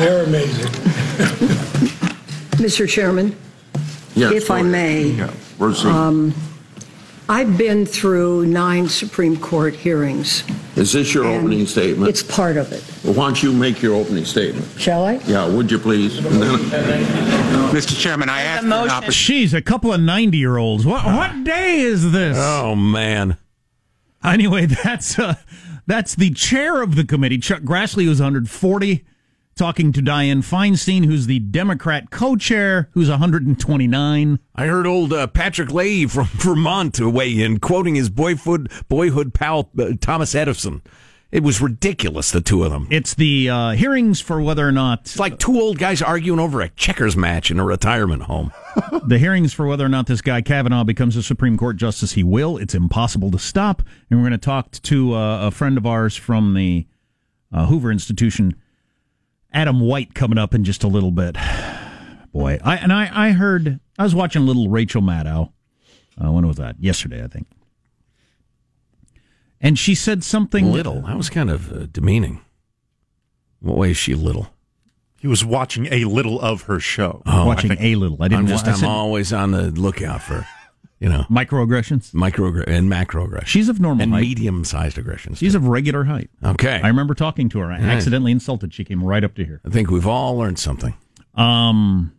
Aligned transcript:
They're 0.00 0.24
amazing. 0.24 0.66
Mr. 2.56 2.88
Chairman, 2.88 3.36
Yes, 4.14 4.32
If 4.32 4.50
I 4.50 4.62
go 4.62 4.68
ahead. 4.68 4.72
may, 4.72 5.02
Yeah, 5.10 5.30
proceed. 5.58 6.32
I've 7.28 7.56
been 7.56 7.86
through 7.86 8.46
nine 8.46 8.88
Supreme 8.88 9.36
Court 9.36 9.74
hearings. 9.74 10.42
Is 10.74 10.92
this 10.92 11.14
your 11.14 11.26
and 11.26 11.42
opening 11.44 11.66
statement? 11.66 12.08
It's 12.08 12.22
part 12.24 12.56
of 12.56 12.72
it. 12.72 12.82
Well, 13.04 13.14
Why 13.14 13.26
don't 13.26 13.40
you 13.42 13.52
make 13.52 13.80
your 13.82 13.94
opening 13.94 14.24
statement? 14.24 14.66
Shall 14.78 15.04
I? 15.04 15.20
Yeah, 15.26 15.46
would 15.46 15.70
you 15.70 15.78
please? 15.78 16.18
And 16.18 16.42
then- 16.42 16.58
Mr. 17.70 17.96
Chairman, 17.98 18.28
I 18.28 18.40
asked 18.42 18.64
The 18.64 18.68
for 18.70 18.74
an 18.74 18.80
motion. 18.80 18.96
opportunity. 18.96 19.46
Jeez, 19.46 19.54
a 19.54 19.62
couple 19.62 19.92
of 19.92 20.00
90 20.00 20.38
year 20.38 20.56
olds. 20.56 20.84
What, 20.84 21.04
what 21.04 21.44
day 21.44 21.80
is 21.80 22.10
this? 22.10 22.36
Oh 22.40 22.74
man. 22.74 23.36
Anyway, 24.24 24.66
that's 24.84 25.18
uh, 25.18 25.34
that's 25.86 26.14
the 26.16 26.30
chair 26.30 26.82
of 26.82 26.96
the 26.96 27.04
committee, 27.04 27.38
Chuck 27.38 27.62
Grassley, 27.62 28.04
who's 28.06 28.18
140, 28.20 29.04
talking 29.60 29.92
to 29.92 30.00
Dianne 30.00 30.38
Feinstein, 30.38 31.04
who's 31.04 31.26
the 31.26 31.38
Democrat 31.38 32.10
co-chair, 32.10 32.88
who's 32.92 33.10
129. 33.10 34.38
I 34.54 34.66
heard 34.66 34.86
old 34.86 35.12
uh, 35.12 35.26
Patrick 35.26 35.70
Leahy 35.70 36.06
from 36.06 36.24
Vermont 36.32 36.98
weigh 36.98 37.38
in, 37.38 37.60
quoting 37.60 37.94
his 37.94 38.08
boyhood 38.08 38.72
boyhood 38.88 39.34
pal 39.34 39.70
uh, 39.78 39.90
Thomas 40.00 40.34
Edison. 40.34 40.80
It 41.30 41.42
was 41.42 41.60
ridiculous, 41.60 42.30
the 42.30 42.40
two 42.40 42.64
of 42.64 42.72
them. 42.72 42.88
It's 42.90 43.12
the 43.12 43.50
uh, 43.50 43.70
hearings 43.72 44.18
for 44.18 44.40
whether 44.40 44.66
or 44.66 44.72
not 44.72 45.00
It's 45.00 45.18
like 45.18 45.38
two 45.38 45.60
old 45.60 45.78
guys 45.78 46.00
arguing 46.00 46.40
over 46.40 46.62
a 46.62 46.70
checkers 46.70 47.14
match 47.14 47.50
in 47.50 47.60
a 47.60 47.64
retirement 47.64 48.22
home. 48.22 48.52
the 49.06 49.18
hearings 49.18 49.52
for 49.52 49.66
whether 49.66 49.84
or 49.84 49.90
not 49.90 50.06
this 50.06 50.22
guy 50.22 50.40
Kavanaugh 50.40 50.84
becomes 50.84 51.16
a 51.16 51.22
Supreme 51.22 51.58
Court 51.58 51.76
justice. 51.76 52.12
He 52.12 52.22
will. 52.22 52.56
It's 52.56 52.74
impossible 52.74 53.30
to 53.32 53.38
stop. 53.38 53.82
And 54.08 54.20
we're 54.20 54.28
going 54.28 54.32
to 54.32 54.38
talk 54.38 54.70
to 54.70 55.14
uh, 55.14 55.48
a 55.48 55.50
friend 55.50 55.76
of 55.76 55.84
ours 55.84 56.16
from 56.16 56.54
the 56.54 56.86
uh, 57.52 57.66
Hoover 57.66 57.92
Institution, 57.92 58.54
Adam 59.52 59.80
White, 59.80 60.14
coming 60.14 60.38
up 60.38 60.54
in 60.54 60.64
just 60.64 60.84
a 60.84 60.88
little 60.88 61.10
bit. 61.10 61.36
Boy, 62.32 62.58
I 62.62 62.76
and 62.76 62.92
I, 62.92 63.28
I 63.28 63.30
heard 63.32 63.80
I 63.98 64.04
was 64.04 64.14
watching 64.14 64.42
a 64.42 64.44
little 64.44 64.68
Rachel 64.68 65.02
Maddow. 65.02 65.52
Uh, 66.22 66.30
when 66.30 66.46
was 66.46 66.56
that? 66.56 66.76
Yesterday, 66.78 67.24
I 67.24 67.28
think. 67.28 67.46
And 69.60 69.78
she 69.78 69.94
said 69.94 70.24
something 70.24 70.70
Little. 70.72 71.02
That 71.02 71.16
was 71.16 71.28
kind 71.28 71.50
of 71.50 71.72
uh, 71.72 71.86
demeaning. 71.90 72.40
What 73.60 73.76
way 73.76 73.90
is 73.90 73.96
she 73.96 74.14
little? 74.14 74.48
He 75.20 75.26
was 75.26 75.44
watching 75.44 75.86
a 75.92 76.04
little 76.04 76.40
of 76.40 76.62
her 76.62 76.80
show. 76.80 77.22
Oh, 77.26 77.44
watching 77.46 77.76
a 77.78 77.94
little. 77.94 78.22
I 78.22 78.28
didn't. 78.28 78.44
I'm 78.44 78.46
just 78.46 78.66
I 78.66 78.70
I'm 78.70 78.76
said 78.78 78.88
always 78.88 79.32
on 79.34 79.50
the 79.50 79.70
lookout 79.70 80.22
for, 80.22 80.46
you 81.00 81.08
know, 81.08 81.24
microaggressions. 81.30 82.12
micro 82.12 82.46
and 82.64 82.90
macroaggressions. 82.90 83.46
She's 83.46 83.68
of 83.68 83.80
normal 83.80 84.02
and 84.02 84.12
height. 84.12 84.20
medium 84.20 84.64
sized 84.64 84.98
aggressions. 84.98 85.38
She's 85.38 85.54
of 85.54 85.66
regular 85.66 86.04
height. 86.04 86.30
okay. 86.44 86.80
I 86.82 86.88
remember 86.88 87.14
talking 87.14 87.48
to 87.50 87.58
her. 87.60 87.72
I 87.72 87.78
accidentally 87.78 88.32
insulted. 88.32 88.74
She 88.74 88.84
came 88.84 89.02
right 89.02 89.24
up 89.24 89.34
to 89.36 89.44
here. 89.44 89.60
I 89.64 89.70
think 89.70 89.90
we've 89.90 90.06
all 90.06 90.36
learned 90.36 90.58
something. 90.58 90.94
Um, 91.34 92.12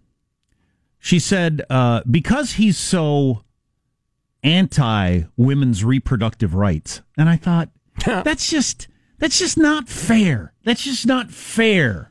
she 0.98 1.20
said 1.20 1.62
uh, 1.70 2.02
because 2.10 2.54
he's 2.54 2.78
so 2.78 3.44
anti 4.44 5.22
women's 5.38 5.84
reproductive 5.84 6.56
rights, 6.56 7.02
and 7.18 7.30
I 7.30 7.38
thought 7.38 7.70
that's 8.06 8.50
just 8.50 8.88
that's 9.20 9.38
just 9.38 9.58
not 9.58 9.90
fair. 9.90 10.54
That's 10.64 10.84
just 10.84 11.06
not 11.06 11.32
fair. 11.32 12.11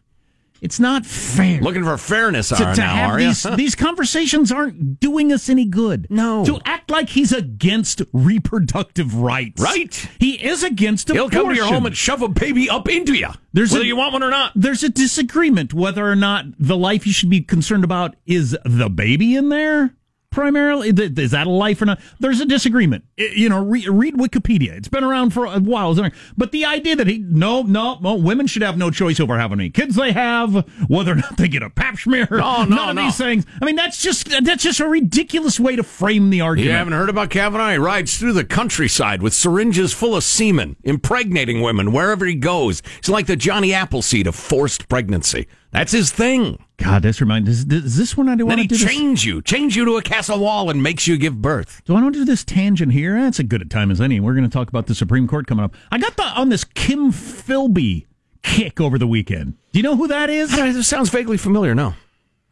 It's 0.61 0.79
not 0.79 1.07
fair. 1.07 1.61
Looking 1.61 1.85
for 1.85 1.97
fairness, 1.97 2.51
to, 2.51 2.57
to 2.57 2.75
now, 2.77 2.95
have 2.95 3.11
are 3.13 3.21
you? 3.21 3.29
these 3.29 3.43
these 3.57 3.75
conversations 3.75 4.53
aren't 4.53 5.01
doing 5.01 5.33
us 5.33 5.49
any 5.49 5.65
good. 5.65 6.07
No. 6.11 6.45
to 6.45 6.61
act 6.65 6.91
like 6.91 7.09
he's 7.11 7.33
against 7.33 8.03
reproductive 8.13 9.15
rights. 9.15 9.63
Right. 9.63 9.95
He 10.19 10.33
is 10.45 10.63
against 10.63 11.09
He'll 11.09 11.27
abortion. 11.27 11.41
come 11.41 11.49
to 11.51 11.55
your 11.57 11.67
home 11.67 11.87
and 11.87 11.97
shove 11.97 12.23
a 12.23 12.29
baby 12.29 12.69
up 12.69 12.89
into 12.89 13.15
you, 13.15 13.29
There's 13.53 13.73
whether 13.73 13.85
a- 13.85 13.87
you 13.87 13.97
want 13.97 14.13
one 14.13 14.23
or 14.23 14.31
not. 14.31 14.53
there's 14.55 14.83
a 14.83 14.89
disagreement 14.89 15.73
whether 15.73 16.07
or 16.09 16.17
not 16.17 16.45
the 16.59 16.77
life 16.77 17.07
you 17.07 17.13
should 17.13 17.31
be 17.31 17.41
concerned 17.41 17.85
about 17.85 18.17
is 18.27 18.57
the 18.65 18.91
baby 18.91 19.37
in 19.37 19.49
there 19.49 19.95
primarily 20.31 20.89
is 20.91 21.31
that 21.33 21.47
a 21.47 21.51
life 21.51 21.83
or 21.83 21.87
not 21.87 22.01
there's 22.21 22.41
a 22.41 22.47
disagreement 22.47 23.05
you 23.17 23.49
know 23.49 23.63
re- 23.65 23.89
read 23.89 24.15
wikipedia 24.15 24.71
it's 24.71 24.89
been 24.89 25.03
around 25.05 25.31
for 25.31 25.45
a 25.45 25.59
while 25.59 25.91
isn't 25.93 26.05
it? 26.07 26.13
but 26.37 26.53
the 26.53 26.65
idea 26.65 26.95
that 26.95 27.07
he 27.09 27.19
no 27.19 27.63
no 27.63 27.99
no 28.01 28.15
women 28.15 28.47
should 28.47 28.63
have 28.63 28.79
no 28.79 28.91
choice 28.91 29.19
over 29.19 29.39
how 29.39 29.49
many 29.49 29.69
kids 29.71 29.97
they 29.97 30.13
have 30.13 30.65
whether 30.89 31.13
or 31.13 31.17
not 31.17 31.37
they 31.37 31.49
get 31.49 31.63
a 31.63 31.71
pap 31.71 31.99
smear 31.99 32.29
No, 32.31 32.65
no, 32.65 32.77
none 32.77 32.89
of 32.91 32.97
no. 32.97 33.03
these 33.03 33.17
things 33.17 33.45
i 33.61 33.65
mean 33.65 33.75
that's 33.77 34.01
just 34.01 34.29
that's 34.45 34.63
just 34.63 34.79
a 34.81 34.87
ridiculous 34.89 35.59
way 35.59 35.75
to 35.77 35.83
frame 35.83 36.31
the 36.31 36.41
argument. 36.41 36.71
You 36.71 36.77
haven't 36.77 36.93
heard 36.93 37.09
about 37.09 37.31
Kavanaugh? 37.31 37.73
He 37.73 37.79
rides 37.79 38.17
through 38.19 38.35
the 38.35 38.45
countryside 38.45 39.23
with 39.23 39.33
syringes 39.35 39.93
full 39.93 40.15
of 40.15 40.23
semen, 40.23 40.77
impregnating 40.85 41.61
women 41.61 41.93
wherever 41.93 42.25
he 42.25 42.35
goes. 42.35 42.83
He's 43.01 43.09
like 43.09 43.27
the 43.27 43.37
Johnny 43.37 43.73
Appleseed 43.75 44.27
of 44.27 44.35
forced 44.35 44.89
pregnancy. 44.89 45.47
That's 45.73 45.93
his 45.93 46.11
thing. 46.11 46.65
god 46.79 47.03
this 47.03 47.21
reminds 47.21 47.49
is, 47.49 47.65
is 47.67 47.97
this 47.97 48.17
one 48.17 48.29
i 48.29 48.35
do 48.35 48.39
Then 48.39 48.47
want 48.49 48.59
to 48.59 48.63
he 48.63 48.67
do 48.67 48.77
this? 48.77 49.25
you, 49.25 49.41
chains 49.43 49.77
you 49.77 49.85
to 49.85 49.97
a 49.97 50.03
castle 50.03 50.41
wall, 50.41 50.69
and 50.71 50.83
makes 50.83 51.07
you 51.07 51.17
give 51.17 51.41
birth. 51.41 51.83
Do 51.85 51.95
I 51.95 52.03
want 52.03 52.15
to 52.15 52.21
do 52.21 52.25
this 52.25 52.43
tangent 52.45 52.93
here? 52.93 53.21
That's 53.21 53.39
a 53.39 53.45
good 53.45 53.63
a 53.63 53.67
time 53.67 53.91
as 53.91 54.01
any. 54.01 54.19
We're 54.21 54.35
going 54.35 54.49
to 54.49 54.53
talk 54.53 54.69
about 54.69 54.87
the 54.87 54.95
Supreme 54.95 55.29
Court 55.29 55.47
coming 55.47 55.65
up. 55.65 55.75
I 55.93 55.99
got 55.99 56.17
the 56.17 56.25
on 56.25 56.49
this 56.49 56.65
Kim 56.65 57.13
Philby 57.13 58.07
kick 58.43 58.81
over 58.81 58.99
the 58.99 59.07
weekend. 59.07 59.55
Do 59.73 59.79
you 59.79 59.83
know 59.83 59.97
who 59.97 60.09
that 60.09 60.31
is? 60.31 60.51
This 60.57 60.89
sounds 60.89 61.11
vaguely 61.11 61.37
familiar. 61.37 61.75
No. 61.75 61.95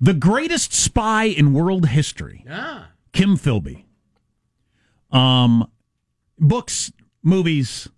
The 0.01 0.15
greatest 0.15 0.73
spy 0.73 1.25
in 1.25 1.53
world 1.53 1.87
history. 1.87 2.45
Kim 3.13 3.37
Philby. 3.37 3.85
Um, 5.11 5.69
books, 6.39 6.93
movies, 7.23 7.89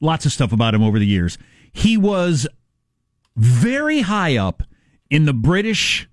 lots 0.00 0.24
of 0.26 0.32
stuff 0.32 0.52
about 0.52 0.74
him 0.74 0.82
over 0.82 0.98
the 0.98 1.06
years. 1.06 1.38
He 1.72 1.96
was 1.96 2.46
very 3.34 4.02
high 4.02 4.36
up 4.36 4.62
in 5.10 5.24
the 5.24 5.32
British 5.34 6.08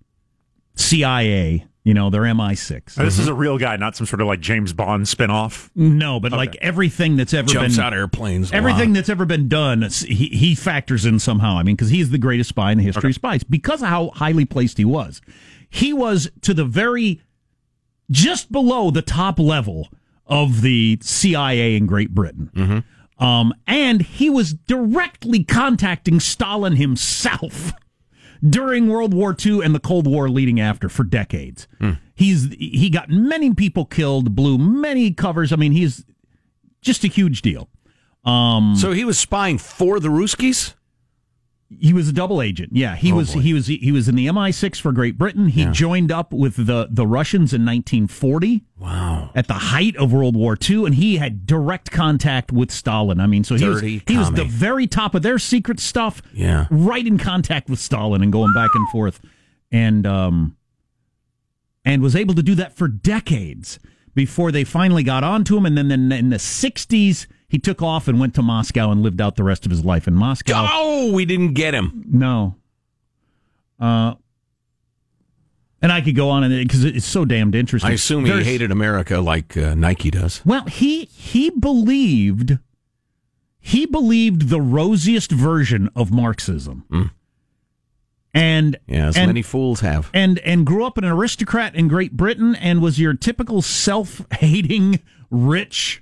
CIA. 0.75 1.65
You 1.83 1.93
know, 1.93 2.09
their 2.09 2.23
MI6. 2.23 2.97
Now, 2.97 3.03
This 3.05 3.19
is 3.19 3.27
a 3.27 3.33
real 3.35 3.59
guy, 3.59 3.75
not 3.77 3.95
some 3.95 4.07
sort 4.07 4.19
of 4.19 4.25
like 4.25 4.39
James 4.39 4.73
Bond 4.73 5.05
spinoff. 5.05 5.69
No, 5.75 6.19
but 6.19 6.31
like 6.31 6.55
everything 6.55 7.15
that's 7.15 7.31
ever 7.31 7.47
Jumps 7.47 7.75
been 7.75 7.85
out 7.85 7.93
of 7.93 7.99
airplanes. 7.99 8.51
a 8.51 8.55
everything 8.55 8.89
lot. 8.89 8.95
that's 8.95 9.09
ever 9.09 9.23
been 9.25 9.47
done, 9.47 9.83
it's- 9.83 10.01
he 10.01 10.29
he 10.29 10.55
factors 10.55 11.05
in 11.05 11.19
somehow. 11.19 11.59
I 11.59 11.63
mean, 11.63 11.75
because 11.75 11.89
he's 11.91 12.09
the 12.09 12.17
greatest 12.17 12.49
spy 12.49 12.71
in 12.71 12.79
the 12.79 12.83
history 12.83 13.11
of 13.11 13.15
spies 13.15 13.43
because 13.43 13.83
of 13.83 13.89
how 13.89 14.09
highly 14.15 14.45
placed 14.45 14.79
he 14.79 14.85
was. 14.85 15.21
He 15.69 15.93
was 15.93 16.27
to 16.41 16.55
the 16.55 16.65
very 16.65 17.21
just 18.09 18.51
below 18.51 18.89
the 18.89 19.03
top 19.03 19.37
level 19.37 19.89
of 20.25 20.61
the 20.63 20.97
CIA 21.03 21.75
in 21.75 21.85
Great 21.85 22.15
Britain. 22.15 22.49
Mm-hmm. 22.55 23.23
Um, 23.23 23.53
and 23.67 24.01
he 24.01 24.27
was 24.31 24.53
directly 24.55 25.43
contacting 25.43 26.19
Stalin 26.19 26.77
himself 26.77 27.73
during 28.47 28.87
World 28.87 29.13
War 29.13 29.35
II 29.43 29.61
and 29.63 29.73
the 29.75 29.79
Cold 29.79 30.07
War 30.07 30.29
leading 30.29 30.59
after 30.59 30.89
for 30.89 31.03
decades. 31.03 31.67
Hmm. 31.79 31.91
He's 32.15 32.47
he 32.57 32.89
got 32.89 33.09
many 33.09 33.53
people 33.53 33.85
killed, 33.85 34.35
blew 34.35 34.57
many 34.57 35.11
covers. 35.11 35.51
I 35.51 35.55
mean, 35.57 35.71
he's 35.73 36.05
just 36.81 37.03
a 37.03 37.07
huge 37.07 37.41
deal. 37.41 37.69
Um, 38.23 38.75
So 38.75 38.91
he 38.91 39.03
was 39.05 39.19
spying 39.19 39.57
for 39.57 39.99
the 39.99 40.07
Ruskies? 40.09 40.73
He 41.79 41.93
was 41.93 42.07
a 42.09 42.13
double 42.13 42.41
agent. 42.41 42.69
Yeah, 42.73 42.95
he 42.95 43.11
Oh, 43.11 43.15
was 43.17 43.33
boy. 43.33 43.39
he 43.41 43.53
was 43.53 43.67
he 43.67 43.91
was 43.91 44.07
in 44.09 44.15
the 44.15 44.27
MI6 44.27 44.79
for 44.79 44.91
Great 44.91 45.17
Britain. 45.17 45.47
He 45.49 45.65
joined 45.65 46.11
up 46.11 46.31
with 46.33 46.55
the 46.55 46.87
the 46.89 47.05
Russians 47.07 47.53
in 47.53 47.65
1940 47.65 48.63
Wow. 48.77 49.31
at 49.35 49.47
the 49.47 49.53
height 49.53 49.95
of 49.97 50.11
World 50.13 50.35
War 50.35 50.57
II, 50.69 50.85
and 50.85 50.95
he 50.95 51.17
had 51.17 51.45
direct 51.45 51.91
contact 51.91 52.51
with 52.51 52.71
Stalin. 52.71 53.19
I 53.19 53.27
mean, 53.27 53.43
so 53.43 53.55
he 53.55 53.65
was 53.67 53.81
Dirty 53.81 54.01
he 54.07 54.17
was 54.17 54.31
the 54.31 54.43
very 54.45 54.87
top 54.87 55.15
of 55.15 55.21
their 55.21 55.39
secret 55.39 55.79
stuff. 55.79 56.21
Yeah. 56.33 56.67
right 56.69 57.05
in 57.05 57.17
contact 57.17 57.69
with 57.69 57.79
Stalin 57.79 58.21
and 58.21 58.31
going 58.31 58.53
back 58.53 58.71
and 58.75 58.87
forth, 58.89 59.19
and 59.71 60.05
um, 60.05 60.55
and 61.83 62.01
was 62.01 62.15
able 62.15 62.33
to 62.35 62.43
do 62.43 62.55
that 62.55 62.75
for 62.75 62.87
decades 62.87 63.79
before 64.13 64.51
they 64.51 64.63
finally 64.63 65.03
got 65.03 65.23
onto 65.23 65.57
him. 65.57 65.65
And 65.65 65.77
then, 65.77 65.87
then 65.89 66.11
in 66.11 66.29
the 66.29 66.37
60s, 66.37 67.27
he 67.47 67.59
took 67.59 67.81
off 67.81 68.07
and 68.07 68.19
went 68.19 68.33
to 68.35 68.41
Moscow 68.41 68.91
and 68.91 69.01
lived 69.01 69.21
out 69.21 69.35
the 69.35 69.43
rest 69.43 69.65
of 69.65 69.71
his 69.71 69.85
life 69.85 70.07
in 70.07 70.15
Moscow. 70.15 70.67
Oh, 70.71 71.11
we 71.13 71.25
didn't 71.25 71.53
get 71.53 71.73
him. 71.73 72.03
No. 72.07 72.55
Uh, 73.79 74.15
and 75.81 75.91
I 75.91 76.01
could 76.01 76.15
go 76.15 76.29
on 76.29 76.43
and 76.43 76.67
because 76.67 76.83
it's 76.83 77.05
so 77.05 77.25
damned 77.25 77.53
interesting. 77.53 77.91
I 77.91 77.93
assume 77.93 78.25
he 78.25 78.43
hated 78.43 78.71
America 78.71 79.19
like 79.19 79.55
uh, 79.55 79.75
Nike 79.75 80.09
does. 80.09 80.41
Well, 80.45 80.65
he 80.65 81.05
he 81.05 81.49
believed 81.51 82.57
he 83.59 83.85
believed 83.85 84.49
the 84.49 84.61
rosiest 84.61 85.31
version 85.31 85.89
of 85.95 86.11
Marxism, 86.11 87.11
and 88.33 88.77
Yeah, 88.87 89.07
as 89.09 89.17
and, 89.17 89.27
many 89.27 89.41
fools 89.41 89.81
have. 89.81 90.09
and 90.13 90.39
and 90.39 90.65
grew 90.65 90.85
up 90.85 90.97
an 90.97 91.05
aristocrat 91.05 91.75
in 91.75 91.87
Great 91.87 92.13
Britain 92.13 92.55
and 92.55 92.81
was 92.81 92.99
your 92.99 93.13
typical 93.13 93.61
self-hating 93.61 94.99
rich, 95.29 96.01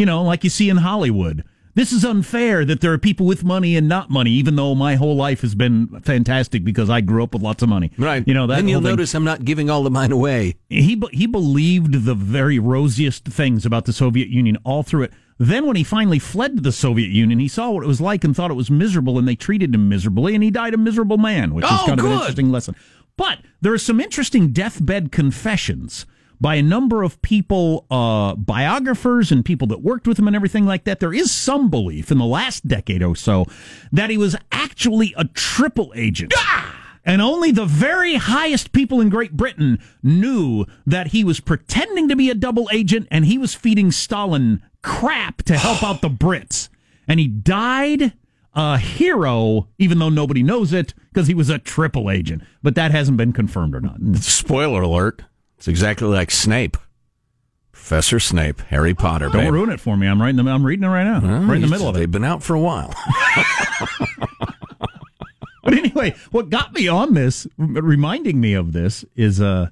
you 0.00 0.06
know, 0.06 0.22
like 0.22 0.42
you 0.42 0.48
see 0.48 0.70
in 0.70 0.78
Hollywood. 0.78 1.44
This 1.74 1.92
is 1.92 2.06
unfair 2.06 2.64
that 2.64 2.80
there 2.80 2.92
are 2.92 2.98
people 2.98 3.26
with 3.26 3.44
money 3.44 3.76
and 3.76 3.86
not 3.86 4.08
money, 4.08 4.30
even 4.32 4.56
though 4.56 4.74
my 4.74 4.96
whole 4.96 5.14
life 5.14 5.42
has 5.42 5.54
been 5.54 6.00
fantastic 6.00 6.64
because 6.64 6.88
I 6.88 7.02
grew 7.02 7.22
up 7.22 7.34
with 7.34 7.42
lots 7.42 7.62
of 7.62 7.68
money. 7.68 7.92
Right. 7.98 8.26
You 8.26 8.32
know 8.32 8.46
that. 8.46 8.56
Then 8.56 8.66
you'll 8.66 8.80
thing. 8.80 8.90
notice 8.90 9.14
I'm 9.14 9.24
not 9.24 9.44
giving 9.44 9.68
all 9.68 9.86
of 9.86 9.92
mine 9.92 10.10
away. 10.10 10.56
he 10.70 11.00
he 11.12 11.26
believed 11.26 12.06
the 12.06 12.14
very 12.14 12.58
rosiest 12.58 13.26
things 13.26 13.66
about 13.66 13.84
the 13.84 13.92
Soviet 13.92 14.28
Union 14.28 14.56
all 14.64 14.82
through 14.82 15.02
it. 15.02 15.12
Then, 15.38 15.66
when 15.66 15.76
he 15.76 15.84
finally 15.84 16.18
fled 16.18 16.56
to 16.56 16.62
the 16.62 16.72
Soviet 16.72 17.10
Union, 17.10 17.38
he 17.38 17.48
saw 17.48 17.70
what 17.70 17.84
it 17.84 17.86
was 17.86 18.00
like 18.00 18.24
and 18.24 18.34
thought 18.34 18.50
it 18.50 18.54
was 18.54 18.70
miserable, 18.70 19.18
and 19.18 19.28
they 19.28 19.36
treated 19.36 19.74
him 19.74 19.88
miserably, 19.88 20.34
and 20.34 20.42
he 20.42 20.50
died 20.50 20.74
a 20.74 20.78
miserable 20.78 21.18
man, 21.18 21.54
which 21.54 21.64
is 21.64 21.70
Oh, 21.72 21.84
kind 21.86 22.00
of 22.00 22.06
an 22.06 22.12
interesting 22.12 22.50
lesson. 22.50 22.74
But 23.16 23.38
there 23.60 23.72
are 23.72 23.78
some 23.78 24.00
interesting 24.00 24.48
deathbed 24.52 25.12
confessions 25.12 26.04
by 26.40 26.54
a 26.56 26.62
number 26.62 27.02
of 27.02 27.20
people, 27.22 27.86
uh, 27.90 28.34
biographers 28.34 29.30
and 29.30 29.44
people 29.44 29.68
that 29.68 29.82
worked 29.82 30.06
with 30.06 30.18
him 30.18 30.26
and 30.26 30.34
everything 30.34 30.64
like 30.64 30.84
that. 30.84 31.00
There 31.00 31.12
is 31.12 31.30
some 31.30 31.68
belief 31.68 32.10
in 32.10 32.18
the 32.18 32.24
last 32.24 32.66
decade 32.66 33.02
or 33.02 33.14
so 33.14 33.44
that 33.92 34.10
he 34.10 34.16
was 34.16 34.36
actually 34.50 35.14
a 35.16 35.24
triple 35.26 35.92
agent. 35.94 36.32
And 37.04 37.22
only 37.22 37.50
the 37.50 37.64
very 37.64 38.16
highest 38.16 38.72
people 38.72 39.00
in 39.00 39.08
Great 39.08 39.32
Britain 39.36 39.78
knew 40.02 40.66
that 40.86 41.08
he 41.08 41.24
was 41.24 41.40
pretending 41.40 42.08
to 42.08 42.16
be 42.16 42.30
a 42.30 42.34
double 42.34 42.68
agent 42.72 43.08
and 43.10 43.24
he 43.24 43.38
was 43.38 43.54
feeding 43.54 43.90
Stalin 43.90 44.62
crap 44.82 45.42
to 45.44 45.56
help 45.56 45.82
out 45.82 46.00
the 46.00 46.08
Brits. 46.10 46.68
And 47.08 47.18
he 47.18 47.26
died 47.26 48.12
a 48.54 48.78
hero, 48.78 49.68
even 49.78 49.98
though 49.98 50.08
nobody 50.08 50.42
knows 50.42 50.72
it, 50.72 50.94
because 51.12 51.26
he 51.26 51.34
was 51.34 51.48
a 51.48 51.58
triple 51.58 52.10
agent. 52.10 52.42
But 52.62 52.74
that 52.74 52.90
hasn't 52.90 53.16
been 53.16 53.32
confirmed 53.32 53.74
or 53.74 53.80
not. 53.80 53.98
Spoiler 54.16 54.82
alert. 54.82 55.22
It's 55.60 55.68
exactly 55.68 56.08
like 56.08 56.30
Snape. 56.30 56.78
Professor 57.70 58.18
Snape, 58.18 58.60
Harry 58.62 58.94
Potter. 58.94 59.28
Don't 59.28 59.44
babe. 59.44 59.52
ruin 59.52 59.68
it 59.70 59.78
for 59.78 59.94
me. 59.94 60.06
I'm 60.06 60.18
right 60.20 60.30
in 60.30 60.36
the, 60.36 60.50
I'm 60.50 60.64
reading 60.64 60.84
it 60.84 60.88
right 60.88 61.04
now. 61.04 61.20
Well, 61.20 61.42
right 61.42 61.56
in 61.56 61.60
the 61.60 61.68
middle 61.68 61.86
of 61.86 61.96
it. 61.96 61.98
They've 61.98 62.10
been 62.10 62.24
out 62.24 62.42
for 62.42 62.54
a 62.54 62.60
while. 62.60 62.94
But 65.62 65.74
anyway, 65.74 66.14
what 66.30 66.48
got 66.48 66.72
me 66.72 66.88
on 66.88 67.12
this, 67.12 67.46
reminding 67.58 68.40
me 68.40 68.54
of 68.54 68.72
this, 68.72 69.04
is 69.14 69.40
uh, 69.42 69.68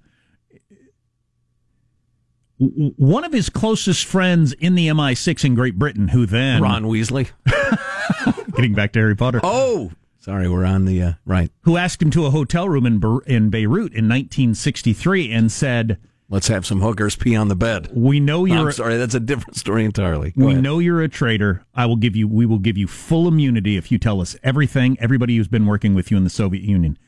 one 2.59 3.25
of 3.25 3.33
his 3.33 3.49
closest 3.49 4.05
friends 4.05 4.53
in 4.53 4.75
the 4.75 4.89
MI6 4.89 5.45
in 5.47 5.55
Great 5.55 5.79
Britain, 5.79 6.09
who 6.09 6.27
then 6.27 6.61
Ron 6.63 6.85
Weasley. 6.85 7.31
getting 8.55 8.75
back 8.75 8.93
to 8.93 8.99
Harry 9.01 9.17
Potter, 9.17 9.41
Oh, 9.43 9.91
sorry, 10.29 10.47
we're 10.49 10.65
on 10.67 10.85
the 10.85 11.03
uh, 11.03 11.13
right. 11.25 11.51
who 11.63 11.79
asked 11.79 12.03
him 12.03 12.11
to 12.11 12.27
a 12.27 12.31
hotel 12.31 12.69
room 12.69 12.85
in 12.85 12.99
Ber- 12.99 13.23
in 13.23 13.49
Beirut 13.49 13.95
in 13.95 14.07
1963 14.09 15.33
and 15.33 15.51
said, 15.51 15.99
Let's 16.29 16.49
have 16.49 16.67
some 16.67 16.83
hookers 16.83 17.17
pee 17.17 17.35
on 17.35 17.49
the 17.49 17.57
bed. 17.57 17.89
"We 17.95 18.21
know 18.21 18.45
you're 18.45 18.59
I'm 18.59 18.69
a- 18.69 18.73
sorry, 18.73 18.99
that's 18.99 19.15
a 19.15 19.21
different 19.21 19.57
story 19.57 19.87
entirely. 19.87 20.33
Go 20.33 20.45
we 20.45 20.53
ahead. 20.53 20.63
know 20.63 20.79
you're 20.81 21.01
a 21.01 21.09
traitor. 21.09 21.65
I 21.75 21.87
will 21.87 21.97
give 21.97 22.15
you 22.15 22.29
we 22.29 22.45
will 22.45 22.59
give 22.59 22.77
you 22.77 22.87
full 22.87 23.27
immunity 23.27 23.79
if 23.79 23.91
you 23.91 23.97
tell 23.97 24.21
us 24.21 24.37
everything. 24.43 24.99
Everybody 25.01 25.39
who's 25.39 25.49
been 25.49 25.65
working 25.65 25.95
with 25.95 26.11
you 26.11 26.19
in 26.19 26.25
the 26.25 26.31
Soviet 26.31 26.63
Union." 26.63 26.99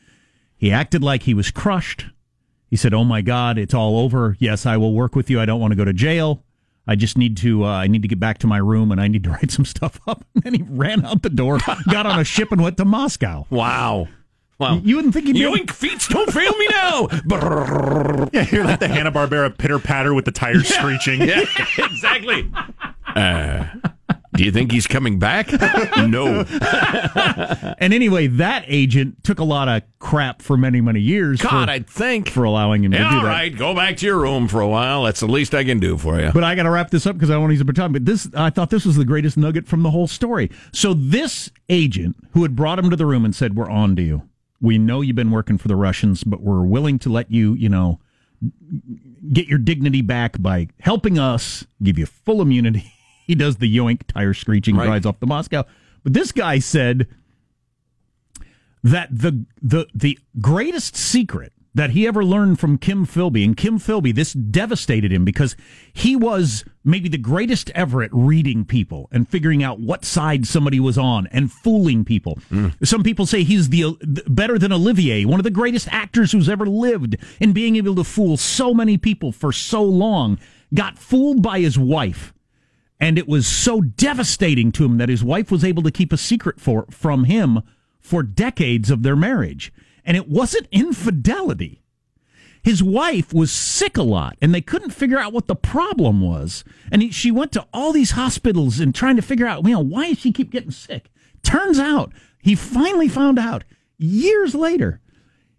He 0.56 0.72
acted 0.72 1.02
like 1.02 1.24
he 1.24 1.34
was 1.34 1.50
crushed. 1.50 2.06
He 2.70 2.76
said, 2.76 2.94
"Oh 2.94 3.04
my 3.04 3.20
God, 3.20 3.58
it's 3.58 3.74
all 3.74 3.98
over. 3.98 4.36
Yes, 4.38 4.64
I 4.64 4.78
will 4.78 4.94
work 4.94 5.14
with 5.14 5.28
you. 5.28 5.38
I 5.38 5.44
don't 5.44 5.60
want 5.60 5.72
to 5.72 5.76
go 5.76 5.84
to 5.84 5.92
jail. 5.92 6.42
I 6.86 6.96
just 6.96 7.16
need 7.18 7.36
to. 7.38 7.64
Uh, 7.64 7.68
I 7.68 7.86
need 7.86 8.02
to 8.02 8.08
get 8.08 8.18
back 8.20 8.38
to 8.38 8.46
my 8.46 8.58
room, 8.58 8.90
and 8.90 9.00
I 9.00 9.08
need 9.08 9.24
to 9.24 9.30
write 9.36 9.50
some 9.50 9.64
stuff 9.64 10.00
up." 10.06 10.24
And 10.34 10.44
then 10.44 10.54
he 10.54 10.62
ran 10.68 11.04
out 11.04 11.22
the 11.22 11.30
door, 11.30 11.58
got 11.90 12.06
on 12.06 12.18
a 12.18 12.24
ship, 12.24 12.50
and 12.52 12.62
went 12.62 12.76
to 12.78 12.84
Moscow. 12.84 13.46
Wow. 13.50 14.08
Wow. 14.58 14.78
You 14.84 14.96
wouldn't 14.96 15.14
think 15.14 15.26
he'd 15.26 15.32
be. 15.32 15.40
Yoink 15.40 15.70
feet, 15.70 16.06
don't 16.10 16.30
fail 16.30 16.52
me 16.58 16.68
now. 16.70 17.08
Yeah, 18.32 18.42
hear 18.44 18.62
like 18.62 18.78
the 18.80 18.88
Hanna 18.88 19.10
Barbera 19.10 19.56
pitter 19.56 19.78
patter 19.78 20.12
with 20.12 20.26
the 20.26 20.32
tires 20.32 20.68
screeching. 20.68 21.22
yeah, 21.22 21.44
exactly. 21.78 22.50
Uh, 23.16 23.66
do 24.34 24.44
you 24.44 24.52
think 24.52 24.70
he's 24.70 24.86
coming 24.86 25.18
back? 25.18 25.50
no. 25.96 26.44
And 27.78 27.92
anyway, 27.92 28.28
that 28.28 28.64
agent 28.68 29.24
took 29.24 29.40
a 29.40 29.44
lot 29.44 29.68
of 29.68 29.82
crap 29.98 30.40
for 30.40 30.56
many, 30.56 30.80
many 30.80 31.00
years. 31.00 31.42
God, 31.42 31.66
for, 31.66 31.70
I 31.70 31.80
think. 31.80 32.30
for 32.30 32.44
allowing 32.44 32.84
him 32.84 32.92
to 32.92 32.98
do 32.98 33.04
all 33.04 33.10
that. 33.10 33.24
right, 33.24 33.56
go 33.56 33.74
back 33.74 33.96
to 33.98 34.06
your 34.06 34.20
room 34.20 34.46
for 34.46 34.60
a 34.60 34.68
while. 34.68 35.04
That's 35.04 35.20
the 35.20 35.26
least 35.26 35.54
I 35.54 35.64
can 35.64 35.80
do 35.80 35.98
for 35.98 36.20
you. 36.20 36.30
But 36.32 36.44
I 36.44 36.54
got 36.54 36.62
to 36.62 36.70
wrap 36.70 36.90
this 36.90 37.06
up 37.06 37.16
because 37.16 37.30
I 37.30 37.34
don't 37.34 37.42
want 37.42 37.50
to 37.50 37.54
use 37.54 37.68
up 37.68 37.74
time. 37.74 37.92
But 37.92 38.04
this, 38.04 38.28
I 38.34 38.50
thought 38.50 38.70
this 38.70 38.84
was 38.84 38.96
the 38.96 39.04
greatest 39.04 39.36
nugget 39.36 39.66
from 39.66 39.82
the 39.82 39.90
whole 39.90 40.06
story. 40.06 40.50
So 40.72 40.94
this 40.94 41.50
agent 41.68 42.16
who 42.32 42.42
had 42.42 42.54
brought 42.54 42.78
him 42.78 42.88
to 42.90 42.96
the 42.96 43.06
room 43.06 43.24
and 43.24 43.34
said, 43.34 43.56
"We're 43.56 43.70
on 43.70 43.96
to 43.96 44.02
you. 44.02 44.22
We 44.60 44.78
know 44.78 45.00
you've 45.00 45.16
been 45.16 45.30
working 45.30 45.58
for 45.58 45.68
the 45.68 45.76
Russians, 45.76 46.22
but 46.22 46.40
we're 46.40 46.62
willing 46.62 46.98
to 47.00 47.08
let 47.08 47.30
you, 47.32 47.54
you 47.54 47.68
know, 47.68 47.98
get 49.32 49.48
your 49.48 49.58
dignity 49.58 50.02
back 50.02 50.40
by 50.40 50.68
helping 50.80 51.18
us, 51.18 51.66
give 51.82 51.98
you 51.98 52.06
full 52.06 52.40
immunity." 52.40 52.92
He 53.30 53.36
does 53.36 53.58
the 53.58 53.76
yoink, 53.76 54.00
tire 54.08 54.34
screeching, 54.34 54.74
Right. 54.74 54.88
rides 54.88 55.06
off 55.06 55.20
to 55.20 55.26
Moscow. 55.26 55.62
But 56.02 56.14
this 56.14 56.32
guy 56.32 56.58
said 56.58 57.06
that 58.82 59.08
the 59.16 59.44
the 59.62 59.86
the 59.94 60.18
greatest 60.40 60.96
secret 60.96 61.52
that 61.72 61.90
he 61.90 62.08
ever 62.08 62.24
learned 62.24 62.58
from 62.58 62.76
Kim 62.76 63.06
Philby 63.06 63.44
and 63.44 63.56
Kim 63.56 63.78
Philby 63.78 64.12
this 64.12 64.32
devastated 64.32 65.12
him 65.12 65.24
because 65.24 65.54
he 65.92 66.16
was 66.16 66.64
maybe 66.82 67.08
the 67.08 67.16
greatest 67.18 67.70
ever 67.76 68.02
at 68.02 68.10
reading 68.12 68.64
people 68.64 69.08
and 69.12 69.28
figuring 69.28 69.62
out 69.62 69.78
what 69.78 70.04
side 70.04 70.44
somebody 70.44 70.80
was 70.80 70.98
on 70.98 71.28
and 71.28 71.52
fooling 71.52 72.04
people. 72.04 72.40
Mm. 72.50 72.74
Some 72.84 73.04
people 73.04 73.24
say 73.24 73.44
he's 73.44 73.68
the 73.68 73.96
better 74.26 74.58
than 74.58 74.72
Olivier, 74.72 75.24
one 75.24 75.38
of 75.38 75.44
the 75.44 75.50
greatest 75.50 75.86
actors 75.92 76.32
who's 76.32 76.48
ever 76.48 76.66
lived 76.66 77.16
in 77.38 77.52
being 77.52 77.76
able 77.76 77.94
to 77.94 78.02
fool 78.02 78.36
so 78.36 78.74
many 78.74 78.98
people 78.98 79.30
for 79.30 79.52
so 79.52 79.84
long. 79.84 80.40
Got 80.74 80.98
fooled 80.98 81.40
by 81.40 81.60
his 81.60 81.78
wife 81.78 82.32
and 83.00 83.18
it 83.18 83.26
was 83.26 83.46
so 83.46 83.80
devastating 83.80 84.70
to 84.72 84.84
him 84.84 84.98
that 84.98 85.08
his 85.08 85.24
wife 85.24 85.50
was 85.50 85.64
able 85.64 85.82
to 85.82 85.90
keep 85.90 86.12
a 86.12 86.18
secret 86.18 86.60
for 86.60 86.84
from 86.90 87.24
him 87.24 87.62
for 87.98 88.22
decades 88.22 88.90
of 88.90 89.02
their 89.02 89.16
marriage. 89.16 89.72
And 90.04 90.16
it 90.16 90.28
wasn't 90.28 90.68
infidelity. 90.70 91.82
His 92.62 92.82
wife 92.82 93.32
was 93.32 93.50
sick 93.50 93.96
a 93.96 94.02
lot 94.02 94.36
and 94.42 94.54
they 94.54 94.60
couldn't 94.60 94.90
figure 94.90 95.18
out 95.18 95.32
what 95.32 95.46
the 95.46 95.56
problem 95.56 96.20
was. 96.20 96.62
And 96.92 97.00
he, 97.00 97.10
she 97.10 97.30
went 97.30 97.52
to 97.52 97.66
all 97.72 97.92
these 97.92 98.12
hospitals 98.12 98.80
and 98.80 98.94
trying 98.94 99.16
to 99.16 99.22
figure 99.22 99.46
out 99.46 99.64
you 99.64 99.72
know 99.72 99.80
why 99.80 100.10
does 100.10 100.20
she 100.20 100.32
keep 100.32 100.50
getting 100.50 100.70
sick? 100.70 101.10
Turns 101.42 101.78
out 101.78 102.12
he 102.42 102.54
finally 102.54 103.08
found 103.08 103.38
out 103.38 103.64
years 103.96 104.54
later 104.54 105.00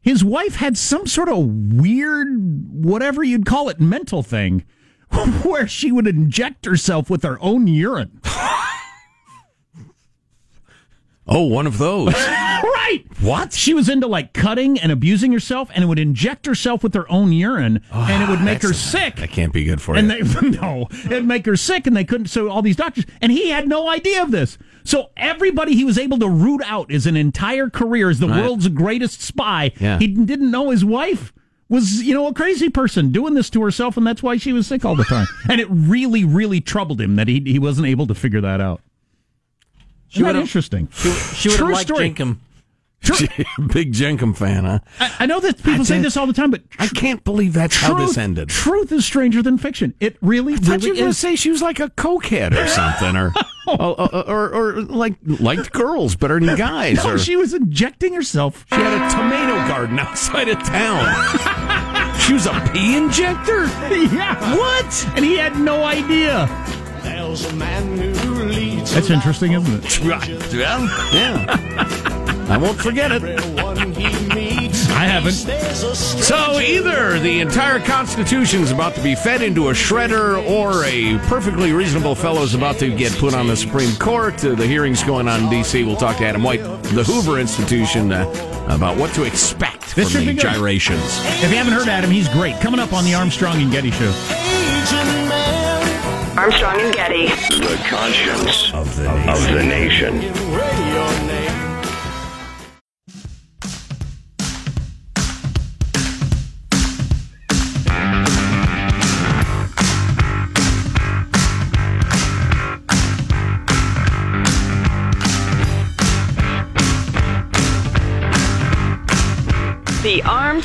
his 0.03 0.23
wife 0.23 0.55
had 0.55 0.77
some 0.77 1.07
sort 1.07 1.29
of 1.29 1.45
weird 1.47 2.27
whatever 2.71 3.23
you'd 3.23 3.45
call 3.45 3.69
it 3.69 3.79
mental 3.79 4.21
thing 4.21 4.63
where 5.43 5.67
she 5.67 5.91
would 5.91 6.07
inject 6.07 6.65
herself 6.65 7.09
with 7.09 7.23
her 7.23 7.37
own 7.41 7.67
urine. 7.67 8.21
Oh, 11.27 11.43
one 11.43 11.65
of 11.67 11.77
those. 11.77 12.13
right. 12.13 13.03
What? 13.21 13.53
She 13.53 13.73
was 13.73 13.87
into 13.87 14.07
like 14.07 14.33
cutting 14.33 14.77
and 14.79 14.91
abusing 14.91 15.31
herself 15.31 15.69
and 15.73 15.87
would 15.87 15.99
inject 15.99 16.45
herself 16.45 16.83
with 16.83 16.93
her 16.93 17.09
own 17.09 17.31
urine 17.31 17.81
ah, 17.91 18.09
and 18.11 18.23
it 18.23 18.27
would 18.29 18.41
make 18.41 18.61
her 18.63 18.73
sick. 18.73 19.15
that 19.17 19.29
can't 19.29 19.53
be 19.53 19.63
good 19.63 19.81
for 19.81 19.95
And 19.95 20.11
you. 20.11 20.23
they 20.25 20.49
no, 20.49 20.87
it'd 21.05 21.25
make 21.25 21.45
her 21.45 21.55
sick, 21.55 21.87
and 21.87 21.95
they 21.95 22.03
couldn't. 22.03 22.25
So 22.27 22.49
all 22.49 22.61
these 22.61 22.75
doctors, 22.75 23.05
and 23.21 23.31
he 23.31 23.49
had 23.49 23.67
no 23.69 23.87
idea 23.87 24.21
of 24.21 24.31
this. 24.31 24.57
So 24.83 25.11
everybody 25.15 25.73
he 25.75 25.85
was 25.85 25.97
able 25.97 26.17
to 26.19 26.27
root 26.27 26.61
out 26.65 26.91
as 26.91 27.05
an 27.05 27.15
entire 27.15 27.69
career 27.69 28.09
as 28.09 28.19
the 28.19 28.27
Right. 28.27 28.41
world's 28.41 28.67
greatest 28.67 29.21
spy. 29.21 29.71
Yeah. 29.79 29.99
He 29.99 30.07
didn't 30.07 30.51
know 30.51 30.71
his 30.71 30.83
wife 30.83 31.31
was, 31.71 32.03
you 32.03 32.13
know, 32.13 32.27
a 32.27 32.33
crazy 32.33 32.69
person 32.69 33.11
doing 33.11 33.33
this 33.33 33.49
to 33.51 33.63
herself, 33.63 33.97
and 33.97 34.05
that's 34.05 34.21
why 34.21 34.37
she 34.37 34.53
was 34.53 34.67
sick 34.67 34.85
all 34.85 34.95
the 34.95 35.03
time. 35.05 35.25
and 35.49 35.59
it 35.59 35.67
really, 35.71 36.23
really 36.23 36.61
troubled 36.61 37.01
him 37.01 37.15
that 37.15 37.27
he 37.27 37.39
he 37.45 37.57
wasn't 37.57 37.87
able 37.87 38.05
to 38.07 38.13
figure 38.13 38.41
that 38.41 38.61
out. 38.61 38.81
Isn't 40.11 40.23
that 40.23 40.27
would've- 40.29 40.41
interesting? 40.41 40.89
She 40.91 41.07
would 41.49 41.57
have 41.57 41.57
True 41.57 41.73
liked 41.73 41.87
story. 41.87 42.11
Jenkem. 42.11 42.37
Big 43.73 43.93
Jenkem 43.93 44.37
fan, 44.37 44.63
huh? 44.63 44.77
I, 44.99 45.15
I 45.21 45.25
know 45.25 45.39
that 45.39 45.57
people 45.57 45.81
I 45.81 45.83
say 45.85 45.95
did- 45.95 46.05
this 46.05 46.17
all 46.17 46.27
the 46.27 46.33
time, 46.33 46.51
but 46.51 46.61
I 46.77 46.85
can't 46.87 47.23
believe 47.23 47.53
that's 47.53 47.75
how 47.75 47.95
this 47.95 48.15
ended. 48.15 48.49
Truth 48.49 48.91
is 48.91 49.03
stranger 49.05 49.41
than 49.41 49.57
fiction. 49.57 49.95
It 49.99 50.17
really, 50.21 50.53
I 50.53 50.57
thought 50.57 50.67
really 50.73 50.85
you 50.85 50.91
were 50.93 50.95
going 50.97 51.05
to 51.05 51.09
is. 51.09 51.17
say 51.17 51.35
she 51.35 51.49
was 51.49 51.63
like 51.63 51.79
a 51.79 51.89
cokehead 51.89 52.55
or 52.55 52.67
something, 52.67 53.15
or, 53.17 53.33
or, 53.67 53.99
or, 53.99 54.23
or, 54.27 54.53
or 54.53 54.81
like 54.83 55.15
liked 55.25 55.71
girls 55.71 56.15
better 56.15 56.39
than 56.39 56.55
guys. 56.57 57.03
No, 57.03 57.13
or 57.13 57.17
she 57.17 57.35
was 57.35 57.55
injecting 57.55 58.13
herself. 58.13 58.67
she 58.69 58.75
had 58.79 58.93
a 58.93 59.09
tomato 59.09 59.67
garden 59.67 59.97
outside 59.97 60.47
of 60.49 60.59
town. 60.61 61.05
She 62.21 62.33
was 62.33 62.45
a 62.45 62.69
pee 62.73 62.97
injector. 62.97 63.65
yeah. 64.15 64.55
What? 64.55 65.07
And 65.15 65.25
he 65.25 65.37
had 65.37 65.57
no 65.57 65.83
idea. 65.83 66.47
That's 68.93 69.09
interesting, 69.09 69.53
isn't 69.53 69.83
it? 69.85 69.99
Well, 70.01 70.21
yeah. 71.13 71.45
I 72.49 72.57
won't 72.57 72.77
forget 72.77 73.11
it. 73.11 73.23
I 74.91 75.05
haven't. 75.05 75.31
So 75.31 76.59
either 76.59 77.19
the 77.19 77.39
entire 77.39 77.79
Constitution 77.79 78.61
is 78.61 78.71
about 78.71 78.93
to 78.95 79.01
be 79.01 79.15
fed 79.15 79.41
into 79.41 79.69
a 79.69 79.71
shredder, 79.73 80.45
or 80.49 80.83
a 80.83 81.17
perfectly 81.29 81.71
reasonable 81.71 82.13
fellow 82.15 82.41
is 82.43 82.53
about 82.53 82.77
to 82.79 82.93
get 82.95 83.13
put 83.13 83.33
on 83.33 83.47
the 83.47 83.55
Supreme 83.55 83.95
Court. 83.95 84.43
Uh, 84.43 84.55
the 84.55 84.67
hearings 84.67 85.03
going 85.03 85.27
on 85.27 85.43
in 85.43 85.49
D.C. 85.49 85.83
We'll 85.85 85.95
talk 85.95 86.17
to 86.17 86.25
Adam 86.25 86.43
White, 86.43 86.61
the 86.61 87.03
Hoover 87.05 87.39
Institution, 87.39 88.11
uh, 88.11 88.25
about 88.69 88.97
what 88.97 89.13
to 89.15 89.23
expect 89.23 89.80
This 89.95 90.11
from 90.11 90.21
should 90.21 90.21
the 90.21 90.33
be 90.33 90.41
good. 90.41 90.53
gyrations. 90.53 91.19
If 91.43 91.51
you 91.51 91.57
haven't 91.57 91.73
heard 91.73 91.87
Adam, 91.89 92.11
he's 92.11 92.29
great. 92.29 92.59
Coming 92.61 92.79
up 92.79 92.93
on 92.93 93.03
the 93.03 93.13
Armstrong 93.13 93.61
and 93.61 93.71
Getty 93.71 93.91
Show. 93.91 94.11
Armstrong 96.37 96.79
and 96.79 96.93
Getty. 96.93 97.27
The 97.27 97.81
conscience 97.87 98.73
of 98.73 98.95
the, 98.95 99.09
of 99.29 99.43
the 99.53 99.63
nation. 99.63 100.21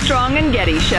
Armstrong 0.08 0.36
and 0.36 0.52
Getty 0.52 0.78
Show. 0.78 0.98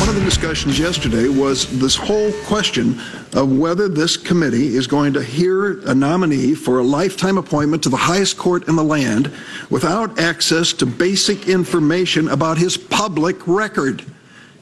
One 0.00 0.08
of 0.08 0.16
the 0.16 0.22
discussions 0.24 0.76
yesterday 0.76 1.28
was 1.28 1.78
this 1.78 1.94
whole 1.94 2.32
question 2.46 3.00
of 3.34 3.56
whether 3.56 3.88
this 3.88 4.16
committee 4.16 4.74
is 4.74 4.88
going 4.88 5.12
to 5.12 5.22
hear 5.22 5.78
a 5.88 5.94
nominee 5.94 6.56
for 6.56 6.80
a 6.80 6.82
lifetime 6.82 7.38
appointment 7.38 7.84
to 7.84 7.90
the 7.90 7.96
highest 7.96 8.38
court 8.38 8.66
in 8.66 8.74
the 8.74 8.82
land 8.82 9.30
without 9.70 10.18
access 10.18 10.72
to 10.72 10.84
basic 10.84 11.48
information 11.48 12.28
about 12.30 12.58
his 12.58 12.76
public 12.76 13.46
record. 13.46 14.04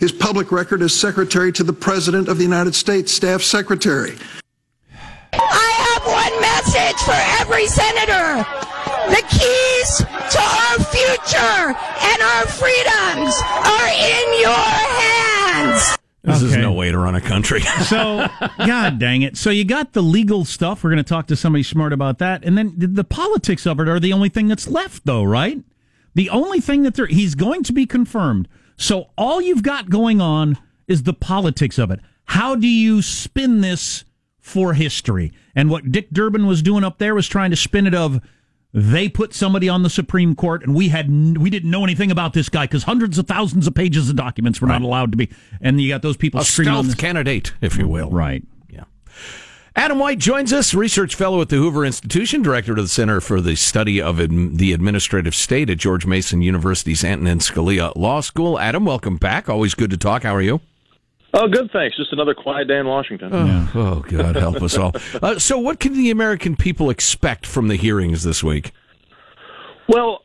His 0.01 0.13
public 0.13 0.53
record 0.53 0.83
as 0.83 0.93
Secretary 0.93 1.51
to 1.53 1.65
the 1.65 1.73
President 1.73 2.29
of 2.29 2.37
the 2.37 2.45
United 2.45 2.75
States, 2.75 3.11
Staff 3.11 3.41
Secretary. 3.41 4.19
I 5.33 5.97
have 5.97 6.05
one 6.05 6.41
message 6.43 7.03
for 7.05 7.17
every 7.41 7.67
senator. 7.69 8.78
The 9.09 9.23
keys 9.29 9.97
to 9.99 10.41
our 10.41 10.79
future 10.85 11.75
and 12.03 12.23
our 12.23 12.47
freedoms 12.47 13.35
are 13.65 13.89
in 13.89 14.41
your 14.41 14.53
hands. 14.53 15.99
This 16.23 16.43
is 16.43 16.57
no 16.57 16.73
way 16.73 16.91
to 16.91 16.99
run 16.99 17.15
a 17.15 17.21
country. 17.21 17.63
So, 17.85 18.29
God 18.59 18.99
dang 18.99 19.23
it. 19.23 19.37
So, 19.39 19.51
you 19.51 19.65
got 19.65 19.93
the 19.95 20.03
legal 20.03 20.45
stuff. 20.45 20.85
We're 20.85 20.91
going 20.91 21.03
to 21.03 21.09
talk 21.09 21.27
to 21.29 21.37
somebody 21.37 21.63
smart 21.63 21.93
about 21.93 22.19
that. 22.19 22.45
And 22.45 22.59
then 22.59 22.75
the, 22.77 22.87
the 22.87 23.05
politics 23.05 23.67
of 23.67 23.81
it 23.81 23.89
are 23.89 23.99
the 23.99 24.13
only 24.13 24.29
thing 24.29 24.47
that's 24.49 24.69
left, 24.69 25.07
though, 25.07 25.23
right? 25.25 25.63
The 26.15 26.29
only 26.29 26.61
thing 26.61 26.83
that 26.83 26.95
there, 26.95 27.07
he's 27.07 27.35
going 27.35 27.63
to 27.63 27.73
be 27.73 27.87
confirmed. 27.87 28.47
So, 28.77 29.09
all 29.17 29.41
you've 29.41 29.63
got 29.63 29.89
going 29.89 30.21
on 30.21 30.59
is 30.87 31.05
the 31.05 31.15
politics 31.15 31.79
of 31.79 31.91
it. 31.91 32.01
How 32.25 32.55
do 32.55 32.69
you 32.69 33.01
spin 33.01 33.63
this 33.63 34.05
for 34.39 34.75
history? 34.75 35.33
And 35.55 35.71
what 35.71 35.91
Dick 35.91 36.11
Durbin 36.11 36.47
was 36.47 36.61
doing 36.61 36.85
up 36.85 36.99
there 36.99 37.15
was 37.15 37.27
trying 37.27 37.51
to 37.51 37.57
spin 37.57 37.87
it 37.87 37.95
of 37.95 38.21
they 38.75 39.09
put 39.09 39.33
somebody 39.35 39.69
on 39.69 39.83
the 39.83 39.91
Supreme 39.91 40.35
Court, 40.35 40.63
and 40.63 40.75
we 40.75 40.89
had 40.89 41.09
we 41.39 41.49
didn't 41.49 41.71
know 41.71 41.85
anything 41.85 42.11
about 42.11 42.35
this 42.35 42.49
guy 42.49 42.65
because 42.65 42.83
hundreds 42.85 43.19
of 43.19 43.27
thousands 43.27 43.67
of 43.67 43.75
pages 43.75 44.11
of 44.11 44.17
documents 44.17 44.61
were 44.61 44.69
not 44.69 44.83
allowed 44.83 45.13
to 45.13 45.17
be. 45.17 45.31
And 45.61 45.81
you 45.81 45.89
got 45.89 46.03
those 46.03 46.17
people 46.17 46.41
a 46.41 46.45
stealth 46.45 46.99
candidate, 46.99 47.55
if 47.61 47.79
you 47.79 47.89
will. 47.89 48.11
Right. 48.11 48.45
Yeah. 48.69 48.85
Adam 49.75 49.99
White 49.99 50.19
joins 50.19 50.53
us, 50.53 50.75
research 50.75 51.15
fellow 51.15 51.41
at 51.41 51.49
the 51.49 51.57
Hoover 51.57 51.85
Institution, 51.85 52.43
director 52.43 52.73
of 52.73 52.79
the 52.79 52.89
Center 52.89 53.21
for 53.21 53.41
the 53.41 53.57
Study 53.57 54.03
of 54.03 54.19
the 54.19 54.73
Administrative 54.73 55.35
State 55.35 55.71
at 55.71 55.79
George 55.79 56.05
Mason 56.05 56.43
University's 56.43 57.05
Antonin 57.05 57.39
Scalia 57.39 57.95
Law 57.97 58.21
School. 58.21 58.59
Adam, 58.59 58.85
welcome 58.85 59.17
back. 59.17 59.49
Always 59.49 59.75
good 59.75 59.91
to 59.91 59.97
talk. 59.97 60.25
How 60.25 60.35
are 60.35 60.43
you? 60.43 60.61
Oh, 61.35 61.47
good, 61.47 61.71
thanks. 61.73 61.97
Just 61.97 62.13
another 62.13 62.35
quiet 62.35 62.69
day 62.69 62.79
in 62.79 62.87
Washington. 62.87 63.31
Oh, 63.33 63.71
oh, 63.75 64.01
God, 64.01 64.37
help 64.37 64.63
us 64.63 64.77
all. 64.77 64.93
Uh, 65.23 65.39
so, 65.39 65.59
what 65.59 65.81
can 65.81 65.95
the 65.95 66.11
American 66.11 66.55
people 66.55 66.91
expect 66.91 67.45
from 67.45 67.69
the 67.69 67.77
hearings 67.77 68.23
this 68.23 68.43
week? 68.43 68.73
Well, 69.89 70.23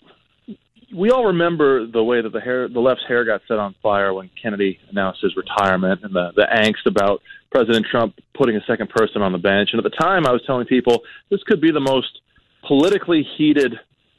we 0.94 1.10
all 1.10 1.26
remember 1.26 1.88
the 1.88 2.04
way 2.04 2.22
that 2.22 2.32
the 2.32 2.40
hair, 2.40 2.68
the 2.68 2.80
left's 2.80 3.04
hair 3.08 3.26
got 3.26 3.42
set 3.48 3.58
on 3.58 3.76
fire 3.82 4.14
when 4.14 4.30
Kennedy 4.42 4.80
announced 4.90 5.22
his 5.22 5.36
retirement, 5.36 6.02
and 6.04 6.14
the 6.14 6.32
the 6.36 6.48
angst 6.54 6.86
about 6.86 7.22
President 7.52 7.86
Trump 7.90 8.16
putting 8.36 8.56
a 8.56 8.62
second 8.68 8.90
person 8.90 9.22
on 9.22 9.32
the 9.32 9.38
bench. 9.38 9.70
And 9.74 9.84
at 9.84 9.90
the 9.90 9.98
time, 9.98 10.26
I 10.28 10.32
was 10.32 10.42
telling 10.46 10.66
people 10.68 11.02
this 11.30 11.42
could 11.44 11.62
be 11.62 11.72
the 11.72 11.80
most 11.80 12.20
politically 12.68 13.26
heated 13.38 13.74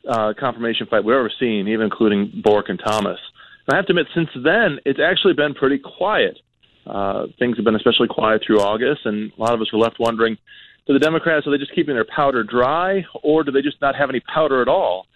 uh, 0.09 0.35
confirmation 0.38 0.87
fight 0.87 1.05
we've 1.05 1.14
ever 1.14 1.33
seen, 1.38 1.69
even 1.69 1.83
including 1.85 2.43
Bork 2.43 2.69
and 2.69 2.81
Thomas. 2.85 3.19
And 3.67 3.75
I 3.75 3.76
have 3.76 3.87
to 3.87 3.93
admit, 3.93 4.07
since 4.14 4.29
then, 4.35 4.79
it's 4.85 5.00
actually 5.00 5.35
been 5.35 5.55
pretty 5.55 5.79
quiet. 5.79 6.38
Uh, 6.87 7.26
things 7.38 7.57
have 7.57 7.64
been 7.64 7.76
especially 7.76 8.09
quiet 8.09 8.43
through 8.47 8.61
August, 8.61 9.07
and 9.07 9.33
a 9.37 9.41
lot 9.41 9.55
of 9.55 9.61
us 9.61 9.73
were 9.73 9.79
left 9.79 9.99
wondering: 9.99 10.37
Do 10.87 10.93
the 10.93 10.99
Democrats 10.99 11.47
are 11.47 11.50
they 11.50 11.59
just 11.59 11.75
keeping 11.75 11.95
their 11.95 12.05
powder 12.05 12.43
dry, 12.43 13.05
or 13.23 13.45
do 13.45 13.50
they 13.50 13.62
just 13.62 13.81
not 13.81 13.97
have 13.97 14.11
any 14.11 14.21
powder 14.21 14.62
at 14.62 14.69
all? 14.69 15.07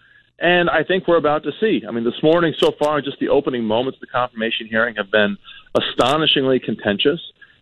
And 0.41 0.69
I 0.69 0.83
think 0.83 1.07
we're 1.07 1.17
about 1.17 1.43
to 1.43 1.51
see. 1.59 1.83
I 1.87 1.91
mean, 1.91 2.05
this 2.05 2.23
morning 2.23 2.53
so 2.57 2.71
far, 2.79 3.01
just 3.01 3.19
the 3.19 3.27
opening 3.27 3.65
moments 3.65 3.97
of 3.97 4.01
the 4.01 4.07
confirmation 4.07 4.67
hearing 4.67 4.95
have 4.95 5.11
been 5.11 5.37
astonishingly 5.75 6.59
contentious. 6.59 7.19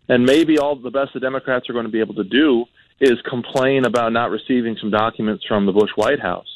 And 0.08 0.24
maybe 0.24 0.58
all 0.58 0.76
the 0.76 0.90
best 0.90 1.12
the 1.12 1.20
Democrats 1.20 1.68
are 1.68 1.72
going 1.72 1.84
to 1.84 1.92
be 1.92 2.00
able 2.00 2.14
to 2.14 2.24
do 2.24 2.64
is 3.00 3.20
complain 3.28 3.84
about 3.84 4.12
not 4.12 4.30
receiving 4.30 4.76
some 4.80 4.90
documents 4.90 5.44
from 5.44 5.66
the 5.66 5.72
Bush 5.72 5.90
White 5.96 6.20
House. 6.20 6.46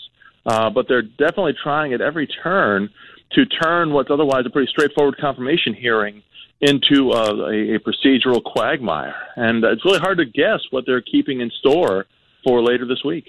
Uh, 0.47 0.71
but 0.71 0.89
they're 0.89 1.03
definitely 1.03 1.55
trying 1.63 1.93
at 1.93 2.01
every 2.01 2.27
turn 2.27 2.89
to 3.33 3.47
turn 3.47 3.93
what's 3.93 4.11
otherwise 4.11 4.45
a 4.47 4.51
pretty 4.51 4.71
straightforward 4.71 5.17
confirmation 5.19 5.75
hearing 5.75 6.23
into 6.63 7.11
uh, 7.11 7.35
a, 7.51 7.75
a 7.75 7.79
procedural 7.81 8.43
quagmire. 8.43 9.15
And 9.37 9.63
it's 9.65 9.85
really 9.85 9.99
hard 9.99 10.19
to 10.19 10.25
guess 10.25 10.61
what 10.71 10.85
they're 10.87 11.03
keeping 11.03 11.41
in 11.41 11.51
store 11.59 12.07
for 12.45 12.63
later 12.63 12.87
this 12.87 13.05
week. 13.05 13.27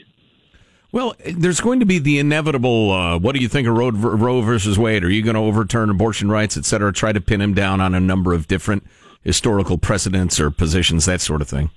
Well, 0.91 1.15
there's 1.35 1.59
going 1.59 1.79
to 1.79 1.87
be 1.87 1.97
the 1.97 2.19
inevitable. 2.19 2.91
Uh, 2.91 3.17
what 3.17 3.35
do 3.35 3.41
you 3.41 3.47
think 3.47 3.67
of 3.67 3.75
Roe, 3.75 3.89
Roe 3.89 4.41
versus 4.41 4.77
Wade? 4.77 5.03
Are 5.03 5.09
you 5.09 5.23
going 5.23 5.33
to 5.33 5.41
overturn 5.41 5.89
abortion 5.89 6.29
rights, 6.29 6.55
et 6.55 6.65
cetera? 6.65 6.93
Try 6.93 7.11
to 7.11 7.19
pin 7.19 7.41
him 7.41 7.55
down 7.55 7.81
on 7.81 7.95
a 7.95 7.99
number 7.99 8.31
of 8.31 8.47
different 8.47 8.85
historical 9.23 9.79
precedents 9.79 10.39
or 10.39 10.51
positions, 10.51 11.05
that 11.05 11.19
sort 11.19 11.41
of 11.41 11.49
thing. 11.49 11.71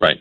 Right, 0.00 0.16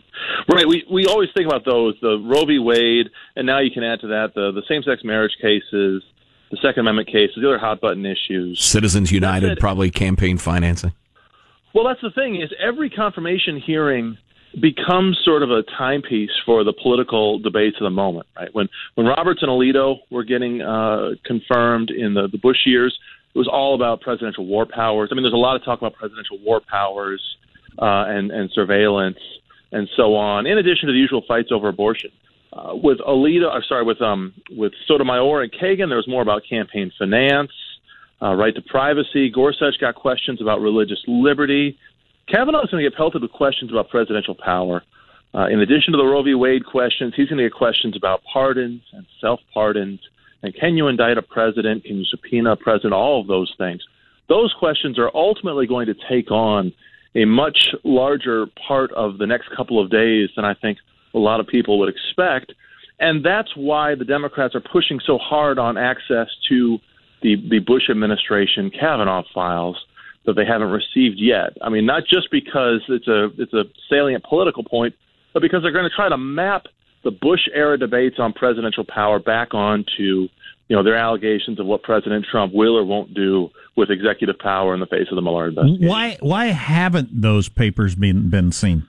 right. 0.54 0.68
We 0.68 0.86
we 0.92 1.08
always 1.08 1.30
think 1.34 1.48
about 1.48 1.66
those, 1.66 1.96
the 2.02 2.20
Roe 2.20 2.46
v. 2.46 2.60
Wade, 2.60 3.08
and 3.36 3.48
now 3.48 3.62
you 3.62 3.72
can 3.72 3.84
add 3.84 4.02
to 4.02 4.08
that 4.08 4.34
the 4.36 4.52
the 4.52 4.64
same-sex 4.68 5.04
marriage 5.04 5.36
cases, 5.42 6.04
the 6.52 6.58
Second 6.58 6.82
Amendment 6.82 7.08
cases, 7.08 7.38
the 7.42 7.48
other 7.48 7.60
hot-button 7.60 8.06
issues. 8.06 8.62
Citizens 8.62 9.12
United, 9.12 9.52
it. 9.52 9.60
probably 9.60 9.92
campaign 9.92 10.38
financing. 10.38 10.94
Well, 11.74 11.86
that's 11.86 12.02
the 12.02 12.12
thing 12.12 12.42
is 12.42 12.50
every 12.60 12.90
confirmation 12.90 13.62
hearing 13.62 14.18
becomes 14.60 15.20
sort 15.24 15.44
of 15.44 15.52
a 15.52 15.62
timepiece 15.78 16.32
for 16.46 16.64
the 16.64 16.74
political 16.74 17.38
debates 17.38 17.78
of 17.80 17.84
the 17.84 17.92
moment. 17.92 18.26
Right 18.36 18.54
when 18.54 18.68
when 18.96 19.06
Roberts 19.06 19.42
and 19.44 19.50
Alito 19.50 20.00
were 20.10 20.24
getting 20.24 20.62
uh, 20.62 21.12
confirmed 21.24 21.92
in 21.92 22.16
the 22.16 22.28
the 22.28 22.40
Bush 22.40 22.66
years, 22.66 22.98
it 23.36 23.38
was 23.38 23.48
all 23.48 23.76
about 23.76 24.02
presidential 24.02 24.46
war 24.46 24.66
powers. 24.66 25.10
I 25.12 25.16
mean, 25.16 25.24
there's 25.24 25.34
a 25.34 25.38
lot 25.38 25.56
of 25.56 25.64
talk 25.64 25.80
about 25.80 25.94
presidential 25.94 26.40
war 26.40 26.62
powers 26.62 27.22
uh, 27.78 28.06
and 28.08 28.32
and 28.32 28.50
surveillance 28.52 29.20
and 29.72 29.88
so 29.96 30.16
on. 30.16 30.48
In 30.48 30.58
addition 30.58 30.88
to 30.88 30.94
the 30.94 31.00
usual 31.00 31.24
fights 31.28 31.50
over 31.52 31.68
abortion. 31.68 32.12
Uh, 32.52 32.74
with 32.74 32.98
Alito, 33.00 33.52
or 33.52 33.64
sorry, 33.68 33.84
with 33.84 34.02
um, 34.02 34.34
with 34.52 34.74
Sotomayor 34.88 35.44
and 35.44 35.52
Kagan, 35.52 35.90
there 35.90 35.98
was 35.98 36.08
more 36.08 36.24
about 36.24 36.42
campaign 36.50 36.92
finance, 36.98 37.52
uh, 38.22 38.34
right 38.34 38.56
to 38.56 38.62
privacy. 38.62 39.30
Gorsuch 39.30 39.80
got 39.80 39.96
questions 39.96 40.42
about 40.42 40.60
religious 40.60 41.00
liberty. 41.08 41.78
Kavanaugh 42.28 42.64
is 42.64 42.70
going 42.72 42.84
to 42.84 42.90
get 42.90 42.98
pelted 42.98 43.22
with 43.22 43.32
questions 43.32 43.72
about 43.72 43.90
presidential 43.90 44.36
power. 44.36 44.84
Uh, 45.34 45.48
in 45.48 45.60
addition 45.60 45.92
to 45.94 45.98
the 45.98 46.04
Roe 46.04 46.24
v. 46.24 46.34
Wade 46.34 46.66
questions, 46.66 47.14
he's 47.16 47.30
going 47.30 47.38
to 47.38 47.44
get 47.44 47.54
questions 47.54 47.96
about 47.96 48.22
pardons 48.32 48.82
and 48.94 49.06
self 49.22 49.40
pardons. 49.54 50.00
And 50.42 50.56
can 50.56 50.76
you 50.76 50.88
indict 50.88 51.18
a 51.18 51.22
president? 51.22 51.84
Can 51.84 51.98
you 51.98 52.06
subpoena 52.06 52.54
a 52.54 52.56
president? 52.56 52.94
All 52.94 53.22
of 53.22 53.28
those 53.28 53.54
things. 53.58 53.82
Those 54.28 54.54
questions 54.58 54.98
are 54.98 55.12
ultimately 55.14 55.68
going 55.68 55.88
to 55.88 55.96
take 56.10 56.32
on 56.32 56.74
a 57.16 57.26
much 57.26 57.76
larger 57.84 58.46
part 58.68 58.92
of 58.94 59.18
the 59.18 59.28
next 59.28 59.50
couple 59.56 59.84
of 59.84 59.92
days 59.92 60.30
than 60.36 60.46
I 60.46 60.54
think 60.54 60.78
a 61.14 61.20
lot 61.20 61.40
of 61.40 61.48
people 61.48 61.80
would 61.80 61.90
expect. 61.90 62.54
And 63.00 63.26
that's 63.26 63.56
why 63.56 63.96
the 63.96 64.06
Democrats 64.06 64.56
are 64.56 64.62
pushing 64.62 65.00
so 65.06 65.18
hard 65.18 65.58
on 65.58 65.78
access 65.78 66.28
to 66.50 66.80
the, 67.22 67.36
the 67.50 67.60
Bush 67.60 67.90
administration 67.90 68.72
Kavanaugh 68.72 69.24
files 69.34 69.78
that 70.26 70.34
they 70.34 70.46
haven't 70.46 70.70
received 70.70 71.18
yet. 71.18 71.58
I 71.62 71.70
mean, 71.70 71.86
not 71.86 72.04
just 72.04 72.30
because 72.32 72.82
it's 72.90 73.08
a 73.08 73.30
it's 73.38 73.54
a 73.54 73.64
salient 73.90 74.24
political 74.24 74.64
point, 74.64 74.96
but 75.34 75.42
because 75.42 75.62
they're 75.64 75.72
going 75.72 75.90
to 75.90 75.96
try 75.96 76.10
to 76.10 76.18
map 76.18 76.66
the 77.04 77.12
Bush 77.12 77.42
era 77.54 77.78
debates 77.78 78.18
on 78.20 78.34
presidential 78.34 78.84
power 78.84 79.20
back 79.20 79.54
onto 79.54 80.28
you 80.68 80.76
know 80.76 80.84
their 80.84 80.96
allegations 80.96 81.60
of 81.60 81.66
what 81.66 81.84
President 81.84 82.26
Trump 82.30 82.54
will 82.54 82.78
or 82.78 82.84
won't 82.84 83.14
do 83.14 83.50
with 83.76 83.90
executive 83.90 84.38
power 84.38 84.74
in 84.74 84.80
the 84.80 84.86
face 84.86 85.08
of 85.10 85.16
the 85.16 85.22
Mueller 85.22 85.48
investigation. 85.48 85.88
Why 85.88 86.18
why 86.20 86.48
haven't 86.48 87.22
those 87.22 87.50
papers 87.50 87.96
been 87.96 88.30
been 88.30 88.52
seen? 88.52 88.88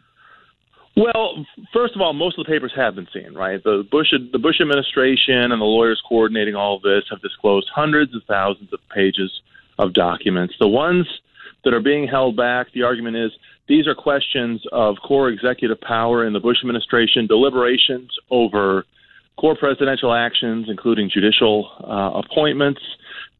Well, 0.96 1.46
first 1.72 1.94
of 1.94 2.00
all, 2.00 2.12
most 2.12 2.38
of 2.38 2.44
the 2.44 2.50
papers 2.50 2.72
have 2.76 2.96
been 2.96 3.06
seen, 3.12 3.34
right? 3.34 3.62
The 3.62 3.86
Bush 3.90 4.08
the 4.10 4.38
Bush 4.38 4.60
administration 4.60 5.52
and 5.52 5.60
the 5.60 5.64
lawyers 5.64 6.02
coordinating 6.06 6.56
all 6.56 6.76
of 6.76 6.82
this 6.82 7.04
have 7.10 7.22
disclosed 7.22 7.68
hundreds 7.74 8.14
of 8.14 8.22
thousands 8.26 8.72
of 8.72 8.80
pages 8.94 9.30
of 9.78 9.94
documents. 9.94 10.54
The 10.58 10.68
ones 10.68 11.06
that 11.64 11.74
are 11.74 11.80
being 11.80 12.08
held 12.08 12.36
back, 12.36 12.72
the 12.72 12.82
argument 12.82 13.16
is 13.16 13.30
these 13.68 13.86
are 13.86 13.94
questions 13.94 14.62
of 14.72 14.96
core 15.06 15.28
executive 15.28 15.80
power 15.80 16.26
in 16.26 16.32
the 16.32 16.40
Bush 16.40 16.58
administration, 16.62 17.26
deliberations 17.26 18.10
over 18.30 18.84
core 19.38 19.56
presidential 19.56 20.12
actions, 20.12 20.66
including 20.68 21.08
judicial 21.08 21.70
uh, 21.82 22.20
appointments, 22.20 22.80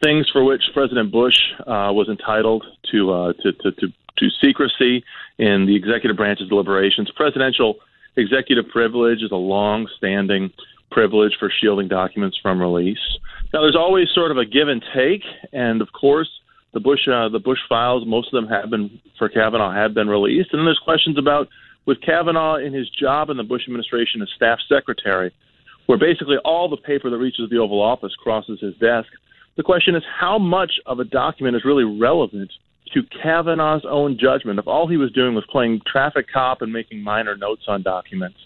things 0.02 0.28
for 0.33 0.45
which 0.45 0.62
President 0.73 1.11
Bush 1.11 1.37
uh, 1.61 1.90
was 1.92 2.09
entitled 2.09 2.64
to, 2.90 3.12
uh, 3.12 3.33
to, 3.42 3.52
to, 3.52 3.73
to, 3.73 3.88
to 4.19 4.28
secrecy 4.40 5.04
in 5.40 5.64
the 5.64 5.75
executive 5.75 6.18
branch's 6.18 6.49
deliberations. 6.49 7.11
Presidential 7.16 7.76
executive 8.16 8.68
privilege 8.68 9.23
is 9.23 9.32
a 9.32 9.37
long 9.37 9.88
standing 9.97 10.50
privilege 10.90 11.32
for 11.40 11.50
shielding 11.61 11.88
documents 11.88 12.38
from 12.42 12.61
release. 12.61 12.99
Now, 13.52 13.62
there's 13.62 13.76
always 13.76 14.09
sort 14.14 14.30
of 14.30 14.37
a 14.37 14.44
give 14.44 14.68
and 14.68 14.85
take, 14.94 15.23
and 15.52 15.80
of 15.80 15.88
course, 15.99 16.28
the 16.75 16.80
Bush 16.80 17.09
uh, 17.09 17.30
the 17.30 17.40
Bush 17.40 17.59
files, 17.68 18.04
most 18.06 18.28
of 18.32 18.42
them 18.42 18.49
have 18.50 18.70
been 18.70 19.00
for 19.18 19.28
Kavanaugh 19.28 19.73
have 19.73 19.94
been 19.94 20.09
released, 20.09 20.50
and 20.52 20.61
then 20.61 20.66
there's 20.66 20.80
questions 20.85 21.18
about 21.18 21.49
with 21.87 22.00
Kavanaugh 22.02 22.56
in 22.56 22.75
his 22.75 22.88
job 22.90 23.30
in 23.30 23.38
the 23.38 23.42
Bush 23.42 23.62
administration 23.66 24.20
as 24.20 24.28
staff 24.37 24.59
secretary, 24.68 25.32
where 25.87 25.99
basically 25.99 26.37
all 26.44 26.68
the 26.68 26.76
paper 26.76 27.09
that 27.09 27.16
reaches 27.16 27.49
the 27.50 27.56
Oval 27.56 27.80
Office 27.80 28.12
crosses 28.23 28.61
his 28.61 28.75
desk. 28.75 29.09
The 29.56 29.62
question 29.62 29.97
is 29.97 30.02
how 30.20 30.38
much 30.38 30.73
of 30.87 31.00
a 31.00 31.04
document 31.04 31.56
is 31.56 31.64
really 31.64 31.85
relevant 31.85 32.52
to 32.94 33.02
Kavanaugh's 33.23 33.85
own 33.88 34.18
judgment 34.18 34.59
if 34.59 34.66
all 34.66 34.88
he 34.88 34.97
was 34.97 35.12
doing 35.12 35.35
was 35.35 35.44
playing 35.50 35.80
traffic 35.87 36.26
cop 36.32 36.62
and 36.62 36.73
making 36.73 37.02
minor 37.02 37.37
notes 37.37 37.62
on 37.68 37.82
documents. 37.82 38.38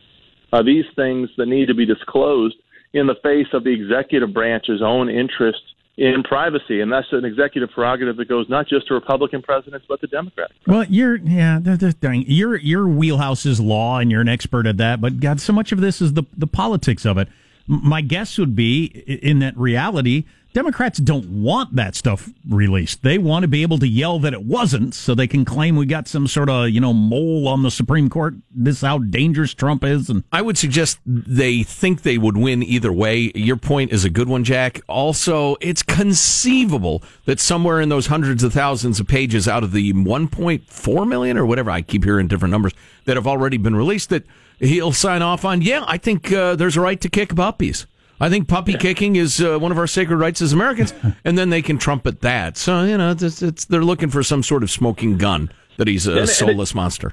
Are 0.52 0.62
these 0.62 0.84
things 0.94 1.30
that 1.36 1.46
need 1.46 1.66
to 1.66 1.74
be 1.74 1.86
disclosed 1.86 2.56
in 2.92 3.06
the 3.06 3.16
face 3.22 3.48
of 3.52 3.64
the 3.64 3.70
executive 3.70 4.32
branch's 4.32 4.82
own 4.82 5.08
interest 5.08 5.60
in 5.96 6.22
privacy? 6.22 6.80
And 6.80 6.92
that's 6.92 7.08
an 7.12 7.24
executive 7.24 7.70
prerogative 7.70 8.16
that 8.18 8.28
goes 8.28 8.48
not 8.48 8.68
just 8.68 8.86
to 8.88 8.94
Republican 8.94 9.42
presidents, 9.42 9.86
but 9.88 10.00
to 10.00 10.06
Democratic. 10.06 10.56
Well, 10.66 10.84
you're 10.84 11.16
yeah, 11.16 11.58
dang, 11.58 12.24
your 12.26 12.56
your 12.56 12.86
wheelhouse 12.86 13.46
is 13.46 13.60
law, 13.60 13.98
and 13.98 14.10
you're 14.10 14.20
an 14.20 14.28
expert 14.28 14.66
at 14.66 14.76
that. 14.76 15.00
But 15.00 15.20
God, 15.20 15.40
so 15.40 15.52
much 15.52 15.72
of 15.72 15.80
this 15.80 16.00
is 16.00 16.12
the 16.12 16.24
the 16.36 16.46
politics 16.46 17.04
of 17.04 17.18
it. 17.18 17.28
My 17.66 18.02
guess 18.02 18.38
would 18.38 18.54
be 18.54 18.84
in 18.84 19.38
that 19.38 19.56
reality, 19.56 20.24
Democrats 20.54 21.00
don't 21.00 21.26
want 21.42 21.75
that 21.75 21.96
stuff 21.96 22.30
released. 22.49 23.02
They 23.02 23.18
want 23.18 23.42
to 23.42 23.49
be 23.49 23.62
able 23.62 23.78
to 23.78 23.88
yell 23.88 24.20
that 24.20 24.32
it 24.32 24.44
wasn't, 24.44 24.94
so 24.94 25.12
they 25.12 25.26
can 25.26 25.44
claim 25.44 25.75
we 25.75 25.84
got 25.84 26.06
some 26.06 26.28
sort 26.28 26.49
of 26.49 26.70
you 26.70 26.80
know 26.80 26.92
mole 26.92 27.49
on 27.49 27.64
the 27.64 27.73
Supreme 27.73 28.08
Court. 28.08 28.37
This 28.54 28.76
is 28.76 28.82
how 28.82 28.99
dangerous 28.99 29.52
Trump 29.52 29.82
is, 29.82 30.08
and 30.08 30.23
I 30.32 30.42
would 30.42 30.56
suggest 30.56 31.00
they 31.04 31.64
think 31.64 32.02
they 32.02 32.18
would 32.18 32.37
win 32.37 32.62
either 32.62 32.92
way. 32.92 33.32
Your 33.34 33.56
point 33.56 33.92
is 33.92 34.04
a 34.04 34.11
good 34.11 34.28
one, 34.28 34.44
Jack. 34.44 34.80
Also, 34.88 35.56
it's 35.61 35.82
conceivable 35.82 37.02
that 37.25 37.40
somewhere 37.40 37.80
in 37.80 37.88
those 37.88 38.06
hundreds 38.06 38.44
of 38.44 38.52
thousands 38.52 39.00
of 39.00 39.08
pages 39.08 39.49
out 39.49 39.64
of 39.64 39.73
the 39.73 39.92
1.4 39.92 41.08
million 41.08 41.37
or 41.37 41.44
whatever, 41.44 41.73
I 41.73 41.82
keep 41.82 42.04
hearing 42.04 42.28
different 42.28 42.52
numbers, 42.52 42.75
that 43.06 43.16
have 43.16 43.26
already 43.26 43.56
been 43.56 43.75
released, 43.75 44.11
that 44.11 44.25
he'll 44.61 44.92
sign 44.92 45.20
off 45.20 45.44
on, 45.44 45.62
yeah, 45.62 45.84
I 45.88 45.99
think 45.99 46.32
uh, 46.32 46.54
there's 46.54 46.76
a 46.76 46.80
right 46.80 47.00
to 47.00 47.08
kick 47.08 47.34
puppies. 47.34 47.88
I 48.25 48.31
think 48.31 48.49
puppy 48.49 48.73
kicking 48.78 49.16
is 49.16 49.40
uh, 49.43 49.59
one 49.59 49.71
of 49.71 49.78
our 49.78 49.87
sacred 49.87 50.16
rights 50.16 50.40
as 50.40 50.52
Americans, 50.54 50.95
and 51.25 51.37
then 51.37 51.50
they 51.50 51.61
can 51.61 51.76
trumpet 51.76 52.23
that. 52.23 52.57
So, 52.57 52.83
you 52.85 52.97
know, 52.97 53.11
it's, 53.11 53.43
it's, 53.43 53.66
they're 53.66 53.85
looking 53.85 54.09
for 54.09 54.23
some 54.23 54.43
sort 54.43 54.62
of 54.62 54.71
smoking 54.71 55.19
gun 55.19 55.50
that 55.76 55.88
he's 55.88 56.07
And- 56.07 56.16
a 56.16 56.21
and 56.23 56.31
it- 56.31 56.33
soulless 56.33 56.75
monster. 56.75 57.12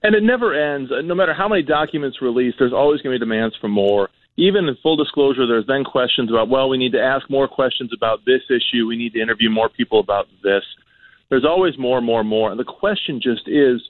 And 0.00 0.14
it 0.14 0.22
never 0.22 0.54
ends. 0.54 0.92
No 1.04 1.14
matter 1.16 1.34
how 1.34 1.48
many 1.48 1.62
documents 1.62 2.22
released, 2.22 2.56
there's 2.60 2.72
always 2.72 3.00
going 3.02 3.12
to 3.14 3.18
be 3.18 3.24
demands 3.28 3.56
for 3.60 3.66
more. 3.66 4.08
Even 4.36 4.68
in 4.68 4.76
full 4.80 4.94
disclosure, 4.94 5.44
there's 5.44 5.66
then 5.66 5.82
questions 5.82 6.30
about, 6.30 6.48
well, 6.48 6.68
we 6.68 6.78
need 6.78 6.92
to 6.92 7.02
ask 7.02 7.28
more 7.28 7.48
questions 7.48 7.90
about 7.92 8.20
this 8.24 8.42
issue. 8.48 8.86
We 8.86 8.96
need 8.96 9.12
to 9.14 9.20
interview 9.20 9.50
more 9.50 9.68
people 9.68 9.98
about 9.98 10.28
this. 10.44 10.62
There's 11.30 11.44
always 11.44 11.76
more, 11.76 12.00
more, 12.00 12.22
more. 12.22 12.48
And 12.52 12.60
the 12.60 12.64
question 12.64 13.20
just 13.20 13.48
is 13.48 13.82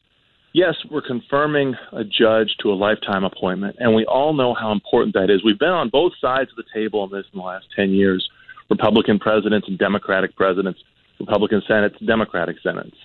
yes, 0.52 0.74
we're 0.90 1.02
confirming 1.02 1.74
a 1.92 2.04
judge 2.04 2.54
to 2.62 2.72
a 2.72 2.74
lifetime 2.74 3.24
appointment, 3.24 3.76
and 3.78 3.94
we 3.94 4.04
all 4.06 4.32
know 4.32 4.54
how 4.54 4.72
important 4.72 5.14
that 5.14 5.30
is. 5.30 5.44
We've 5.44 5.58
been 5.58 5.68
on 5.68 5.88
both 5.88 6.12
sides 6.20 6.50
of 6.50 6.56
the 6.56 6.64
table 6.72 7.00
on 7.00 7.10
this 7.10 7.24
in 7.32 7.38
the 7.38 7.44
last 7.44 7.66
10 7.76 7.90
years 7.90 8.28
Republican 8.70 9.18
presidents 9.18 9.66
and 9.68 9.78
Democratic 9.78 10.36
presidents, 10.36 10.80
Republican 11.18 11.62
Senates, 11.66 11.98
Democratic 12.06 12.56
Senates. 12.62 12.96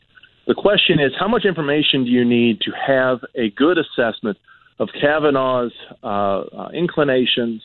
The 0.46 0.54
question 0.54 1.00
is, 1.00 1.14
how 1.18 1.28
much 1.28 1.46
information 1.46 2.04
do 2.04 2.12
you 2.12 2.26
need 2.26 2.60
to 2.62 2.72
have 2.72 3.20
a 3.36 3.50
good 3.52 3.78
assessment 3.78 4.38
of 4.80 4.90
Kavanaugh's 5.00 5.72
uh, 6.04 6.08
uh, 6.08 6.70
inclinations 6.74 7.62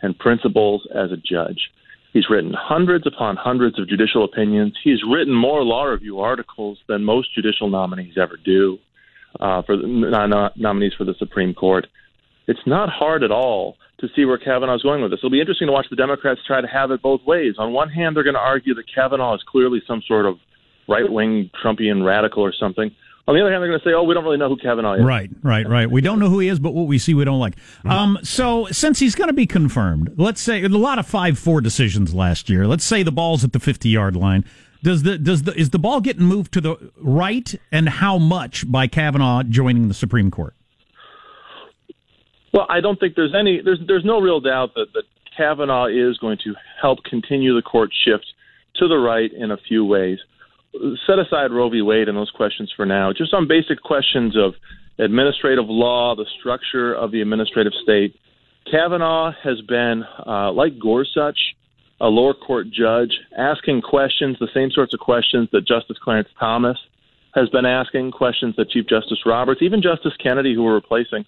and 0.00 0.18
principles 0.18 0.88
as 0.94 1.12
a 1.12 1.16
judge? 1.16 1.70
He's 2.14 2.30
written 2.30 2.54
hundreds 2.56 3.06
upon 3.06 3.36
hundreds 3.36 3.78
of 3.78 3.88
judicial 3.88 4.24
opinions. 4.24 4.74
He's 4.82 5.00
written 5.06 5.34
more 5.34 5.62
law 5.64 5.84
review 5.84 6.20
articles 6.20 6.78
than 6.88 7.04
most 7.04 7.34
judicial 7.34 7.68
nominees 7.68 8.14
ever 8.16 8.38
do 8.42 8.78
uh, 9.40 9.62
for 9.62 9.76
the 9.76 9.86
no- 9.86 10.26
no- 10.26 10.50
nominees 10.56 10.92
for 10.96 11.04
the 11.04 11.14
Supreme 11.18 11.54
Court. 11.54 11.86
It's 12.46 12.60
not 12.66 12.88
hard 12.90 13.22
at 13.22 13.30
all 13.30 13.76
to 14.00 14.08
see 14.14 14.24
where 14.24 14.38
Kavanaugh's 14.38 14.82
going 14.82 15.00
with 15.02 15.10
this. 15.10 15.20
It'll 15.20 15.30
be 15.30 15.40
interesting 15.40 15.66
to 15.68 15.72
watch 15.72 15.86
the 15.88 15.96
Democrats 15.96 16.40
try 16.46 16.60
to 16.60 16.66
have 16.66 16.90
it 16.90 17.00
both 17.00 17.22
ways. 17.24 17.54
On 17.58 17.72
one 17.72 17.88
hand, 17.88 18.16
they're 18.16 18.24
going 18.24 18.34
to 18.34 18.40
argue 18.40 18.74
that 18.74 18.84
Kavanaugh 18.92 19.34
is 19.34 19.42
clearly 19.50 19.82
some 19.86 20.02
sort 20.06 20.26
of 20.26 20.38
right 20.88 21.10
wing 21.10 21.50
Trumpian 21.64 22.04
radical 22.04 22.42
or 22.42 22.52
something. 22.52 22.90
On 23.26 23.34
the 23.34 23.40
other 23.40 23.50
hand, 23.50 23.62
they're 23.62 23.70
going 23.70 23.80
to 23.80 23.88
say, 23.88 23.94
"Oh, 23.94 24.02
we 24.02 24.12
don't 24.12 24.24
really 24.24 24.36
know 24.36 24.50
who 24.50 24.56
Kavanaugh 24.58 24.94
is." 24.96 25.02
Right, 25.02 25.30
right, 25.42 25.66
right. 25.66 25.90
We 25.90 26.02
don't 26.02 26.18
know 26.18 26.28
who 26.28 26.40
he 26.40 26.48
is, 26.48 26.58
but 26.58 26.74
what 26.74 26.86
we 26.86 26.98
see, 26.98 27.14
we 27.14 27.24
don't 27.24 27.38
like. 27.40 27.54
Um, 27.86 28.18
so 28.22 28.66
since 28.70 28.98
he's 28.98 29.14
going 29.14 29.28
to 29.28 29.34
be 29.34 29.46
confirmed, 29.46 30.12
let's 30.18 30.42
say 30.42 30.62
a 30.62 30.68
lot 30.68 30.98
of 30.98 31.06
five 31.06 31.38
four 31.38 31.62
decisions 31.62 32.12
last 32.12 32.50
year. 32.50 32.66
Let's 32.66 32.84
say 32.84 33.02
the 33.02 33.12
ball's 33.12 33.42
at 33.42 33.54
the 33.54 33.60
fifty 33.60 33.88
yard 33.88 34.14
line. 34.14 34.44
Does 34.84 35.02
the 35.02 35.16
does 35.16 35.44
the 35.44 35.58
is 35.58 35.70
the 35.70 35.78
ball 35.78 36.02
getting 36.02 36.24
moved 36.24 36.52
to 36.52 36.60
the 36.60 36.76
right, 36.98 37.54
and 37.72 37.88
how 37.88 38.18
much 38.18 38.70
by 38.70 38.86
Kavanaugh 38.86 39.42
joining 39.42 39.88
the 39.88 39.94
Supreme 39.94 40.30
Court? 40.30 40.54
Well, 42.52 42.66
I 42.68 42.82
don't 42.82 43.00
think 43.00 43.16
there's 43.16 43.34
any 43.34 43.62
there's 43.64 43.80
there's 43.86 44.04
no 44.04 44.20
real 44.20 44.40
doubt 44.40 44.74
that 44.74 44.88
that 44.92 45.04
Kavanaugh 45.38 45.86
is 45.86 46.18
going 46.18 46.36
to 46.44 46.54
help 46.80 46.98
continue 47.02 47.54
the 47.54 47.62
court 47.62 47.92
shift 48.04 48.26
to 48.76 48.86
the 48.86 48.98
right 48.98 49.32
in 49.32 49.50
a 49.50 49.56
few 49.56 49.86
ways. 49.86 50.18
Set 51.06 51.18
aside 51.18 51.50
Roe 51.50 51.70
v. 51.70 51.80
Wade 51.80 52.10
and 52.10 52.18
those 52.18 52.30
questions 52.30 52.70
for 52.76 52.84
now. 52.84 53.10
Just 53.10 53.32
on 53.32 53.48
basic 53.48 53.80
questions 53.80 54.36
of 54.36 54.52
administrative 54.98 55.64
law, 55.66 56.14
the 56.14 56.26
structure 56.38 56.92
of 56.92 57.10
the 57.10 57.22
administrative 57.22 57.72
state. 57.82 58.14
Kavanaugh 58.70 59.32
has 59.42 59.60
been, 59.62 60.04
uh, 60.26 60.52
like 60.52 60.78
Gorsuch, 60.78 61.38
a 62.00 62.08
lower 62.08 62.34
court 62.34 62.66
judge, 62.70 63.12
asking 63.38 63.82
questions, 63.82 64.36
the 64.40 64.48
same 64.52 64.70
sorts 64.70 64.94
of 64.94 65.00
questions 65.00 65.48
that 65.52 65.66
Justice 65.66 65.96
Clarence 66.02 66.28
Thomas 66.38 66.78
has 67.34 67.48
been 67.48 67.66
asking, 67.66 68.10
questions 68.10 68.54
that 68.56 68.70
Chief 68.70 68.86
Justice 68.86 69.18
Roberts, 69.26 69.62
even 69.62 69.82
Justice 69.82 70.12
Kennedy, 70.22 70.54
who 70.54 70.62
we're 70.62 70.74
replacing, 70.74 71.24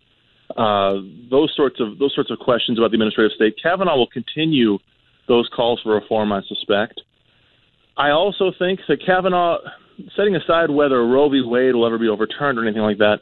uh, 0.56 0.94
those 1.30 1.52
sorts 1.56 1.80
of 1.80 1.98
those 1.98 2.14
sorts 2.14 2.30
of 2.30 2.38
questions 2.38 2.78
about 2.78 2.90
the 2.90 2.94
administrative 2.94 3.34
state. 3.34 3.54
Kavanaugh 3.60 3.96
will 3.96 4.06
continue 4.06 4.78
those 5.26 5.48
calls 5.54 5.80
for 5.82 5.94
reform. 5.94 6.32
I 6.32 6.42
suspect. 6.42 7.00
I 7.96 8.10
also 8.10 8.52
think 8.56 8.80
that 8.88 9.04
Kavanaugh, 9.04 9.58
setting 10.14 10.36
aside 10.36 10.70
whether 10.70 11.04
Roe 11.04 11.28
v. 11.28 11.42
Wade 11.44 11.74
will 11.74 11.86
ever 11.86 11.98
be 11.98 12.08
overturned 12.08 12.58
or 12.58 12.62
anything 12.62 12.82
like 12.82 12.98
that, 12.98 13.20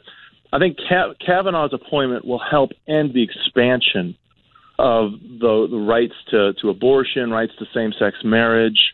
I 0.53 0.59
think 0.59 0.77
Ka- 0.87 1.13
Kavanaugh's 1.25 1.73
appointment 1.73 2.25
will 2.25 2.39
help 2.39 2.71
end 2.87 3.13
the 3.13 3.23
expansion 3.23 4.15
of 4.77 5.11
the, 5.11 5.67
the 5.69 5.77
rights 5.77 6.13
to, 6.31 6.53
to 6.61 6.69
abortion, 6.69 7.31
rights 7.31 7.53
to 7.59 7.65
same 7.73 7.93
sex 7.97 8.17
marriage. 8.23 8.93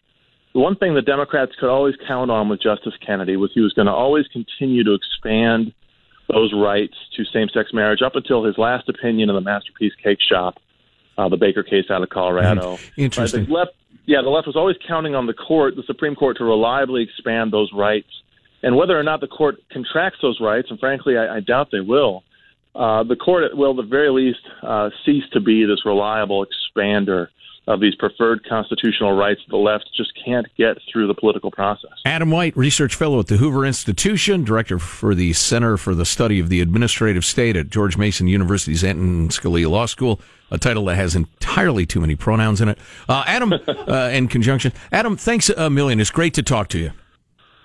The 0.54 0.60
one 0.60 0.76
thing 0.76 0.94
the 0.94 1.02
Democrats 1.02 1.54
could 1.60 1.70
always 1.70 1.96
count 2.08 2.30
on 2.30 2.50
with 2.50 2.62
Justice 2.62 2.94
Kennedy 3.06 3.38
was 3.38 3.52
he 3.54 3.62
was 3.62 3.74
going 3.74 3.86
to 3.88 3.94
always 3.94 4.28
continue 4.28 4.84
to 4.84 4.94
expand 4.94 5.74
those 6.30 6.54
rights 6.54 6.94
to 7.16 7.26
same 7.26 7.48
sex 7.54 7.72
marriage 7.74 8.02
up 8.02 8.16
until 8.16 8.44
his 8.44 8.58
last 8.58 8.88
opinion 8.90 9.30
in 9.30 9.36
the 9.36 9.42
Masterpiece 9.42 9.94
Cake 10.04 10.20
Shop, 10.22 10.60
uh, 11.18 11.30
the 11.30 11.38
Baker 11.38 11.64
case 11.64 11.86
out 11.90 12.04
of 12.04 12.10
Colorado. 12.10 12.78
Interesting. 12.98 13.42
Right, 13.42 13.48
the 13.48 13.54
left, 13.54 13.72
yeah, 14.06 14.22
the 14.22 14.30
left 14.30 14.48
was 14.48 14.56
always 14.56 14.76
counting 14.88 15.16
on 15.16 15.26
the 15.26 15.34
court, 15.34 15.76
the 15.76 15.84
Supreme 15.84 16.16
Court, 16.16 16.38
to 16.38 16.44
reliably 16.44 17.04
expand 17.04 17.52
those 17.52 17.72
rights. 17.74 18.10
And 18.64 18.76
whether 18.76 18.98
or 18.98 19.04
not 19.04 19.22
the 19.22 19.28
court 19.28 19.56
contracts 19.72 20.20
those 20.22 20.40
rights, 20.40 20.68
and 20.70 20.80
frankly, 20.80 21.18
I, 21.18 21.38
I 21.38 21.40
doubt 21.40 21.70
they 21.72 21.80
will, 21.80 22.24
uh, 22.76 23.04
the 23.04 23.16
court 23.16 23.56
will, 23.56 23.72
at 23.72 23.78
the 23.78 23.84
very 23.84 24.10
least, 24.10 24.42
uh, 24.64 24.90
cease 25.06 25.24
to 25.34 25.40
be 25.40 25.66
this 25.66 25.86
reliable 25.86 26.46
expander 26.46 27.28
of 27.68 27.80
these 27.80 27.96
preferred 27.96 28.44
constitutional 28.48 29.14
rights 29.14 29.40
the 29.50 29.58
left 29.58 29.90
just 29.96 30.12
can't 30.26 30.48
get 30.58 30.78
through 30.92 31.08
the 31.08 31.14
political 31.14 31.52
process. 31.52 31.92
Adam 32.06 32.32
White, 32.32 32.56
research 32.58 32.96
fellow 32.96 33.20
at 33.20 33.28
the 33.28 33.38
Hoover 33.38 33.66
Institution, 33.66 34.44
director 34.44 34.80
for 34.80 35.14
the 35.14 35.34
Center 35.34 35.78
for 35.78 35.94
the 35.94 36.06
Study 36.06 36.40
of 36.40 36.50
the 36.50 36.60
Administrative 36.60 37.24
State 37.24 37.56
at 37.56 37.70
George 37.70 37.98
Mason 37.98 38.28
University's 38.28 38.84
Anton 38.84 39.30
Scalia 39.30 39.70
Law 39.70 39.86
School, 39.86 40.20
a 40.50 40.58
title 40.58 40.86
that 40.86 40.96
has 40.96 41.16
entirely 41.16 41.86
too 41.86 42.02
many 42.02 42.16
pronouns 42.16 42.62
in 42.62 42.70
it. 42.70 42.80
Uh, 43.08 43.24
Adam, 43.28 43.54
uh, 43.68 44.10
in 44.12 44.28
conjunction, 44.28 44.74
Adam, 44.92 45.16
thanks 45.16 45.50
a 45.50 45.70
million. 45.70 46.00
It's 46.00 46.12
great 46.12 46.34
to 46.36 46.44
talk 46.44 46.68
to 46.70 46.80
you. 46.80 46.92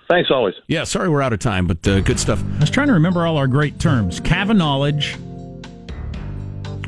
Thanks 0.09 0.31
always. 0.31 0.55
Yeah, 0.67 0.85
sorry 0.85 1.09
we're 1.09 1.21
out 1.21 1.33
of 1.33 1.39
time, 1.39 1.67
but 1.67 1.85
uh, 1.87 1.99
good 1.99 2.19
stuff. 2.19 2.41
I 2.57 2.59
was 2.61 2.69
trying 2.69 2.87
to 2.87 2.93
remember 2.93 3.25
all 3.25 3.37
our 3.37 3.47
great 3.47 3.79
terms: 3.79 4.19
Kavanaughage. 4.19 5.17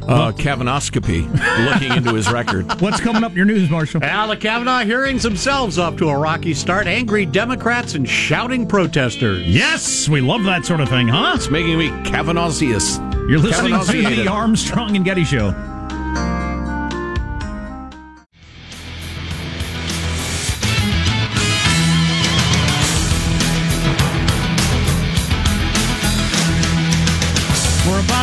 Uh, 0.08 0.32
Kavanoscopy, 0.32 1.29
looking 1.71 1.95
into 1.95 2.15
his 2.15 2.32
record. 2.32 2.65
What's 2.82 2.99
coming 2.99 3.23
up 3.23 3.32
in 3.32 3.38
your 3.38 3.45
news, 3.45 3.69
Marshall? 3.69 3.99
Now, 3.99 4.25
the 4.25 4.36
Kavanaugh 4.36 4.84
hearings 4.84 5.21
themselves 5.21 5.77
off 5.77 5.97
to 5.97 6.10
a 6.10 6.17
rocky 6.17 6.55
start. 6.55 6.88
Angry 6.88 7.27
Democrats 7.27 7.93
and 7.93 8.10
shouting 8.10 8.65
protesters. 8.65 9.45
Yes, 9.47 10.10
we 10.10 10.19
love 10.19 10.45
that 10.45 10.65
sort 10.65 10.79
of 10.79 10.89
thing, 10.89 11.08
huh? 11.08 11.34
It's 11.36 11.51
making 11.51 11.77
me 11.77 11.89
Kavanaughsious. 12.10 12.97
You're 13.29 13.38
listening 13.38 13.79
to 13.79 14.15
the 14.15 14.27
Armstrong 14.27 14.95
and 14.95 15.05
Getty 15.05 15.25
Show. 15.25 15.51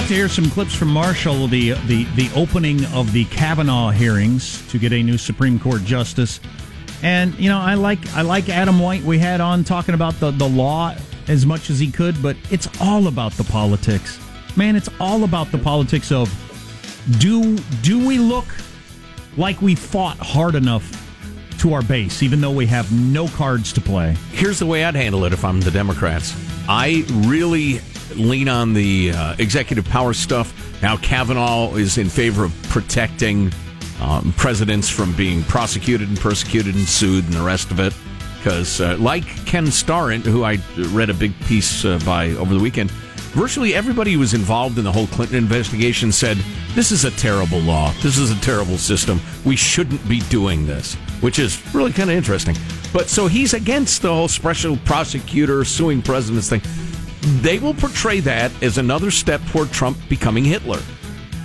To 0.08 0.14
hear 0.14 0.28
some 0.28 0.48
clips 0.50 0.72
from 0.72 0.88
Marshall, 0.88 1.48
the 1.48 1.72
the 1.86 2.04
the 2.14 2.30
opening 2.36 2.84
of 2.86 3.12
the 3.12 3.24
Kavanaugh 3.24 3.90
hearings 3.90 4.64
to 4.70 4.78
get 4.78 4.92
a 4.92 5.02
new 5.02 5.18
Supreme 5.18 5.58
Court 5.58 5.82
justice. 5.82 6.38
And 7.02 7.34
you 7.40 7.48
know, 7.48 7.58
I 7.58 7.74
like 7.74 8.06
I 8.14 8.22
like 8.22 8.48
Adam 8.48 8.78
White. 8.78 9.02
We 9.02 9.18
had 9.18 9.40
on 9.40 9.64
talking 9.64 9.94
about 9.94 10.14
the 10.20 10.30
the 10.30 10.48
law 10.48 10.94
as 11.26 11.44
much 11.44 11.70
as 11.70 11.80
he 11.80 11.90
could, 11.90 12.22
but 12.22 12.36
it's 12.52 12.68
all 12.80 13.08
about 13.08 13.32
the 13.32 13.42
politics. 13.44 14.20
Man, 14.54 14.76
it's 14.76 14.88
all 15.00 15.24
about 15.24 15.50
the 15.50 15.58
politics 15.58 16.12
of 16.12 16.30
do 17.18 17.56
do 17.82 18.06
we 18.06 18.18
look 18.18 18.46
like 19.36 19.60
we 19.60 19.74
fought 19.74 20.18
hard 20.18 20.54
enough 20.54 20.88
to 21.58 21.72
our 21.72 21.82
base, 21.82 22.22
even 22.22 22.40
though 22.40 22.52
we 22.52 22.66
have 22.66 22.92
no 22.92 23.26
cards 23.28 23.72
to 23.72 23.80
play? 23.80 24.14
Here's 24.30 24.60
the 24.60 24.66
way 24.66 24.84
I'd 24.84 24.94
handle 24.94 25.24
it 25.24 25.32
if 25.32 25.44
I'm 25.44 25.60
the 25.60 25.72
Democrats. 25.72 26.32
I 26.68 27.04
really 27.26 27.80
lean 28.14 28.48
on 28.48 28.72
the 28.72 29.12
uh, 29.12 29.36
executive 29.38 29.84
power 29.86 30.12
stuff. 30.12 30.54
Now, 30.82 30.96
Kavanaugh 30.96 31.74
is 31.74 31.98
in 31.98 32.08
favor 32.08 32.44
of 32.44 32.54
protecting 32.64 33.52
um, 34.00 34.32
presidents 34.36 34.88
from 34.88 35.14
being 35.14 35.42
prosecuted 35.44 36.08
and 36.08 36.18
persecuted 36.18 36.74
and 36.74 36.86
sued 36.86 37.24
and 37.24 37.32
the 37.32 37.42
rest 37.42 37.70
of 37.70 37.80
it. 37.80 37.94
Because, 38.38 38.80
uh, 38.80 38.96
like 38.98 39.24
Ken 39.46 39.66
Starrett, 39.70 40.20
who 40.20 40.44
I 40.44 40.58
read 40.90 41.10
a 41.10 41.14
big 41.14 41.38
piece 41.40 41.84
uh, 41.84 41.98
by 42.04 42.30
over 42.32 42.54
the 42.54 42.60
weekend, 42.60 42.90
virtually 43.32 43.74
everybody 43.74 44.12
who 44.12 44.20
was 44.20 44.34
involved 44.34 44.78
in 44.78 44.84
the 44.84 44.92
whole 44.92 45.08
Clinton 45.08 45.36
investigation 45.36 46.12
said, 46.12 46.36
This 46.74 46.92
is 46.92 47.04
a 47.04 47.10
terrible 47.12 47.58
law. 47.58 47.92
This 48.02 48.18
is 48.18 48.30
a 48.30 48.40
terrible 48.40 48.78
system. 48.78 49.20
We 49.44 49.56
shouldn't 49.56 50.06
be 50.08 50.20
doing 50.20 50.64
this, 50.64 50.94
which 51.20 51.38
is 51.40 51.60
really 51.74 51.92
kind 51.92 52.08
of 52.08 52.16
interesting. 52.16 52.56
But 52.92 53.08
so 53.08 53.26
he's 53.26 53.52
against 53.52 54.02
the 54.02 54.14
whole 54.14 54.28
special 54.28 54.76
prosecutor 54.78 55.64
suing 55.64 56.00
presidents 56.00 56.48
thing. 56.48 56.62
They 57.26 57.58
will 57.58 57.74
portray 57.74 58.20
that 58.20 58.52
as 58.62 58.78
another 58.78 59.10
step 59.10 59.40
toward 59.46 59.72
Trump 59.72 59.98
becoming 60.08 60.44
Hitler 60.44 60.80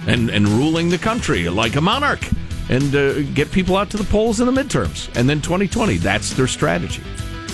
and, 0.05 0.29
and 0.29 0.47
ruling 0.47 0.89
the 0.89 0.99
country 0.99 1.49
like 1.49 1.75
a 1.75 1.81
monarch 1.81 2.21
and 2.69 2.95
uh, 2.95 3.23
get 3.33 3.51
people 3.51 3.75
out 3.75 3.89
to 3.89 3.97
the 3.97 4.03
polls 4.03 4.39
in 4.39 4.45
the 4.45 4.51
midterms. 4.51 5.07
And 5.15 5.27
then 5.27 5.41
2020, 5.41 5.97
that's 5.97 6.33
their 6.33 6.45
strategy. 6.45 7.01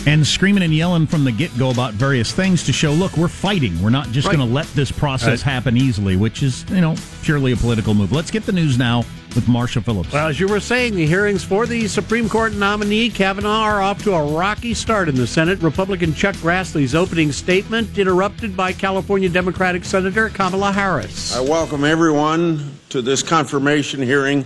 And 0.07 0.25
screaming 0.25 0.63
and 0.63 0.73
yelling 0.73 1.05
from 1.05 1.25
the 1.25 1.31
get 1.33 1.55
go 1.59 1.69
about 1.69 1.93
various 1.93 2.31
things 2.31 2.63
to 2.63 2.71
show, 2.71 2.93
look, 2.93 3.17
we're 3.17 3.27
fighting. 3.27 3.79
We're 3.81 3.89
not 3.89 4.09
just 4.11 4.25
Right. 4.25 4.37
going 4.37 4.47
to 4.47 4.53
let 4.55 4.65
this 4.73 4.89
process 4.89 5.43
Right. 5.45 5.53
happen 5.53 5.75
easily, 5.75 6.15
which 6.15 6.41
is, 6.41 6.63
you 6.71 6.79
know, 6.79 6.95
purely 7.23 7.51
a 7.51 7.57
political 7.57 7.93
move. 7.93 8.13
Let's 8.13 8.31
get 8.31 8.45
the 8.45 8.53
news 8.53 8.77
now 8.77 9.03
with 9.35 9.47
Marsha 9.47 9.83
Phillips. 9.83 10.13
Well, 10.13 10.27
as 10.29 10.39
you 10.39 10.47
were 10.47 10.61
saying, 10.61 10.95
the 10.95 11.05
hearings 11.05 11.43
for 11.43 11.65
the 11.65 11.89
Supreme 11.89 12.29
Court 12.29 12.53
nominee 12.53 13.09
Kavanaugh 13.09 13.63
are 13.63 13.81
off 13.81 14.01
to 14.05 14.13
a 14.13 14.23
rocky 14.23 14.73
start 14.73 15.09
in 15.09 15.15
the 15.15 15.27
Senate. 15.27 15.61
Republican 15.61 16.13
Chuck 16.15 16.35
Grassley's 16.37 16.95
opening 16.95 17.33
statement 17.33 17.97
interrupted 17.97 18.55
by 18.55 18.71
California 18.71 19.27
Democratic 19.27 19.83
Senator 19.83 20.29
Kamala 20.29 20.71
Harris. 20.71 21.35
I 21.35 21.41
welcome 21.41 21.83
everyone 21.83 22.71
to 22.89 23.01
this 23.01 23.21
confirmation 23.23 24.01
hearing 24.01 24.45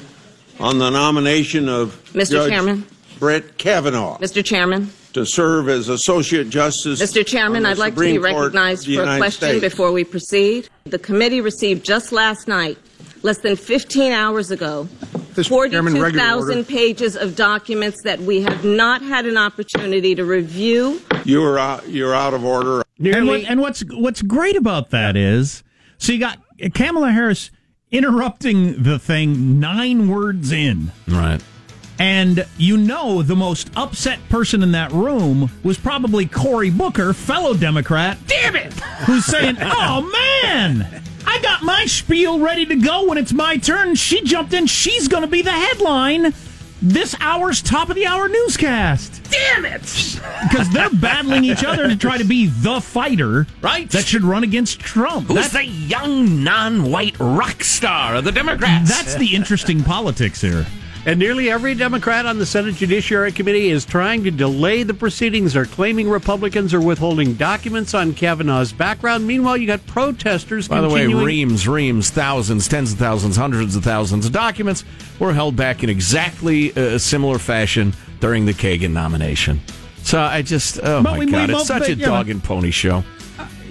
on 0.59 0.79
the 0.79 0.89
nomination 0.89 1.69
of 1.69 2.01
Mr. 2.13 2.31
Judge 2.31 2.49
Chairman. 2.49 2.85
Brett 3.19 3.59
Kavanaugh 3.59 4.17
Mr. 4.17 4.43
Chairman, 4.43 4.89
to 5.13 5.25
serve 5.25 5.69
as 5.69 5.89
Associate 5.89 6.49
Justice. 6.49 7.01
Mr. 7.01 7.25
Chairman, 7.25 7.65
I'd 7.65 7.77
like 7.77 7.95
to 7.95 7.99
be 7.99 8.17
Court 8.17 8.33
recognized 8.33 8.87
the 8.87 8.95
for 8.95 9.03
a 9.03 9.17
question 9.17 9.49
States. 9.49 9.61
before 9.61 9.91
we 9.91 10.03
proceed. 10.03 10.69
The 10.85 10.99
committee 10.99 11.41
received 11.41 11.85
just 11.85 12.11
last 12.11 12.47
night, 12.47 12.77
less 13.23 13.39
than 13.39 13.55
15 13.55 14.11
hours 14.11 14.51
ago, 14.51 14.87
Mr. 15.33 15.71
Chairman, 15.71 15.93
regular 16.01 16.25
42,000 16.39 16.65
pages 16.65 17.15
of 17.15 17.35
documents 17.35 18.01
that 18.03 18.19
we 18.19 18.41
have 18.41 18.65
not 18.65 19.01
had 19.01 19.25
an 19.25 19.37
opportunity 19.37 20.15
to 20.15 20.25
review. 20.25 21.01
You 21.23 21.43
are 21.45 21.59
out, 21.59 21.87
you're 21.87 22.13
out 22.13 22.33
of 22.33 22.43
order. 22.43 22.83
And, 22.99 23.27
what, 23.27 23.43
and 23.45 23.61
what's 23.61 23.83
what's 23.91 24.21
great 24.21 24.55
about 24.55 24.91
that 24.91 25.15
is, 25.15 25.63
so 25.97 26.11
you 26.13 26.19
got 26.19 26.39
Kamala 26.73 27.11
Harris 27.11 27.49
interrupting 27.91 28.81
the 28.83 28.99
thing 28.99 29.59
nine 29.59 30.07
words 30.07 30.51
in. 30.51 30.91
Right. 31.07 31.41
And 32.01 32.47
you 32.57 32.77
know 32.77 33.21
the 33.21 33.35
most 33.35 33.69
upset 33.75 34.17
person 34.27 34.63
in 34.63 34.71
that 34.71 34.91
room 34.91 35.51
was 35.61 35.77
probably 35.77 36.25
Cory 36.25 36.71
Booker, 36.71 37.13
fellow 37.13 37.53
Democrat. 37.53 38.17
Damn 38.25 38.55
it! 38.55 38.73
Who's 39.05 39.23
saying, 39.23 39.57
"Oh 39.61 40.01
man, 40.41 41.03
I 41.27 41.39
got 41.43 41.61
my 41.61 41.85
spiel 41.85 42.39
ready 42.39 42.65
to 42.65 42.75
go 42.75 43.05
when 43.07 43.19
it's 43.19 43.31
my 43.33 43.57
turn." 43.57 43.93
She 43.93 44.23
jumped 44.23 44.51
in. 44.53 44.65
She's 44.65 45.07
going 45.07 45.21
to 45.21 45.27
be 45.29 45.43
the 45.43 45.51
headline. 45.51 46.33
This 46.81 47.15
hour's 47.19 47.61
top 47.61 47.89
of 47.91 47.95
the 47.95 48.07
hour 48.07 48.27
newscast. 48.27 49.21
Damn 49.29 49.65
it! 49.65 50.19
Because 50.49 50.71
they're 50.71 50.89
battling 50.89 51.43
each 51.43 51.63
other 51.63 51.87
to 51.87 51.95
try 51.95 52.17
to 52.17 52.23
be 52.25 52.47
the 52.47 52.81
fighter 52.81 53.45
Right. 53.61 53.87
that 53.91 54.05
should 54.07 54.23
run 54.23 54.43
against 54.43 54.79
Trump. 54.79 55.27
Who's 55.27 55.35
That's, 55.37 55.53
the 55.53 55.65
young 55.65 56.43
non-white 56.43 57.19
rock 57.19 57.63
star 57.63 58.15
of 58.15 58.23
the 58.23 58.31
Democrats? 58.31 58.89
that's 58.89 59.13
the 59.13 59.35
interesting 59.35 59.83
politics 59.83 60.41
here. 60.41 60.65
And 61.03 61.17
nearly 61.17 61.49
every 61.49 61.73
Democrat 61.73 62.27
on 62.27 62.37
the 62.37 62.45
Senate 62.45 62.75
Judiciary 62.75 63.31
Committee 63.31 63.69
is 63.69 63.85
trying 63.85 64.23
to 64.23 64.29
delay 64.29 64.83
the 64.83 64.93
proceedings 64.93 65.55
or 65.55 65.65
claiming 65.65 66.07
Republicans 66.07 66.75
are 66.75 66.81
withholding 66.81 67.33
documents 67.33 67.95
on 67.95 68.13
Kavanaugh's 68.13 68.71
background. 68.71 69.25
Meanwhile, 69.25 69.57
you 69.57 69.65
got 69.65 69.83
protesters 69.87 70.67
By 70.67 70.79
the 70.79 70.89
way, 70.89 71.07
reams, 71.07 71.67
reams, 71.67 72.11
thousands, 72.11 72.67
tens 72.67 72.93
of 72.93 72.99
thousands, 72.99 73.35
hundreds 73.35 73.75
of 73.75 73.83
thousands 73.83 74.27
of 74.27 74.31
documents 74.31 74.83
were 75.17 75.33
held 75.33 75.55
back 75.55 75.83
in 75.83 75.89
exactly 75.89 76.69
a 76.73 76.99
similar 76.99 77.39
fashion 77.39 77.95
during 78.19 78.45
the 78.45 78.53
Kagan 78.53 78.91
nomination. 78.91 79.59
So 80.03 80.19
I 80.19 80.43
just, 80.43 80.77
oh 80.83 81.01
But 81.01 81.17
my 81.17 81.25
God, 81.25 81.49
it's 81.49 81.65
such 81.65 81.89
a 81.89 81.95
dog 81.95 82.29
and 82.29 82.43
pony 82.43 82.69
show. 82.69 83.03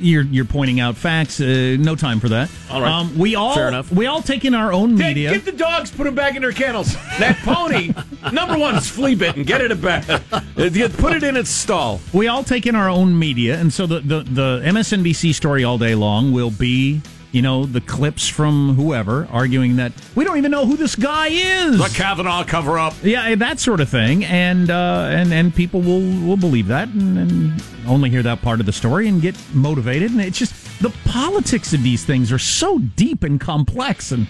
You're 0.00 0.24
you're 0.24 0.44
pointing 0.44 0.80
out 0.80 0.96
facts. 0.96 1.40
Uh, 1.40 1.76
no 1.78 1.94
time 1.96 2.20
for 2.20 2.28
that. 2.30 2.50
All 2.70 2.80
right. 2.80 2.90
Um, 2.92 3.16
we 3.18 3.34
all 3.34 3.54
Fair 3.54 3.68
enough. 3.68 3.90
we 3.92 4.06
all 4.06 4.22
take 4.22 4.44
in 4.44 4.54
our 4.54 4.72
own 4.72 4.94
media. 4.96 5.30
Get 5.32 5.44
the 5.44 5.52
dogs, 5.52 5.90
put 5.90 6.04
them 6.04 6.14
back 6.14 6.34
in 6.36 6.42
their 6.42 6.52
kennels. 6.52 6.94
That 7.18 7.38
pony, 7.42 7.92
number 8.32 8.58
one, 8.58 8.74
is 8.76 8.88
flea 8.88 9.14
bitten. 9.14 9.42
Get 9.44 9.60
it 9.60 9.80
back. 9.80 10.08
Uh, 10.08 10.40
Put 10.56 11.12
it 11.14 11.22
in 11.22 11.36
its 11.36 11.50
stall. 11.50 12.00
we 12.12 12.28
all 12.28 12.44
take 12.44 12.66
in 12.66 12.74
our 12.74 12.88
own 12.88 13.18
media, 13.18 13.58
and 13.58 13.72
so 13.72 13.86
the, 13.86 14.00
the, 14.00 14.20
the 14.22 14.60
MSNBC 14.64 15.34
story 15.34 15.64
all 15.64 15.78
day 15.78 15.94
long 15.94 16.32
will 16.32 16.50
be, 16.50 17.00
you 17.32 17.42
know, 17.42 17.64
the 17.64 17.80
clips 17.80 18.28
from 18.28 18.74
whoever 18.74 19.28
arguing 19.30 19.76
that 19.76 19.92
we 20.14 20.24
don't 20.24 20.38
even 20.38 20.50
know 20.50 20.66
who 20.66 20.76
this 20.76 20.96
guy 20.96 21.28
is. 21.28 21.78
The 21.78 21.92
Kavanaugh 21.94 22.44
cover 22.44 22.78
up. 22.78 22.94
yeah, 23.02 23.34
that 23.36 23.60
sort 23.60 23.80
of 23.80 23.88
thing, 23.88 24.24
and 24.24 24.70
uh, 24.70 25.08
and 25.10 25.32
and 25.32 25.54
people 25.54 25.80
will 25.80 26.00
will 26.26 26.36
believe 26.36 26.66
that 26.68 26.88
and, 26.88 27.18
and 27.18 27.62
only 27.86 28.10
hear 28.10 28.22
that 28.22 28.42
part 28.42 28.60
of 28.60 28.66
the 28.66 28.72
story 28.72 29.08
and 29.08 29.22
get 29.22 29.36
motivated, 29.54 30.10
and 30.10 30.20
it's 30.20 30.38
just 30.38 30.54
the 30.82 30.90
politics 31.04 31.72
of 31.72 31.82
these 31.82 32.04
things 32.04 32.32
are 32.32 32.38
so 32.38 32.78
deep 32.78 33.22
and 33.22 33.40
complex 33.40 34.12
and 34.12 34.26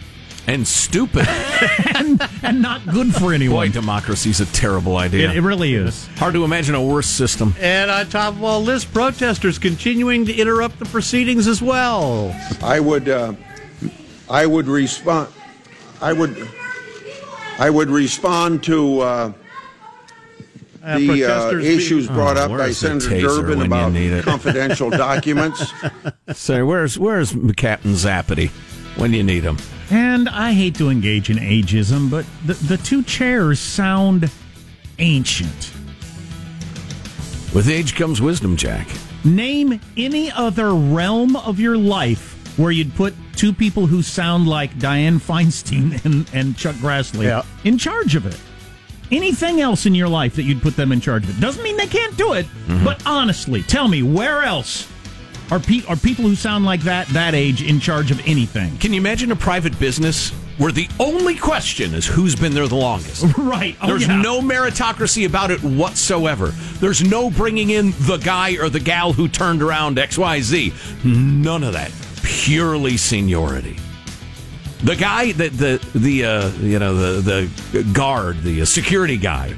And 0.52 0.66
stupid. 0.66 1.28
and, 1.94 2.20
and 2.42 2.60
not 2.60 2.84
good 2.88 3.14
for 3.14 3.32
anyone. 3.32 3.54
Boy, 3.56 3.60
anyone. 3.66 3.70
democracy's 3.70 4.40
a 4.40 4.46
terrible 4.46 4.96
idea. 4.96 5.30
It, 5.30 5.36
it 5.36 5.40
really 5.42 5.74
is. 5.74 6.08
Hard 6.16 6.34
to 6.34 6.42
imagine 6.44 6.74
a 6.74 6.82
worse 6.84 7.06
system. 7.06 7.54
And 7.60 7.88
on 7.88 8.08
top 8.08 8.34
of 8.34 8.42
all 8.42 8.64
this, 8.64 8.84
protesters 8.84 9.58
continuing 9.60 10.26
to 10.26 10.34
interrupt 10.34 10.80
the 10.80 10.86
proceedings 10.86 11.46
as 11.46 11.62
well. 11.62 12.34
I 12.62 12.80
would, 12.80 13.08
uh, 13.08 13.34
I 14.28 14.44
would 14.46 14.66
respond. 14.66 15.28
I 16.00 16.12
would, 16.12 16.48
I 17.58 17.70
would 17.70 17.88
respond 17.88 18.64
to 18.64 19.00
uh, 19.00 19.32
Uh, 20.82 20.98
the 20.98 21.24
uh, 21.24 21.28
protesters 21.28 21.62
be- 21.64 21.74
issues 21.76 22.06
brought 22.08 22.36
Oh, 22.38 22.44
up 22.44 22.50
by 22.58 22.72
Senator 22.72 23.08
taser 23.10 23.20
Durbin 23.20 23.62
about 23.62 24.24
confidential 24.24 24.90
documents. 24.90 25.72
Say, 26.32 26.62
where's 26.62 26.98
where's 26.98 27.36
Captain 27.56 27.92
Zappity 27.92 28.48
when 28.96 29.12
you 29.12 29.22
need 29.22 29.44
him? 29.44 29.58
And 29.90 30.28
I 30.28 30.52
hate 30.52 30.76
to 30.76 30.88
engage 30.88 31.30
in 31.30 31.36
ageism, 31.38 32.10
but 32.10 32.24
the, 32.46 32.54
the 32.54 32.76
two 32.76 33.02
chairs 33.02 33.58
sound 33.58 34.30
ancient. 34.98 35.72
With 37.52 37.68
age 37.68 37.96
comes 37.96 38.20
wisdom, 38.22 38.56
Jack. 38.56 38.86
Name 39.24 39.80
any 39.96 40.30
other 40.30 40.72
realm 40.74 41.34
of 41.34 41.58
your 41.58 41.76
life 41.76 42.36
where 42.56 42.70
you'd 42.70 42.94
put 42.94 43.14
two 43.34 43.52
people 43.52 43.86
who 43.86 44.02
sound 44.02 44.46
like 44.46 44.78
Dianne 44.78 45.18
Feinstein 45.20 46.04
and, 46.04 46.30
and 46.32 46.56
Chuck 46.56 46.76
Grassley 46.76 47.24
Yeah. 47.24 47.42
in 47.64 47.76
charge 47.78 48.14
of 48.14 48.26
it. 48.26 48.38
Anything 49.10 49.60
else 49.60 49.86
in 49.86 49.94
your 49.96 50.08
life 50.08 50.36
that 50.36 50.44
you'd 50.44 50.62
put 50.62 50.76
them 50.76 50.92
in 50.92 51.00
charge 51.00 51.24
of 51.24 51.36
it? 51.36 51.40
Doesn't 51.40 51.64
mean 51.64 51.76
they 51.76 51.88
can't 51.88 52.16
do 52.16 52.34
it, 52.34 52.46
mm-hmm. 52.46 52.84
but 52.84 53.04
honestly, 53.06 53.62
tell 53.62 53.88
me 53.88 54.04
where 54.04 54.42
else 54.42 54.89
are 55.50 55.58
pe- 55.60 55.84
are 55.88 55.96
people 55.96 56.24
who 56.24 56.34
sound 56.34 56.64
like 56.64 56.80
that 56.82 57.08
that 57.08 57.34
age 57.34 57.62
in 57.62 57.80
charge 57.80 58.10
of 58.10 58.20
anything? 58.26 58.76
Can 58.78 58.92
you 58.92 59.00
imagine 59.00 59.32
a 59.32 59.36
private 59.36 59.78
business 59.78 60.30
where 60.58 60.70
the 60.72 60.88
only 61.00 61.36
question 61.36 61.94
is 61.94 62.06
who's 62.06 62.36
been 62.36 62.52
there 62.54 62.68
the 62.68 62.74
longest? 62.76 63.24
Right. 63.38 63.76
Oh, 63.82 63.88
There's 63.88 64.06
yeah. 64.06 64.20
no 64.20 64.40
meritocracy 64.40 65.26
about 65.26 65.50
it 65.50 65.60
whatsoever. 65.62 66.48
There's 66.78 67.02
no 67.02 67.30
bringing 67.30 67.70
in 67.70 67.92
the 68.00 68.18
guy 68.18 68.56
or 68.58 68.68
the 68.68 68.78
gal 68.80 69.12
who 69.12 69.26
turned 69.28 69.60
around 69.62 69.96
XYZ. 69.96 71.04
None 71.04 71.64
of 71.64 71.72
that. 71.72 71.90
Purely 72.22 72.96
seniority. 72.96 73.76
The 74.84 74.94
guy 74.96 75.32
that 75.32 75.52
the 75.52 75.84
the 75.94 76.24
uh, 76.24 76.48
you 76.60 76.78
know 76.78 76.94
the 76.94 77.48
the 77.72 77.82
guard, 77.92 78.42
the 78.42 78.62
uh, 78.62 78.64
security 78.64 79.16
guy 79.16 79.50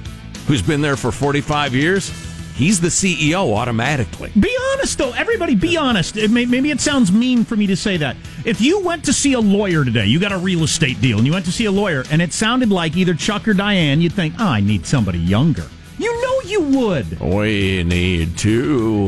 who's 0.47 0.63
been 0.63 0.81
there 0.81 0.97
for 0.97 1.13
45 1.13 1.75
years, 1.75 2.11
he's 2.55 2.81
the 2.81 2.89
CEO 2.89 3.55
automatically. 3.57 4.33
Be 4.39 4.57
honest, 4.73 4.99
though. 4.99 5.13
Everybody, 5.13 5.55
be 5.55 5.77
honest. 5.77 6.17
It 6.17 6.31
may, 6.31 6.45
maybe 6.47 6.71
it 6.71 6.81
sounds 6.81 7.13
mean 7.13 7.45
for 7.45 7.57
me 7.57 7.67
to 7.69 7.77
say 7.77 7.97
that. 7.99 8.17
If 8.45 8.61
you 8.61 8.81
went 8.81 9.05
to 9.05 9.13
see 9.13 9.33
a 9.35 9.41
lawyer 9.41 9.85
today, 9.85 10.07
you 10.07 10.19
got 10.21 10.33
a 10.33 10.39
real 10.39 10.65
estate 10.65 11.01
deal, 11.01 11.19
and 11.19 11.27
you 11.27 11.33
went 11.33 11.45
to 11.47 11.53
see 11.53 11.65
a 11.67 11.73
lawyer, 11.73 12.05
and 12.11 12.21
it 12.23 12.33
sounded 12.33 12.71
like 12.71 12.97
either 12.97 13.15
Chuck 13.15 13.47
or 13.49 13.55
Dianne, 13.55 14.01
you'd 14.01 14.13
think, 14.13 14.35
oh, 14.39 14.47
I 14.49 14.61
need 14.61 14.87
somebody 14.87 15.19
younger. 15.19 15.65
You 15.99 16.23
know 16.23 16.41
you 16.47 16.61
would. 16.79 17.21
We 17.21 17.85
need 17.85 18.37
to 18.39 19.07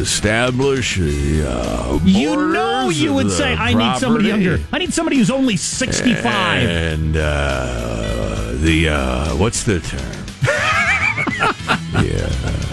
establish 0.00 0.96
the 0.96 1.44
uh, 1.50 1.98
You 2.04 2.52
know 2.52 2.88
you 2.88 3.12
would 3.12 3.30
say, 3.30 3.52
I 3.54 3.74
need 3.74 3.98
somebody 3.98 4.28
property." 4.30 4.44
younger. 4.44 4.64
I 4.72 4.78
need 4.78 4.94
somebody 4.94 5.18
who's 5.18 5.30
only 5.30 5.56
65. 5.56 6.24
And 6.62 7.16
uh, 7.16 8.52
the, 8.54 8.88
uh, 8.88 9.36
what's 9.36 9.64
the 9.64 9.80
term? 9.80 10.00
yeah. 12.04 12.63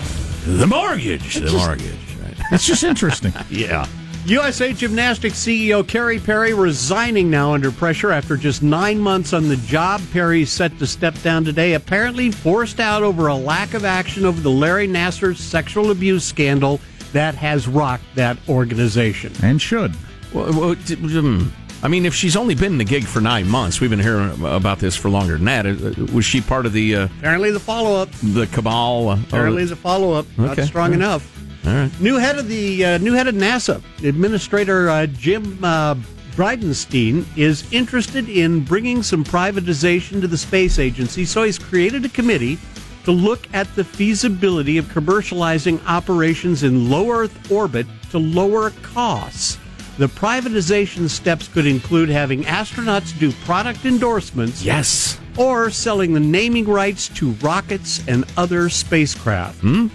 The 0.46 0.68
mortgage. 0.68 1.36
The 1.36 1.52
mortgage. 1.52 2.16
Right. 2.22 2.36
It's 2.52 2.66
just 2.66 2.84
interesting. 2.84 3.34
Yeah. 3.50 3.86
USA 4.26 4.72
Gymnastics 4.72 5.40
CEO 5.40 5.88
Kerry 5.88 6.20
Perry 6.20 6.54
resigning 6.54 7.32
now 7.32 7.54
under 7.56 7.72
pressure 7.72 8.12
after 8.12 8.38
just 8.38 8.62
nine 8.62 9.00
months 9.00 9.34
on 9.34 9.48
the 9.48 9.56
job. 9.58 10.00
Perry's 10.14 10.52
set 10.52 10.78
to 10.78 10.86
step 10.86 11.20
down 11.24 11.44
today, 11.44 11.74
apparently 11.74 12.30
forced 12.30 12.80
out 12.80 13.02
over 13.02 13.28
a 13.28 13.36
lack 13.36 13.74
of 13.74 13.84
action 13.84 14.24
over 14.26 14.40
the 14.40 14.50
Larry 14.52 14.88
Nassar 14.88 15.36
sexual 15.36 15.90
abuse 15.90 16.24
scandal 16.24 16.80
that 17.14 17.34
has 17.34 17.68
rocked 17.68 18.04
that 18.14 18.38
organization. 18.48 19.34
And 19.42 19.60
should. 19.60 19.96
Well, 20.34 20.54
well, 20.54 20.76
d- 20.76 20.96
hmm. 20.96 21.48
I 21.84 21.88
mean, 21.88 22.06
if 22.06 22.14
she's 22.14 22.36
only 22.36 22.54
been 22.54 22.74
in 22.74 22.78
the 22.78 22.84
gig 22.86 23.06
for 23.06 23.22
nine 23.22 23.50
months, 23.50 23.82
we've 23.82 23.90
been 23.90 24.00
hearing 24.00 24.32
about 24.46 24.78
this 24.80 24.96
for 24.96 25.10
longer 25.10 25.38
than 25.38 25.46
that. 25.46 25.66
Uh, 25.66 26.14
Was 26.14 26.26
she 26.26 26.40
part 26.40 26.66
of 26.68 26.74
the 26.74 26.96
uh, 26.96 27.06
Apparently, 27.20 27.52
the 27.52 27.60
follow 27.60 27.96
up. 28.00 28.12
the 28.22 28.46
cabal? 28.48 29.10
Uh, 29.10 29.20
Apparently, 29.22 29.66
the 29.66 29.76
follow 29.76 30.14
up. 30.14 30.26
Not 30.38 30.60
strong 30.60 30.92
right. 30.92 30.96
enough. 30.96 31.28
All 31.66 31.74
right. 31.74 32.02
New 32.02 32.18
head 32.18 32.38
of 32.38 32.48
the 32.48 32.86
uh, 32.86 32.98
new 33.00 33.14
head 33.14 33.28
of 33.28 33.36
NASA, 33.36 33.82
Administrator 34.04 34.90
uh, 34.90 35.08
Jim 35.08 35.64
uh, 35.64 35.96
Bridenstine, 36.36 37.26
is 37.36 37.72
interested 37.74 38.30
in 38.30 38.64
bringing 38.64 39.02
some 39.02 39.24
privatization 39.24 40.22
to 40.22 40.28
the 40.28 40.38
space 40.38 40.78
agency. 40.80 41.26
So 41.26 41.44
he's 41.44 41.60
created 41.60 42.06
a 42.06 42.10
committee 42.10 42.58
to 43.06 43.12
look 43.12 43.48
at 43.54 43.74
the 43.76 43.84
feasibility 43.84 44.78
of 44.78 44.86
commercializing 44.86 45.84
operations 45.88 46.62
in 46.64 46.90
low 46.92 47.10
Earth 47.12 47.52
orbit 47.52 47.88
to 48.12 48.20
lower 48.20 48.70
costs. 48.84 49.58
The 49.98 50.08
privatization 50.08 51.10
steps 51.10 51.48
could 51.48 51.66
include 51.66 52.10
having 52.10 52.44
astronauts 52.44 53.18
do 53.20 53.32
product 53.46 53.86
endorsements. 53.86 54.64
Yes. 54.64 55.20
Or 55.38 55.70
selling 55.70 56.14
the 56.14 56.20
naming 56.20 56.66
rights 56.66 57.08
to 57.10 57.32
rockets 57.34 58.02
and 58.08 58.26
other 58.38 58.70
spacecraft. 58.70 59.60
Hmm? 59.62 59.88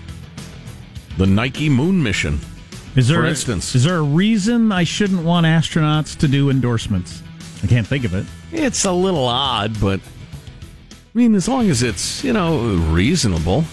The 1.19 1.27
Nike 1.27 1.69
moon 1.69 2.03
mission. 2.03 2.39
Is 2.95 3.09
there 3.09 3.19
for 3.21 3.27
a- 3.27 3.31
instance. 3.31 3.75
is 3.75 3.85
there 3.85 3.97
a 3.97 4.03
reason 4.03 4.71
I 4.73 4.85
shouldn't 4.85 5.23
want 5.23 5.45
astronauts 5.47 6.17
to 6.19 6.29
do 6.29 6.51
endorsements? 6.51 7.23
I 7.63 7.67
can't 7.67 7.87
think 7.87 8.05
of 8.05 8.15
it. 8.15 8.27
It's 8.53 8.85
a 8.85 8.93
little 8.93 9.25
odd, 9.27 9.79
but 9.81 10.01
I 10.01 11.19
mean, 11.19 11.35
as 11.35 11.49
long 11.49 11.69
as 11.71 11.83
it's 11.83 12.23
you 12.23 12.33
know 12.33 12.75
reasonable. 12.93 13.65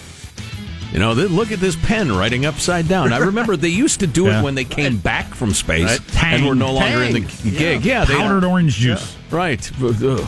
You 0.94 1.00
know, 1.00 1.12
th- 1.14 1.28
look 1.28 1.50
at 1.50 1.58
this 1.58 1.74
pen 1.74 2.12
writing 2.16 2.46
upside 2.46 2.86
down. 2.88 3.12
I 3.12 3.18
remember 3.18 3.56
they 3.56 3.68
used 3.68 3.98
to 4.00 4.06
do 4.06 4.26
Yeah. 4.26 4.40
it 4.40 4.44
when 4.44 4.54
they 4.54 4.64
came 4.64 4.96
back 4.96 5.34
from 5.34 5.52
space 5.52 5.84
Right. 5.90 6.08
Tang. 6.12 6.34
and 6.34 6.46
were 6.46 6.54
no 6.54 6.72
longer 6.72 7.02
in 7.02 7.12
the 7.12 7.20
gig. 7.50 7.84
Yeah, 7.84 8.04
they 8.04 8.14
Powdered 8.14 8.44
orange 8.44 8.76
juice. 8.76 9.16
Right. 9.30 9.68
Ugh. 9.82 10.26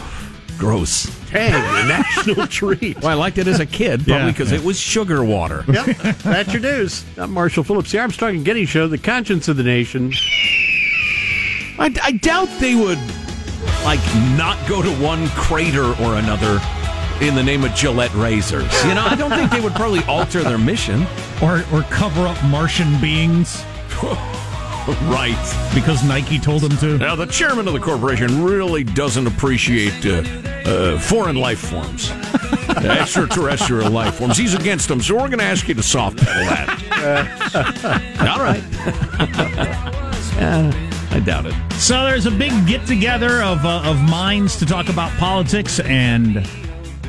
Gross. 0.59 1.09
Tang, 1.31 1.53
the 1.53 1.85
national 1.89 2.47
treat. 2.49 2.99
Well, 3.01 3.09
I 3.11 3.15
liked 3.15 3.39
it 3.39 3.47
as 3.47 3.61
a 3.61 3.67
kid, 3.67 4.05
probably 4.05 4.25
Yeah, 4.27 4.31
because 4.33 4.51
yeah. 4.51 4.59
it 4.59 4.65
was 4.65 4.79
sugar 4.81 5.23
water. 5.23 5.65
Yep, 5.69 5.97
that's 6.25 6.53
your 6.53 6.63
news. 6.63 7.05
I'm 7.17 7.31
Marshall 7.33 7.63
Phillips, 7.63 7.93
the 7.93 8.01
Armstrong 8.01 8.37
and 8.37 8.45
Getty 8.45 8.65
Show, 8.67 8.89
the 8.89 8.99
conscience 8.99 9.47
of 9.49 9.57
the 9.59 9.63
nation. 9.63 10.13
I, 11.79 11.95
I 12.03 12.13
doubt 12.13 12.49
they 12.59 12.75
would 12.75 12.99
like 13.85 14.01
not 14.37 14.57
go 14.69 14.83
to 14.83 14.91
one 14.97 15.29
crater 15.29 15.85
or 16.03 16.17
another 16.17 16.59
in 17.21 17.35
the 17.35 17.43
name 17.43 17.65
of 17.65 17.75
Gillette 17.75 18.15
razors. 18.15 18.85
You 18.85 18.95
know, 18.95 19.05
I 19.05 19.15
don't 19.17 19.31
think 19.31 19.51
they 19.51 19.61
would 19.61 19.75
probably 19.75 20.03
alter 20.05 20.43
their 20.43 20.59
mission. 20.59 21.07
Or, 21.43 21.65
or 21.73 21.83
cover 21.85 22.27
up 22.27 22.43
Martian 22.45 23.01
beings 23.01 23.65
right. 25.09 25.71
because 25.75 26.05
Nike 26.05 26.39
told 26.39 26.63
them 26.63 26.77
to. 26.79 26.99
Now, 26.99 27.17
the 27.17 27.27
chairman 27.27 27.67
of 27.67 27.75
the 27.75 27.81
corporation 27.81 28.45
really 28.45 28.85
doesn't 28.85 29.27
appreciate 29.27 30.05
uh, 30.05 30.23
uh, 30.69 30.99
foreign 30.99 31.37
life 31.37 31.59
forms, 31.59 32.11
extraterrestrial 32.69 33.91
life 33.91 34.17
forms. 34.17 34.37
He's 34.37 34.55
against 34.55 34.89
them, 34.89 35.01
so 35.01 35.15
we're 35.15 35.29
going 35.29 35.39
to 35.39 35.45
ask 35.45 35.69
you 35.69 35.75
to 35.75 35.83
soft 35.83 36.19
pedal 36.19 36.45
that. 36.45 36.69
All 38.21 38.43
right. 38.43 38.63
Uh, 40.39 40.73
I 41.13 41.21
doubt 41.21 41.47
it. 41.47 41.55
So 41.75 42.05
there's 42.05 42.27
a 42.27 42.31
big 42.31 42.53
get 42.67 42.87
together 42.87 43.43
of 43.43 43.65
uh, 43.65 43.83
of 43.85 44.01
minds 44.03 44.57
to 44.57 44.67
talk 44.67 44.89
about 44.89 45.11
politics, 45.13 45.81
and 45.81 46.47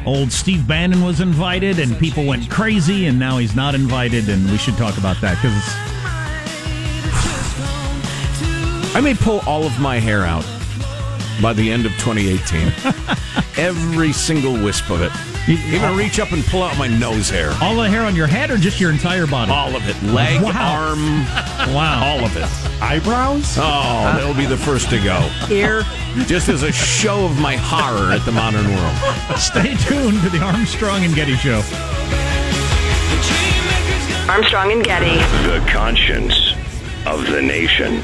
old 0.07 0.31
Steve 0.31 0.65
Bannon 0.65 1.03
was 1.03 1.19
invited, 1.19 1.79
and 1.79 1.99
people 1.99 2.25
went 2.25 2.49
crazy, 2.49 3.07
and 3.07 3.19
now 3.19 3.37
he's 3.37 3.55
not 3.55 3.75
invited, 3.75 4.29
and 4.29 4.49
we 4.49 4.57
should 4.57 4.77
talk 4.77 4.97
about 4.97 5.19
that 5.19 5.35
because 5.35 5.53
I 8.95 9.01
may 9.01 9.13
pull 9.13 9.41
all 9.45 9.65
of 9.65 9.77
my 9.79 9.99
hair 9.99 10.23
out 10.23 10.45
by 11.41 11.51
the 11.51 11.69
end 11.69 11.85
of 11.85 11.91
2018. 11.99 12.71
Every 13.57 14.13
single 14.13 14.53
wisp 14.53 14.89
of 14.89 15.01
it. 15.01 15.36
Even 15.47 15.95
reach 15.95 16.19
up 16.19 16.33
and 16.33 16.43
pull 16.45 16.61
out 16.61 16.77
my 16.77 16.87
nose 16.87 17.29
hair. 17.29 17.53
all 17.61 17.75
the 17.75 17.89
hair 17.89 18.01
on 18.01 18.15
your 18.17 18.27
head 18.27 18.51
or 18.51 18.57
just 18.57 18.81
your 18.81 18.91
entire 18.91 19.25
body. 19.25 19.49
All 19.51 19.75
of 19.75 19.87
it. 19.87 19.95
Leg, 20.03 20.41
Wow. 20.41 20.75
arm, 20.89 21.25
Wow. 21.73 22.03
all 22.05 22.25
of 22.25 22.35
it. 22.35 22.45
Eyebrows? 22.81 23.55
Oh, 23.57 24.13
they'll 24.17 24.33
be 24.33 24.45
the 24.45 24.57
first 24.57 24.89
to 24.89 24.99
go. 25.01 25.21
Here, 25.47 25.83
Just 26.25 26.49
as 26.49 26.63
a 26.63 26.71
show 26.71 27.25
of 27.25 27.39
my 27.39 27.55
horror 27.55 28.11
at 28.11 28.25
the 28.25 28.31
modern 28.31 28.67
world. 28.67 28.95
Stay 29.39 29.75
tuned 29.77 30.21
to 30.23 30.29
the 30.29 30.39
Armstrong 30.41 31.03
and 31.05 31.15
Getty 31.15 31.35
Show. 31.37 31.61
Armstrong 34.29 34.71
and 34.73 34.83
Getty. 34.83 35.15
The 35.47 35.63
conscience 35.71 36.53
of 37.05 37.25
the 37.27 37.41
nation. 37.41 38.01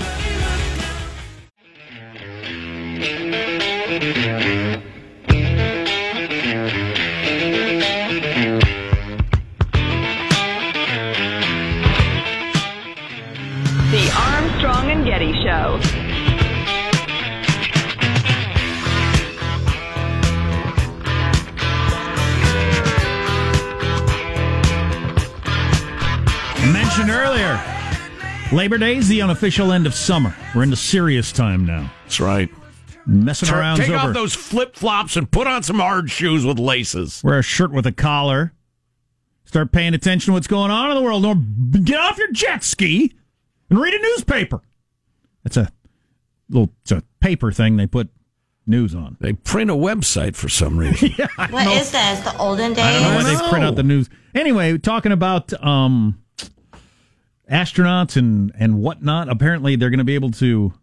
Labor 28.74 28.86
Day 28.88 28.98
is 28.98 29.08
the 29.08 29.22
unofficial 29.22 29.72
end 29.72 29.86
of 29.86 29.94
summer. 29.94 30.36
We're 30.56 30.64
into 30.64 30.76
serious 30.76 31.32
time 31.32 31.64
now. 31.64 31.92
That's 32.06 32.20
right. 32.20 32.50
Messing 33.06 33.54
around's 33.54 33.82
Take 33.82 33.92
over. 33.92 34.08
off 34.08 34.14
those 34.16 34.34
flip 34.34 34.76
flops 34.76 35.16
and 35.16 35.30
put 35.30 35.46
on 35.46 35.62
some 35.62 35.78
hard 35.78 36.10
shoes 36.10 36.44
with 36.44 36.58
laces. 36.58 37.22
Wear 37.24 37.38
a 37.38 37.44
shirt 37.44 37.72
with 37.72 37.86
a 37.86 37.92
collar. 37.92 38.52
Start 39.46 39.72
paying 39.72 39.94
attention 39.94 40.32
to 40.32 40.34
what's 40.34 40.48
going 40.48 40.72
on 40.72 40.90
in 40.90 40.96
the 40.96 41.04
world. 41.04 41.24
Or 41.24 41.36
get 41.82 42.00
off 42.00 42.18
your 42.18 42.32
jet 42.32 42.64
ski 42.64 43.14
and 43.70 43.80
read 43.80 43.94
a 43.94 44.02
newspaper. 44.02 44.64
That's 45.44 45.58
a 45.58 45.70
little. 46.50 46.74
It's 46.82 46.94
a 46.94 47.04
paper 47.20 47.52
thing 47.52 47.78
they 47.78 47.86
put 47.86 48.10
news 48.66 48.96
on. 48.96 49.18
They 49.20 49.34
print 49.34 49.70
a 49.70 49.76
website 49.76 50.36
for 50.36 50.50
some 50.50 50.80
reason. 50.80 51.12
What 51.52 51.68
is 51.68 51.92
this? 51.92 52.22
The 52.22 52.36
olden 52.40 52.74
days? 52.74 52.86
I 52.86 52.94
don't 52.94 53.04
know 53.04 53.16
why 53.18 53.36
they 53.36 53.50
print 53.50 53.66
out 53.66 53.76
the 53.76 53.84
news. 53.84 54.10
Anyway, 54.34 54.80
talking 54.80 55.12
about 55.12 55.54
um, 55.64 56.23
astronauts 57.54 58.18
and 58.18 58.52
and 58.58 58.80
whatnot. 58.80 59.30
Apparently, 59.30 59.76
they're 59.76 59.89
going 59.89 60.00
to 60.00 60.04
be 60.04 60.16
able 60.16 60.32
to 60.32 60.74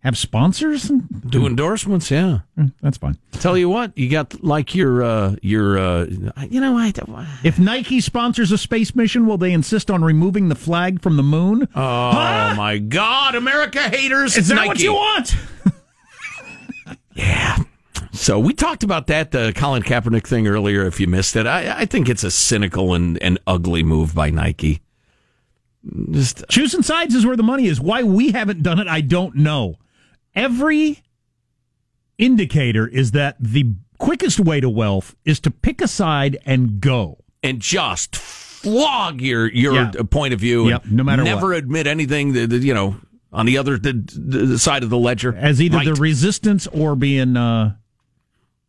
have 0.00 0.16
sponsors. 0.16 0.92
Do 1.26 1.46
endorsements, 1.46 2.10
yeah. 2.12 2.40
That's 2.80 2.96
fine. 2.98 3.18
Tell 3.32 3.58
you 3.58 3.68
what, 3.68 3.96
you 3.98 4.08
got 4.08 4.44
like 4.44 4.74
your 4.74 5.02
uh 5.02 5.36
your 5.42 5.78
uh 5.78 6.06
you 6.48 6.60
know 6.60 6.76
I 6.76 6.92
don't 6.92 7.26
If 7.42 7.58
Nike 7.58 8.00
sponsors 8.00 8.52
a 8.52 8.58
space 8.58 8.94
mission, 8.94 9.26
will 9.26 9.38
they 9.38 9.52
insist 9.52 9.90
on 9.90 10.04
removing 10.04 10.48
the 10.48 10.54
flag 10.54 11.02
from 11.02 11.16
the 11.16 11.24
moon? 11.24 11.68
Oh 11.74 12.54
my 12.54 12.78
God, 12.78 13.34
America 13.34 13.80
haters! 13.80 14.36
Is 14.36 14.48
that 14.48 14.54
Nike. 14.54 14.68
what 14.68 14.80
you 14.80 14.92
want? 14.92 15.34
Yeah. 17.16 17.56
So 18.12 18.38
we 18.38 18.52
talked 18.52 18.82
about 18.82 19.06
that 19.08 19.30
the 19.30 19.52
Colin 19.56 19.82
Kaepernick 19.82 20.26
thing 20.26 20.46
earlier. 20.46 20.86
If 20.86 21.00
you 21.00 21.06
missed 21.06 21.34
it, 21.34 21.46
I, 21.46 21.80
I 21.80 21.84
think 21.86 22.08
it's 22.08 22.24
a 22.24 22.30
cynical 22.30 22.94
and, 22.94 23.20
and 23.22 23.38
ugly 23.46 23.82
move 23.82 24.14
by 24.14 24.30
Nike. 24.30 24.80
Just 26.10 26.44
Choosing 26.48 26.82
sides 26.82 27.14
is 27.14 27.24
where 27.26 27.36
the 27.36 27.42
money 27.42 27.66
is. 27.66 27.80
Why 27.80 28.02
we 28.02 28.32
haven't 28.32 28.62
done 28.62 28.78
it, 28.80 28.88
I 28.88 29.00
don't 29.00 29.36
know. 29.36 29.76
Every 30.34 31.02
indicator 32.18 32.86
is 32.86 33.12
that 33.12 33.36
the 33.40 33.74
quickest 33.98 34.40
way 34.40 34.60
to 34.60 34.68
wealth 34.68 35.14
is 35.24 35.40
to 35.40 35.50
pick 35.50 35.80
a 35.80 35.88
side 35.88 36.38
and 36.46 36.80
go. 36.80 37.18
and 37.42 37.60
just 37.60 38.16
flog 38.16 39.20
your 39.20 39.46
your 39.52 39.74
Yeah. 39.74 39.90
point 40.10 40.34
of 40.34 40.40
view. 40.40 40.68
Yep, 40.68 40.86
no 40.86 41.04
matter 41.04 41.22
never 41.22 41.48
what. 41.48 41.56
admit 41.58 41.86
anything 41.86 42.32
that, 42.32 42.50
that, 42.50 42.62
you 42.62 42.74
know 42.74 42.96
on 43.32 43.46
the 43.46 43.58
other 43.58 43.78
the, 43.78 43.92
the 43.92 44.58
side 44.58 44.82
of 44.82 44.90
the 44.90 44.96
ledger 44.98 45.34
As 45.36 45.60
either 45.60 45.84
the 45.84 45.94
resistance 45.94 46.66
or 46.68 46.96
being 46.96 47.36
uh, 47.36 47.74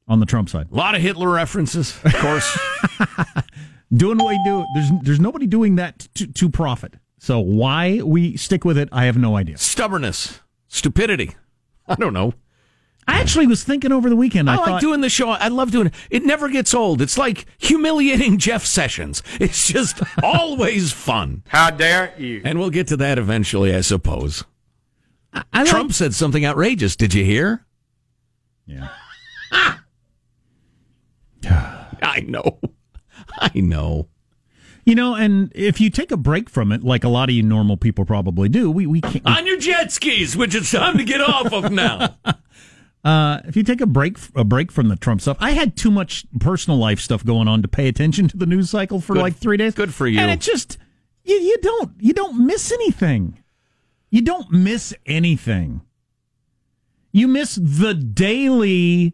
on 0.08 0.19
the 0.19 0.25
Trump 0.25 0.49
side. 0.49 0.67
A 0.71 0.75
lot 0.75 0.93
of 0.95 1.01
Hitler 1.01 1.30
references, 1.30 1.97
of 2.03 2.13
course. 2.15 2.60
doing 3.93 4.17
what 4.17 4.27
we 4.30 4.41
do. 4.45 4.65
There's 4.75 4.89
there's 5.03 5.19
nobody 5.19 5.47
doing 5.47 5.75
that 5.77 5.99
to, 6.15 6.27
to 6.27 6.49
profit. 6.49 6.93
So 7.19 7.39
why 7.39 8.01
we 8.03 8.38
stick 8.38 8.63
with 8.63 8.77
it, 8.77 8.89
I 8.91 9.06
have 9.06 9.17
no 9.17 9.36
idea. 9.36 9.58
Stubbornness, 9.58 10.41
stupidity. 10.67 11.36
I 11.88 11.95
don't 11.95 12.13
know. 12.13 12.34
I 13.10 13.19
actually 13.21 13.47
was 13.47 13.63
thinking 13.63 13.93
over 13.93 14.10
the 14.10 14.17
weekend. 14.17 14.49
I, 14.49 14.53
I, 14.53 14.58
like 14.58 14.65
thought, 14.65 14.82
doing 14.82 14.99
the 14.99 15.10
show. 15.10 15.30
I 15.30 15.47
love 15.47 15.71
doing 15.71 15.88
it. 15.88 15.93
It 16.10 16.25
never 16.25 16.49
gets 16.49 16.73
old. 16.73 17.01
It's 17.01 17.17
like 17.17 17.45
humiliating 17.58 18.38
Jeff 18.39 18.65
Sessions. 18.65 19.23
It's 19.39 19.67
just 19.67 20.01
always 20.23 20.91
fun. 20.91 21.43
How 21.47 21.69
dare 21.69 22.13
you? 22.17 22.41
And 22.43 22.60
we'll 22.60 22.69
get 22.69 22.88
to 22.88 22.97
that 22.97 23.17
eventually, 23.17 23.73
I 23.73 23.80
suppose. 23.82 24.43
I 25.34 25.43
like- 25.62 25.67
Trump 25.67 25.93
said 25.93 26.13
something 26.13 26.45
outrageous. 26.45 26.95
Did 26.97 27.13
you 27.13 27.23
hear? 27.23 27.65
Yeah. 28.65 28.89
I 31.49 32.19
know. 32.21 32.60
I 33.39 33.51
know. 33.56 34.10
You 34.88 34.95
know, 34.95 35.15
and 35.15 35.52
if 35.54 35.82
you 35.82 35.89
take 35.89 36.13
a 36.13 36.17
break 36.17 36.50
from 36.50 36.71
it, 36.71 36.82
like 36.82 37.04
a 37.04 37.10
lot 37.10 37.28
of 37.28 37.36
you 37.36 37.43
normal 37.43 37.76
people 37.76 38.06
probably 38.06 38.47
do, 38.47 38.71
we 38.71 38.88
we 38.88 39.02
can't. 39.02 39.26
On 39.26 39.45
your 39.45 39.58
jet 39.58 39.91
skis, 39.91 40.38
which 40.38 40.56
it's 40.56 40.71
time 40.71 40.97
to 40.97 41.04
get 41.04 41.19
off 41.19 41.52
of 41.52 41.71
now. 41.71 42.15
Uh, 43.06 43.39
if 43.45 43.56
you 43.56 43.63
take 43.63 43.80
a 43.80 43.86
break 43.86 44.17
a 44.36 44.43
break 44.43 44.69
from 44.69 44.89
the 44.89 44.97
Trump 44.97 45.21
stuff, 45.21 45.38
I 45.39 45.52
had 45.52 45.78
too 45.78 45.91
much 45.91 46.26
personal 46.41 46.78
life 46.78 47.00
stuff 47.00 47.23
going 47.23 47.47
on 47.47 47.62
to 47.62 47.67
pay 47.69 47.88
attention 47.88 48.28
to 48.28 48.36
the 48.36 48.45
news 48.45 48.69
cycle 48.69 49.00
for 49.00 49.13
Good- 49.13 49.21
like 49.21 49.36
three 49.36 49.56
days. 49.56 49.76
good 49.76 49.93
for 49.93 50.08
you. 50.08 50.19
And 50.19 50.30
it 50.30 50.41
just 50.41 50.78
you, 51.23 51.36
you 51.36 51.58
don't 51.62 51.91
you 52.00 52.12
don't 52.12 52.45
miss 52.45 52.69
anything. 52.71 53.41
You 54.10 54.23
don't 54.23 54.52
miss 54.52 54.93
anything. 55.06 55.82
You 57.13 57.30
miss 57.30 57.56
the 57.56 57.93
daily 57.93 59.13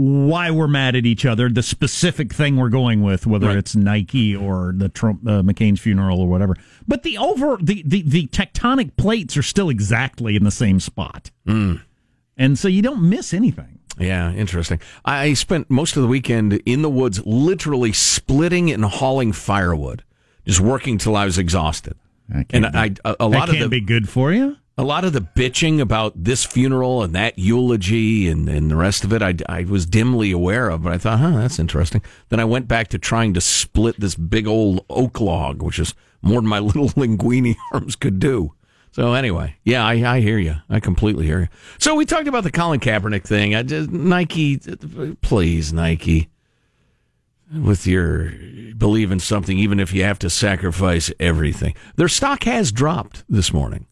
why 0.00 0.48
we're 0.52 0.68
mad 0.68 0.94
at 0.94 1.04
each 1.04 1.26
other, 1.26 1.48
the 1.48 1.62
specific 1.62 2.32
thing 2.32 2.56
we're 2.56 2.68
going 2.68 3.02
with, 3.02 3.26
whether 3.26 3.48
Right. 3.48 3.56
it's 3.56 3.74
Nike 3.74 4.36
or 4.36 4.72
the 4.76 4.88
Trump 4.88 5.26
uh, 5.26 5.42
McCain's 5.42 5.80
funeral 5.80 6.20
or 6.20 6.28
whatever. 6.28 6.54
But 6.86 7.02
the 7.02 7.18
over 7.18 7.58
the, 7.60 7.82
the 7.84 8.02
the 8.02 8.26
tectonic 8.28 8.96
plates 8.96 9.36
are 9.36 9.42
still 9.42 9.68
exactly 9.68 10.36
in 10.36 10.44
the 10.44 10.52
same 10.52 10.78
spot, 10.78 11.32
Mm. 11.48 11.80
and 12.36 12.56
so 12.56 12.68
you 12.68 12.80
don't 12.80 13.02
miss 13.10 13.34
anything. 13.34 13.80
Yeah, 13.98 14.32
interesting. 14.32 14.78
I 15.04 15.34
spent 15.34 15.68
most 15.68 15.96
of 15.96 16.02
the 16.02 16.08
weekend 16.08 16.52
in 16.64 16.82
the 16.82 16.90
woods, 16.90 17.20
literally 17.26 17.92
splitting 17.92 18.70
and 18.70 18.84
hauling 18.84 19.32
firewood, 19.32 20.04
just 20.46 20.60
working 20.60 20.98
till 20.98 21.16
I 21.16 21.24
was 21.24 21.38
exhausted. 21.38 21.94
And 22.50 22.66
I, 22.66 22.94
a, 23.04 23.16
a 23.18 23.26
lot 23.26 23.32
that 23.32 23.48
of 23.48 23.54
can't 23.56 23.62
the 23.64 23.68
be 23.68 23.80
good 23.80 24.08
for 24.08 24.32
you. 24.32 24.56
A 24.78 24.84
lot 24.84 25.04
of 25.04 25.12
the 25.12 25.20
bitching 25.20 25.80
about 25.80 26.12
this 26.14 26.44
funeral 26.44 27.02
and 27.02 27.12
that 27.16 27.36
eulogy 27.36 28.28
and, 28.28 28.48
and 28.48 28.70
the 28.70 28.76
rest 28.76 29.02
of 29.02 29.12
it, 29.12 29.20
I, 29.20 29.34
I 29.48 29.64
was 29.64 29.84
dimly 29.84 30.30
aware 30.30 30.70
of, 30.70 30.84
but 30.84 30.92
I 30.92 30.98
thought, 30.98 31.18
huh, 31.18 31.32
that's 31.32 31.58
interesting. 31.58 32.00
Then 32.28 32.38
I 32.38 32.44
went 32.44 32.68
back 32.68 32.86
to 32.88 32.98
trying 32.98 33.34
to 33.34 33.40
split 33.40 33.98
this 33.98 34.14
big 34.14 34.46
old 34.46 34.86
oak 34.88 35.20
log, 35.20 35.62
which 35.62 35.80
is 35.80 35.94
more 36.22 36.40
than 36.40 36.48
my 36.48 36.58
little 36.60 36.90
linguini 36.90 37.56
arms 37.72 37.96
could 37.96 38.20
do. 38.20 38.54
So 38.92 39.14
anyway, 39.14 39.56
yeah, 39.64 39.84
I, 39.84 39.94
I 39.94 40.20
hear 40.20 40.38
you. 40.38 40.54
I 40.70 40.78
completely 40.78 41.26
hear 41.26 41.40
you. 41.40 41.48
So 41.78 41.96
we 41.96 42.06
talked 42.06 42.28
about 42.28 42.44
the 42.44 42.52
Colin 42.52 42.78
Kaepernick 42.78 43.24
thing. 43.24 43.56
I 43.56 43.64
just, 43.64 43.90
Nike, 43.90 44.58
please, 45.22 45.72
Nike, 45.72 46.28
with 47.52 47.84
your 47.84 48.32
believe 48.76 49.10
in 49.10 49.18
something, 49.18 49.58
even 49.58 49.80
if 49.80 49.92
you 49.92 50.04
have 50.04 50.20
to 50.20 50.30
sacrifice 50.30 51.12
everything. 51.18 51.74
Their 51.96 52.08
stock 52.08 52.44
has 52.44 52.70
dropped 52.70 53.24
this 53.28 53.52
morning. 53.52 53.86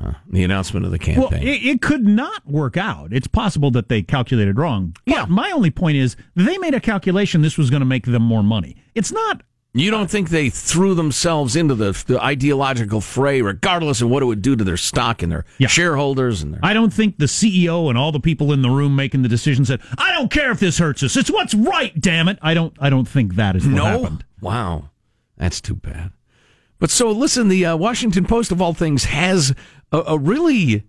Uh, 0.00 0.12
the 0.30 0.44
announcement 0.44 0.86
of 0.86 0.92
the 0.92 0.98
Well, 1.16 1.28
campaign. 1.30 1.48
it, 1.48 1.64
it 1.64 1.82
could 1.82 2.06
not 2.06 2.46
work 2.46 2.76
out. 2.76 3.12
It's 3.12 3.26
possible 3.26 3.70
that 3.72 3.88
they 3.88 4.02
calculated 4.02 4.58
wrong. 4.58 4.94
But 5.06 5.12
Yeah. 5.12 5.24
my 5.28 5.50
only 5.50 5.70
point 5.70 5.96
is 5.96 6.14
they 6.36 6.56
made 6.58 6.74
a 6.74 6.80
calculation 6.80 7.42
this 7.42 7.58
was 7.58 7.68
going 7.70 7.80
to 7.80 7.86
make 7.86 8.06
them 8.06 8.22
more 8.22 8.42
money. 8.44 8.76
It's 8.94 9.10
not. 9.10 9.42
you 9.74 9.90
don't 9.90 10.10
think 10.10 10.30
they 10.30 10.50
threw 10.50 10.94
themselves 10.94 11.54
into 11.54 11.74
the, 11.74 11.92
the 12.06 12.20
ideological 12.22 13.00
fray, 13.00 13.42
regardless 13.42 14.00
of 14.00 14.08
what 14.08 14.22
it 14.22 14.26
would 14.26 14.42
do 14.42 14.56
to 14.56 14.64
their 14.64 14.76
stock 14.76 15.22
and 15.22 15.30
their 15.30 15.44
shareholders 15.68 16.42
and 16.42 16.54
their. 16.54 16.60
I 16.62 16.72
don't 16.72 16.92
think 16.92 17.18
the 17.18 17.26
CEO 17.26 17.88
and 17.88 17.96
all 17.98 18.10
the 18.10 18.18
people 18.20 18.52
in 18.52 18.62
the 18.62 18.70
room 18.70 18.96
making 18.96 19.22
the 19.22 19.28
decision 19.28 19.64
said, 19.64 19.80
"I 19.98 20.12
don't 20.12 20.30
care 20.30 20.50
if 20.50 20.58
this 20.58 20.78
hurts 20.78 21.02
us. 21.02 21.16
It's 21.16 21.30
what's 21.30 21.54
right. 21.54 21.98
Damn 22.00 22.28
it." 22.28 22.38
I 22.42 22.54
don't. 22.54 22.74
I 22.80 22.88
don't 22.90 23.06
think 23.06 23.34
that 23.36 23.56
is 23.56 23.66
what 23.66 23.74
no, 23.74 23.84
happened. 23.84 24.24
wow, 24.40 24.90
that's 25.36 25.60
too 25.60 25.74
bad. 25.74 26.10
But 26.80 26.90
so 26.90 27.10
listen, 27.10 27.48
the 27.48 27.66
uh, 27.66 27.76
Washington 27.76 28.24
Post 28.24 28.50
of 28.52 28.62
all 28.62 28.72
things 28.72 29.04
has 29.04 29.54
a, 29.92 29.98
a 29.98 30.18
really 30.18 30.84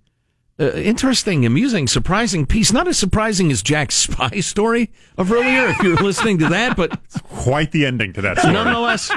uh, 0.59 0.71
interesting, 0.73 1.45
amusing, 1.45 1.87
surprising 1.87 2.45
piece. 2.45 2.71
Not 2.73 2.87
as 2.87 2.97
surprising 2.97 3.51
as 3.51 3.61
Jack's 3.61 3.95
spy 4.07 4.39
story 4.41 4.91
of 5.17 5.31
earlier, 5.31 5.67
if 5.69 5.79
you're 5.81 5.95
listening 5.95 6.37
to 6.39 6.49
that, 6.49 6.75
but 6.75 6.99
Quite 7.23 7.71
the 7.71 7.85
ending 7.85 8.13
to 8.13 8.21
that 8.21 8.39
story. 8.39 8.53
nonetheless 8.53 9.11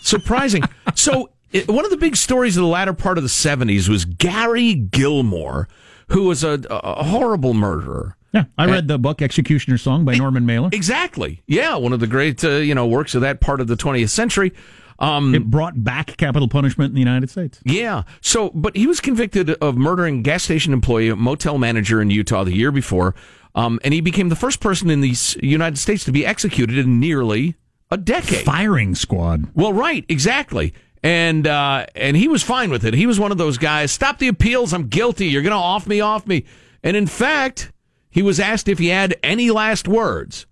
surprising. 0.00 0.62
So, 0.94 1.30
it, 1.52 1.68
one 1.68 1.84
of 1.84 1.90
the 1.90 1.96
big 1.96 2.16
stories 2.16 2.56
of 2.56 2.62
the 2.62 2.68
latter 2.68 2.92
part 2.92 3.16
of 3.18 3.24
the 3.24 3.28
70s 3.30 3.88
was 3.88 4.04
Gary 4.04 4.74
Gilmore, 4.74 5.68
who 6.08 6.24
was 6.24 6.42
a, 6.42 6.60
a 6.68 7.04
horrible 7.04 7.54
murderer. 7.54 8.16
Yeah, 8.32 8.44
I 8.58 8.66
read 8.66 8.88
the 8.88 8.98
book 8.98 9.22
Executioner's 9.22 9.80
Song" 9.82 10.04
by 10.04 10.16
Norman 10.16 10.44
Mailer. 10.44 10.68
Exactly. 10.72 11.42
Yeah, 11.46 11.76
one 11.76 11.92
of 11.92 12.00
the 12.00 12.08
great 12.08 12.42
uh, 12.42 12.56
you 12.56 12.74
know 12.74 12.84
works 12.84 13.14
of 13.14 13.20
that 13.20 13.40
part 13.40 13.60
of 13.60 13.68
the 13.68 13.76
20th 13.76 14.08
century. 14.08 14.52
Um, 14.98 15.34
It 15.34 15.50
brought 15.50 15.82
back 15.82 16.16
capital 16.16 16.48
punishment 16.48 16.90
in 16.90 16.94
the 16.94 17.00
United 17.00 17.28
States. 17.30 17.60
yeah. 17.64 18.02
So, 18.20 18.50
but 18.54 18.76
he 18.76 18.86
was 18.86 19.00
convicted 19.00 19.50
of 19.50 19.76
murdering 19.76 20.22
gas 20.22 20.44
station 20.44 20.72
employee, 20.72 21.12
motel 21.14 21.58
manager 21.58 22.00
in 22.00 22.10
Utah 22.10 22.44
the 22.44 22.54
year 22.54 22.70
before, 22.70 23.14
um, 23.54 23.80
and 23.84 23.92
he 23.92 24.00
became 24.00 24.28
the 24.28 24.36
first 24.36 24.60
person 24.60 24.90
in 24.90 25.00
the 25.00 25.14
United 25.42 25.78
States 25.78 26.04
to 26.04 26.12
be 26.12 26.24
executed 26.24 26.78
in 26.78 27.00
nearly 27.00 27.56
a 27.90 27.96
decade. 27.96 28.44
Firing 28.44 28.94
squad. 28.94 29.48
Well, 29.54 29.72
right, 29.72 30.04
exactly. 30.08 30.74
And 31.02 31.46
uh, 31.46 31.86
and 31.94 32.16
he 32.16 32.28
was 32.28 32.42
fine 32.42 32.70
with 32.70 32.84
it. 32.84 32.94
He 32.94 33.06
was 33.06 33.20
one 33.20 33.30
of 33.30 33.36
those 33.38 33.58
guys. 33.58 33.92
Stop 33.92 34.18
the 34.18 34.28
appeals. 34.28 34.72
I'm 34.72 34.88
guilty. 34.88 35.26
You're 35.26 35.42
going 35.42 35.50
to 35.50 35.56
off 35.56 35.86
me, 35.86 36.00
off 36.00 36.26
me. 36.26 36.44
And 36.82 36.96
in 36.96 37.06
fact, 37.06 37.72
he 38.10 38.22
was 38.22 38.40
asked 38.40 38.68
if 38.68 38.78
he 38.78 38.88
had 38.88 39.14
any 39.22 39.50
last 39.50 39.86
words 39.86 40.46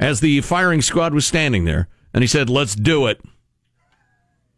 as 0.00 0.18
the 0.20 0.40
firing 0.40 0.82
squad 0.82 1.14
was 1.14 1.24
standing 1.24 1.66
there, 1.66 1.88
and 2.12 2.22
he 2.22 2.26
said, 2.26 2.50
"Let's 2.50 2.74
do 2.74 3.06
it." 3.06 3.20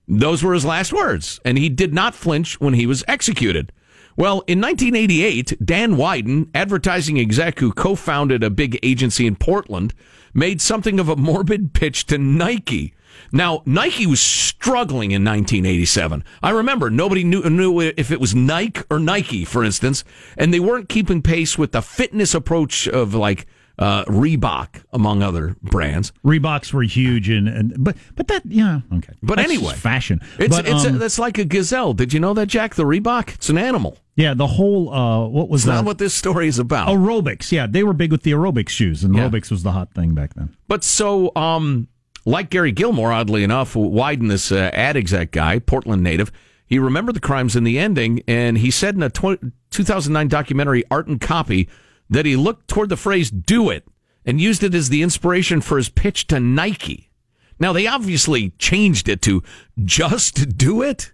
Those 0.07 0.43
were 0.43 0.55
his 0.55 0.65
last 0.65 0.93
words, 0.93 1.41
and 1.45 1.57
he 1.57 1.69
did 1.69 1.95
not 1.95 2.15
flinch 2.15 2.61
when 2.61 2.75
he 2.75 2.87
was 2.87 3.05
executed. 3.09 3.73
Well, 4.17 4.45
in 4.47 4.61
1988, 4.61 5.65
Dan 5.65 5.97
Wieden, 5.97 6.49
advertising 6.55 7.19
exec 7.19 7.59
who 7.59 7.73
co 7.73 7.95
founded 7.95 8.45
a 8.45 8.51
big 8.51 8.79
agency 8.83 9.27
in 9.27 9.35
Portland, 9.35 9.93
made 10.33 10.61
something 10.61 11.01
of 11.01 11.09
a 11.09 11.17
morbid 11.17 11.73
pitch 11.73 12.07
to 12.07 12.19
Nike. 12.19 12.95
Now, 13.33 13.63
Nike 13.65 14.07
was 14.07 14.21
struggling 14.21 15.11
in 15.11 15.25
1987. 15.25 16.23
I 16.43 16.51
remember 16.51 16.91
nobody 16.91 17.25
knew, 17.25 17.43
knew 17.43 17.81
if 17.81 18.11
it 18.11 18.21
was 18.21 18.35
Nike 18.35 18.83
or 18.91 18.99
Nike, 18.99 19.45
for 19.45 19.65
instance, 19.65 20.05
and 20.37 20.53
they 20.53 20.61
weren't 20.61 20.89
keeping 20.89 21.23
pace 21.23 21.59
with 21.59 21.73
the 21.73 21.83
fitness 21.83 22.35
approach 22.35 22.87
of 22.87 23.15
like 23.15 23.47
uh, 23.79 24.05
Reebok, 24.05 24.85
among 24.93 25.23
other 25.23 25.57
brands. 25.63 26.13
Reeboks 26.25 26.73
were 26.73 26.83
huge, 26.83 27.29
and, 27.29 27.49
and 27.49 27.75
but 27.83 27.97
but 28.15 28.29
that 28.29 28.43
yeah 28.47 28.81
okay. 28.95 29.13
But 29.23 29.37
That's 29.37 29.51
anyway, 29.53 29.75
fashion. 29.75 30.21
It's 30.39 30.55
but, 30.55 30.67
it's 30.69 30.85
um, 30.87 30.97
a, 30.97 30.99
that's 30.99 31.19
like 31.19 31.39
a 31.39 31.45
gazelle. 31.45 31.93
Did 31.93 32.13
you 32.13 32.21
know 32.21 32.35
that, 32.35 32.47
Jack? 32.47 32.75
The 32.77 32.85
Reebok, 32.85 33.35
it's 33.35 33.49
an 33.49 33.59
animal. 33.59 33.99
yeah, 34.15 34.35
the 34.35 34.47
whole 34.47 34.93
uh, 34.93 35.27
what 35.27 35.49
was 35.49 35.63
It's 35.63 35.67
not 35.67 35.77
that? 35.79 35.85
what 35.87 35.99
this 35.99 36.15
story 36.15 36.47
is 36.49 36.59
about. 36.59 36.89
aerobics? 36.89 37.51
Yeah, 37.51 37.67
they 37.67 37.83
were 37.83 37.93
big 37.95 38.13
with 38.13 38.23
the 38.23 38.31
aerobics 38.33 38.69
shoes, 38.69 39.03
and 39.03 39.15
Yeah. 39.15 39.29
aerobics 39.29 39.51
was 39.51 39.63
the 39.65 39.73
hot 39.73 39.93
thing 39.93 40.15
back 40.15 40.35
then. 40.35 40.55
But 40.69 40.85
so, 40.85 41.33
um, 41.35 41.89
like 42.25 42.51
Gary 42.51 42.71
Gilmore, 42.73 43.13
oddly 43.13 43.43
enough, 43.45 43.75
Wieden, 43.75 44.29
this 44.29 44.53
uh, 44.53 44.71
ad 44.73 44.97
exec 44.97 45.31
guy, 45.33 45.59
Portland 45.59 46.03
native, 46.03 46.31
he 46.67 46.79
remembered 46.79 47.17
the 47.17 47.21
crimes 47.21 47.57
in 47.57 47.65
the 47.65 47.79
ending, 47.79 48.23
and 48.29 48.57
he 48.59 48.71
said 48.71 48.95
in 48.95 49.03
a 49.03 49.11
tw- 49.11 49.43
2009 49.71 50.29
documentary, 50.29 50.85
Art 50.91 51.07
and 51.09 51.21
Copy, 51.21 51.69
that 52.09 52.27
he 52.27 52.37
looked 52.37 52.69
toward 52.69 52.89
the 52.89 52.97
phrase 52.97 53.31
"do 53.31 53.71
it" 53.71 53.87
and 54.25 54.41
used 54.41 54.63
it 54.63 54.75
as 54.75 54.89
the 54.89 55.03
inspiration 55.03 55.61
for 55.61 55.77
his 55.77 55.89
pitch 55.89 56.27
to 56.29 56.41
Nike. 56.41 57.11
Now 57.59 57.73
they 57.73 57.87
obviously 57.87 58.51
changed 58.59 59.09
it 59.09 59.23
to 59.23 59.43
"just 59.85 60.57
do 60.57 60.83
it," 60.83 61.13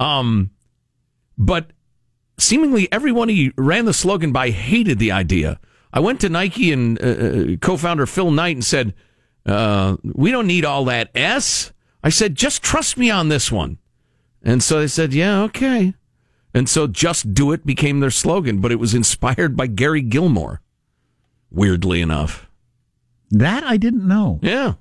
um, 0.00 0.50
but 1.36 1.72
seemingly 2.38 2.90
everyone 2.92 3.28
he 3.28 3.52
ran 3.56 3.84
the 3.84 3.92
slogan 3.92 4.32
by 4.32 4.50
hated 4.50 4.98
the 4.98 5.12
idea. 5.12 5.60
I 5.92 6.00
went 6.00 6.20
to 6.20 6.28
Nike 6.28 6.72
and 6.72 7.00
uh, 7.02 7.06
uh, 7.06 7.56
co-founder 7.60 8.06
Phil 8.06 8.30
Knight 8.30 8.56
and 8.56 8.64
said, 8.64 8.94
uh, 9.46 9.96
"We 10.02 10.30
don't 10.30 10.46
need 10.46 10.64
all 10.64 10.84
that 10.86 11.10
S." 11.14 11.72
I 12.02 12.08
said, 12.08 12.34
"Just 12.34 12.62
trust 12.62 12.96
me 12.96 13.10
on 13.10 13.28
this 13.28 13.52
one." 13.52 13.78
And 14.42 14.62
so 14.62 14.80
they 14.80 14.88
said, 14.88 15.12
"Yeah, 15.12 15.42
okay." 15.42 15.94
And 16.54 16.68
so 16.68 16.86
"Just 16.86 17.32
Do 17.34 17.52
It" 17.52 17.64
became 17.64 18.00
their 18.00 18.10
slogan, 18.10 18.60
but 18.60 18.70
it 18.72 18.78
was 18.80 18.94
inspired 18.94 19.56
by 19.56 19.66
Gary 19.66 20.02
Gilmore. 20.02 20.60
Weirdly 21.50 22.00
enough, 22.00 22.48
That 23.30 23.64
I 23.64 23.76
didn't 23.76 24.06
know. 24.06 24.38
yeah. 24.42 24.74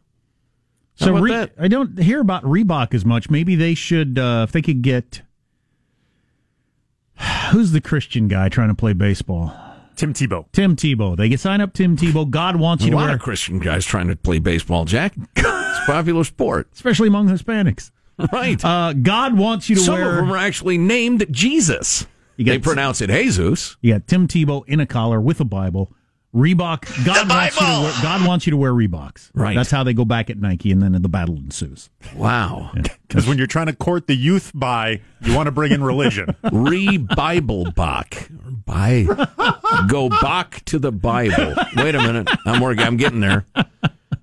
How 0.99 1.05
So 1.05 1.11
about 1.11 1.23
Re- 1.23 1.31
that? 1.31 1.53
I 1.59 1.67
don't 1.67 1.97
hear 1.99 2.19
about 2.21 2.43
Reebok 2.43 2.93
as 2.93 3.03
much. 3.05 3.29
Maybe 3.29 3.55
they 3.55 3.73
should, 3.73 4.19
uh, 4.19 4.45
if 4.47 4.51
they 4.51 4.61
could 4.61 4.81
get. 4.81 5.21
Who's 7.51 7.71
the 7.71 7.81
Christian 7.81 8.27
guy 8.27 8.49
trying 8.49 8.69
to 8.69 8.75
play 8.75 8.93
baseball? 8.93 9.53
Tim 9.95 10.13
Tebow. 10.13 10.45
Tim 10.51 10.75
Tebow. 10.75 11.15
They 11.17 11.29
can 11.29 11.37
sign 11.37 11.61
up 11.61 11.73
Tim 11.73 11.95
Tebow. 11.97 12.29
God 12.29 12.55
wants 12.55 12.83
A 12.83 12.87
you 12.87 12.91
to 12.91 12.97
lot 12.97 13.05
wear, 13.07 13.15
of 13.15 13.21
Christian 13.21 13.59
guys 13.59 13.85
trying 13.85 14.07
to 14.07 14.15
play 14.15 14.39
baseball, 14.39 14.85
Jack. 14.85 15.13
It's 15.37 15.87
a 15.89 15.91
popular 15.93 16.23
sport. 16.25 16.67
especially 16.73 17.07
among 17.07 17.29
Hispanics. 17.29 17.91
Right. 18.33 18.63
Uh, 18.63 18.93
God 18.93 19.37
wants 19.37 19.69
you 19.69 19.75
to 19.75 19.81
Some 19.81 19.95
wear. 19.95 20.09
of 20.09 20.15
them 20.17 20.31
are 20.31 20.37
actually 20.37 20.77
named 20.77 21.25
Jesus. 21.31 22.05
You 22.37 22.45
they 22.45 22.57
got- 22.57 22.63
pronounce 22.63 23.01
it 23.01 23.09
Jesus. 23.09 23.77
You 23.81 23.93
got 23.93 24.07
Tim 24.07 24.27
Tebow 24.27 24.63
in 24.67 24.79
a 24.79 24.85
collar 24.85 25.19
with 25.21 25.39
a 25.39 25.45
Bible. 25.45 25.91
Reebok. 26.33 27.05
God 27.05 27.27
wants 27.29 27.59
you 27.59 27.65
to 27.67 27.81
wear. 27.81 27.93
God 28.01 28.25
wants 28.25 28.47
you 28.47 28.51
to 28.51 28.57
wear 28.57 28.71
Reeboks. 28.71 29.31
Right. 29.33 29.53
That's 29.53 29.69
how 29.69 29.83
they 29.83 29.93
go 29.93 30.05
back 30.05 30.29
at 30.29 30.37
Nike, 30.39 30.71
and 30.71 30.81
then 30.81 30.93
the 30.93 31.09
battle 31.09 31.35
ensues. 31.35 31.89
Wow. 32.15 32.71
Because 33.05 33.27
when 33.27 33.37
you're 33.37 33.47
trying 33.47 33.65
to 33.65 33.73
court 33.75 34.07
the 34.07 34.15
youth 34.15 34.49
by, 34.55 35.01
you 35.23 35.35
want 35.35 35.47
to 35.47 35.51
bring 35.51 35.73
in 35.73 35.83
religion. 35.83 36.33
Re 36.49 36.97
Bible 36.97 37.69
Bach. 37.75 38.15
By 38.65 39.05
go 39.89 40.07
back 40.07 40.63
to 40.65 40.79
the 40.79 40.93
Bible. 40.93 41.53
Wait 41.75 41.95
a 41.95 41.99
minute. 42.01 42.29
I'm 42.45 42.61
working. 42.61 42.85
I'm 42.85 42.95
getting 42.95 43.19
there. 43.19 43.45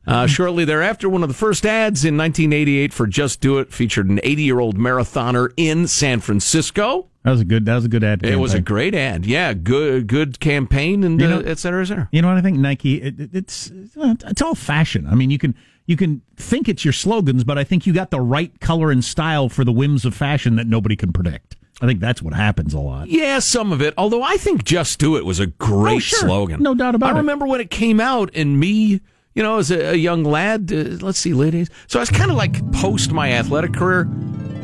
Uh, 0.08 0.26
shortly 0.26 0.64
thereafter, 0.64 1.08
one 1.08 1.22
of 1.22 1.28
the 1.28 1.34
first 1.34 1.66
ads 1.66 2.02
in 2.04 2.16
1988 2.16 2.92
for 2.94 3.06
Just 3.06 3.40
Do 3.42 3.58
It 3.58 3.72
featured 3.72 4.08
an 4.08 4.18
80 4.22 4.42
year 4.42 4.58
old 4.58 4.78
marathoner 4.78 5.52
in 5.56 5.86
San 5.86 6.20
Francisco. 6.20 7.08
That 7.24 7.32
was 7.32 7.40
a 7.42 7.44
good. 7.44 7.66
That 7.66 7.74
was 7.74 7.84
a 7.84 7.88
good 7.88 8.02
ad. 8.02 8.24
It 8.24 8.36
was 8.36 8.54
a 8.54 8.60
great 8.60 8.94
ad. 8.94 9.26
Yeah, 9.26 9.52
good 9.52 10.06
good 10.06 10.40
campaign 10.40 11.04
and 11.04 11.20
You 11.20 11.26
uh, 11.26 11.30
know- 11.30 11.40
et 11.40 11.58
cetera, 11.58 11.82
et 11.82 11.86
cetera. 11.86 12.08
You 12.10 12.22
know 12.22 12.28
what 12.28 12.38
I 12.38 12.40
think? 12.40 12.58
Nike. 12.58 13.02
It, 13.02 13.20
it- 13.20 13.30
it's 13.34 13.70
it's 13.94 14.40
all 14.40 14.54
fashion. 14.54 15.06
I 15.06 15.14
mean, 15.14 15.30
you 15.30 15.36
can 15.38 15.54
you 15.84 15.96
can 15.96 16.22
think 16.36 16.68
it's 16.70 16.84
your 16.86 16.92
slogans, 16.94 17.44
but 17.44 17.58
I 17.58 17.64
think 17.64 17.86
you 17.86 17.92
got 17.92 18.10
the 18.10 18.20
right 18.20 18.58
color 18.60 18.90
and 18.90 19.04
style 19.04 19.48
for 19.50 19.62
the 19.64 19.72
whims 19.72 20.04
of 20.06 20.14
fashion 20.14 20.56
that 20.56 20.66
nobody 20.66 20.96
can 20.96 21.12
predict. 21.12 21.56
I 21.82 21.86
think 21.86 22.00
that's 22.00 22.22
what 22.22 22.32
happens 22.34 22.72
a 22.72 22.80
lot. 22.80 23.08
Yeah, 23.08 23.40
some 23.40 23.72
of 23.72 23.82
it. 23.82 23.92
Although 23.98 24.22
I 24.22 24.36
think 24.38 24.64
"Just 24.64 24.98
Do 24.98 25.16
It" 25.16 25.26
was 25.26 25.38
a 25.38 25.46
great 25.48 25.96
Oh, 25.96 25.98
sure. 25.98 26.18
slogan, 26.20 26.62
No 26.62 26.74
doubt 26.74 26.94
about 26.94 27.08
I 27.08 27.12
it. 27.12 27.14
I 27.16 27.18
remember 27.18 27.46
when 27.46 27.60
it 27.60 27.70
came 27.70 28.00
out, 28.00 28.30
and 28.34 28.58
me, 28.58 29.00
you 29.38 29.44
know, 29.44 29.58
as 29.58 29.70
a, 29.70 29.92
a 29.92 29.94
young 29.94 30.24
lad. 30.24 30.72
Uh, 30.72 30.98
let's 31.00 31.20
see, 31.20 31.32
ladies. 31.32 31.70
So 31.86 32.00
I 32.00 32.02
was 32.02 32.10
kind 32.10 32.28
of 32.28 32.36
like 32.36 32.72
post 32.72 33.12
my 33.12 33.30
athletic 33.34 33.72
career, 33.72 34.00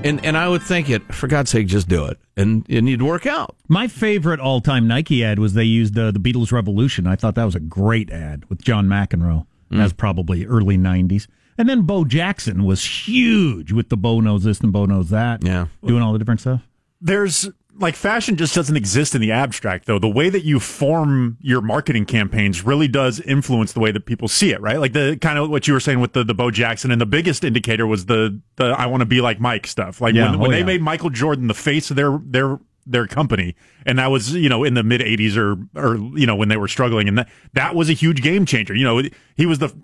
and 0.02 0.22
and 0.24 0.36
I 0.36 0.48
would 0.48 0.62
think 0.62 0.90
it 0.90 1.14
for 1.14 1.28
God's 1.28 1.50
sake, 1.50 1.68
just 1.68 1.88
do 1.88 2.06
it, 2.06 2.18
and 2.36 2.66
and 2.68 2.88
you'd 2.88 3.00
work 3.00 3.24
out. 3.24 3.54
My 3.68 3.86
favorite 3.86 4.40
all 4.40 4.60
time 4.60 4.88
Nike 4.88 5.22
ad 5.22 5.38
was 5.38 5.54
they 5.54 5.62
used 5.62 5.96
uh, 5.96 6.10
the 6.10 6.18
Beatles 6.18 6.50
Revolution. 6.50 7.06
I 7.06 7.14
thought 7.14 7.36
that 7.36 7.44
was 7.44 7.54
a 7.54 7.60
great 7.60 8.10
ad 8.10 8.46
with 8.48 8.62
John 8.62 8.88
McEnroe. 8.88 9.46
Mm. 9.70 9.78
That's 9.78 9.92
probably 9.92 10.44
early 10.44 10.76
'90s. 10.76 11.28
And 11.56 11.68
then 11.68 11.82
Bo 11.82 12.04
Jackson 12.04 12.64
was 12.64 12.84
huge 12.84 13.70
with 13.70 13.90
the 13.90 13.96
Bo 13.96 14.18
knows 14.18 14.42
this 14.42 14.58
and 14.58 14.72
Bo 14.72 14.86
knows 14.86 15.10
that. 15.10 15.44
Yeah, 15.44 15.68
doing 15.86 16.02
all 16.02 16.12
the 16.12 16.18
different 16.18 16.40
stuff. 16.40 16.62
There's 17.00 17.48
like 17.78 17.96
fashion 17.96 18.36
just 18.36 18.54
doesn't 18.54 18.76
exist 18.76 19.14
in 19.14 19.20
the 19.20 19.32
abstract 19.32 19.86
though. 19.86 19.98
The 19.98 20.08
way 20.08 20.30
that 20.30 20.44
you 20.44 20.60
form 20.60 21.36
your 21.40 21.60
marketing 21.60 22.06
campaigns 22.06 22.64
really 22.64 22.88
does 22.88 23.20
influence 23.20 23.72
the 23.72 23.80
way 23.80 23.90
that 23.92 24.06
people 24.06 24.28
see 24.28 24.52
it, 24.52 24.60
right? 24.60 24.78
Like 24.78 24.92
the 24.92 25.18
kind 25.20 25.38
of 25.38 25.50
what 25.50 25.66
you 25.66 25.74
were 25.74 25.80
saying 25.80 26.00
with 26.00 26.12
the 26.12 26.24
the 26.24 26.34
Bo 26.34 26.50
Jackson 26.50 26.90
and 26.90 27.00
the 27.00 27.06
biggest 27.06 27.44
indicator 27.44 27.86
was 27.86 28.06
the 28.06 28.40
the 28.56 28.66
I 28.66 28.86
want 28.86 29.00
to 29.00 29.06
be 29.06 29.20
like 29.20 29.40
Mike 29.40 29.66
stuff. 29.66 30.00
Like 30.00 30.14
Yeah, 30.14 30.30
when, 30.30 30.40
when 30.40 30.48
oh, 30.50 30.52
they 30.52 30.60
yeah. 30.60 30.64
made 30.64 30.82
Michael 30.82 31.10
Jordan 31.10 31.46
the 31.46 31.54
face 31.54 31.90
of 31.90 31.96
their 31.96 32.20
their 32.24 32.58
their 32.86 33.06
company. 33.06 33.54
And 33.86 33.98
that 33.98 34.10
was 34.10 34.32
you 34.34 34.48
know 34.48 34.64
in 34.64 34.74
the 34.74 34.82
mid 34.82 35.00
80s 35.00 35.36
or 35.36 35.56
or 35.78 35.96
you 36.18 36.26
know 36.26 36.36
when 36.36 36.48
they 36.48 36.56
were 36.56 36.68
struggling. 36.68 37.08
And 37.08 37.18
that 37.18 37.28
that 37.54 37.74
was 37.74 37.88
a 37.90 37.92
huge 37.92 38.22
game 38.22 38.46
changer. 38.46 38.74
You 38.74 38.84
know 38.84 39.02
he 39.36 39.46
was 39.46 39.58
the 39.58 39.74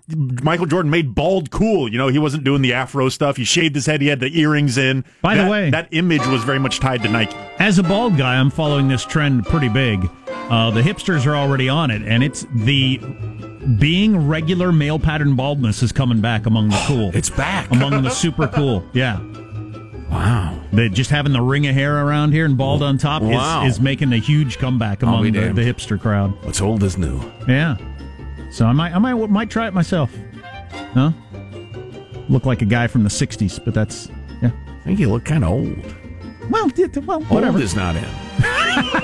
Michael 0.43 0.65
Jordan 0.65 0.89
made 0.91 1.13
bald 1.15 1.51
cool. 1.51 1.91
You 1.91 1.97
know 1.97 2.07
he 2.07 2.19
wasn't 2.19 2.43
doing 2.43 2.61
the 2.61 2.73
afro 2.73 3.09
stuff. 3.09 3.37
He 3.37 3.43
shaved 3.43 3.75
his 3.75 3.85
head. 3.85 4.01
He 4.01 4.07
had 4.07 4.19
the 4.19 4.39
earrings 4.39 4.77
in. 4.77 5.05
By 5.21 5.35
the 5.35 5.49
way- 5.49 5.69
that 5.69 5.87
image 5.91 6.25
was 6.27 6.43
very 6.43 6.59
much 6.59 6.79
tied 6.79 7.03
to 7.03 7.09
Nike. 7.09 7.35
As 7.59 7.77
a 7.79 7.83
bald 7.83 8.17
guy, 8.17 8.35
I'm 8.39 8.49
following 8.49 8.87
this 8.87 9.05
trend 9.05 9.45
pretty 9.45 9.69
big. 9.69 10.09
Uh, 10.27 10.69
the 10.71 10.81
hipsters 10.81 11.25
are 11.25 11.35
already 11.35 11.69
on 11.69 11.91
it, 11.91 12.01
and 12.01 12.23
it's 12.23 12.45
the 12.53 12.97
being 13.79 14.27
regular 14.27 14.71
male 14.71 14.97
pattern 14.99 15.35
baldness 15.35 15.83
is 15.83 15.91
coming 15.91 16.19
back 16.19 16.45
among 16.45 16.69
the 16.69 16.83
cool. 16.87 17.11
It's 17.15 17.29
back. 17.29 17.69
Among 17.71 18.01
the 18.01 18.09
super 18.23 18.47
cool. 18.47 18.83
Yeah. 18.93 19.19
Wow. 20.11 20.59
The, 20.73 20.89
just 20.89 21.09
having 21.09 21.31
the 21.33 21.41
ring 21.41 21.65
of 21.67 21.73
hair 21.73 22.05
around 22.05 22.33
here 22.33 22.45
and 22.45 22.57
bald 22.57 22.83
on 22.83 22.97
top 22.97 23.21
Wow. 23.23 23.65
is, 23.65 23.75
is 23.75 23.81
making 23.81 24.11
a 24.13 24.17
huge 24.17 24.57
comeback 24.57 25.01
among 25.03 25.23
the, 25.23 25.31
damned. 25.31 25.57
the 25.57 25.61
hipster 25.61 25.99
crowd. 25.99 26.31
What's 26.43 26.61
old 26.61 26.83
is 26.83 26.97
new. 26.97 27.19
Yeah. 27.47 27.77
So 28.51 28.65
I 28.65 28.73
might 28.73 28.93
I 28.93 28.99
might 28.99 29.13
might 29.29 29.49
try 29.49 29.67
it 29.67 29.73
myself. 29.73 30.13
Huh? 30.93 31.11
Look 32.27 32.45
like 32.45 32.61
a 32.61 32.65
guy 32.65 32.87
from 32.87 33.03
the 33.03 33.09
'60s, 33.09 33.63
but 33.63 33.73
that's 33.73 34.09
yeah. 34.41 34.51
I 34.67 34.83
think 34.83 34.99
you 34.99 35.09
look 35.09 35.23
kind 35.23 35.43
of 35.45 35.51
old. 35.51 35.95
Well, 36.49 36.67
d- 36.67 36.87
d- 36.87 36.99
well, 36.99 37.21
whatever. 37.23 37.53
Old 37.57 37.63
is 37.63 37.75
not 37.75 37.95
in. 37.95 38.05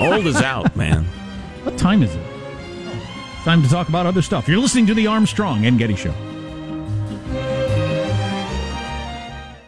old 0.00 0.26
is 0.26 0.36
out, 0.42 0.76
man. 0.76 1.04
What 1.64 1.78
time 1.78 2.02
is 2.02 2.14
it? 2.14 2.22
Time 3.44 3.62
to 3.62 3.68
talk 3.70 3.88
about 3.88 4.04
other 4.04 4.20
stuff. 4.20 4.48
You're 4.48 4.58
listening 4.58 4.86
to 4.88 4.94
the 4.94 5.06
Armstrong 5.06 5.64
and 5.64 5.78
Getty 5.78 5.96
Show. 5.96 6.12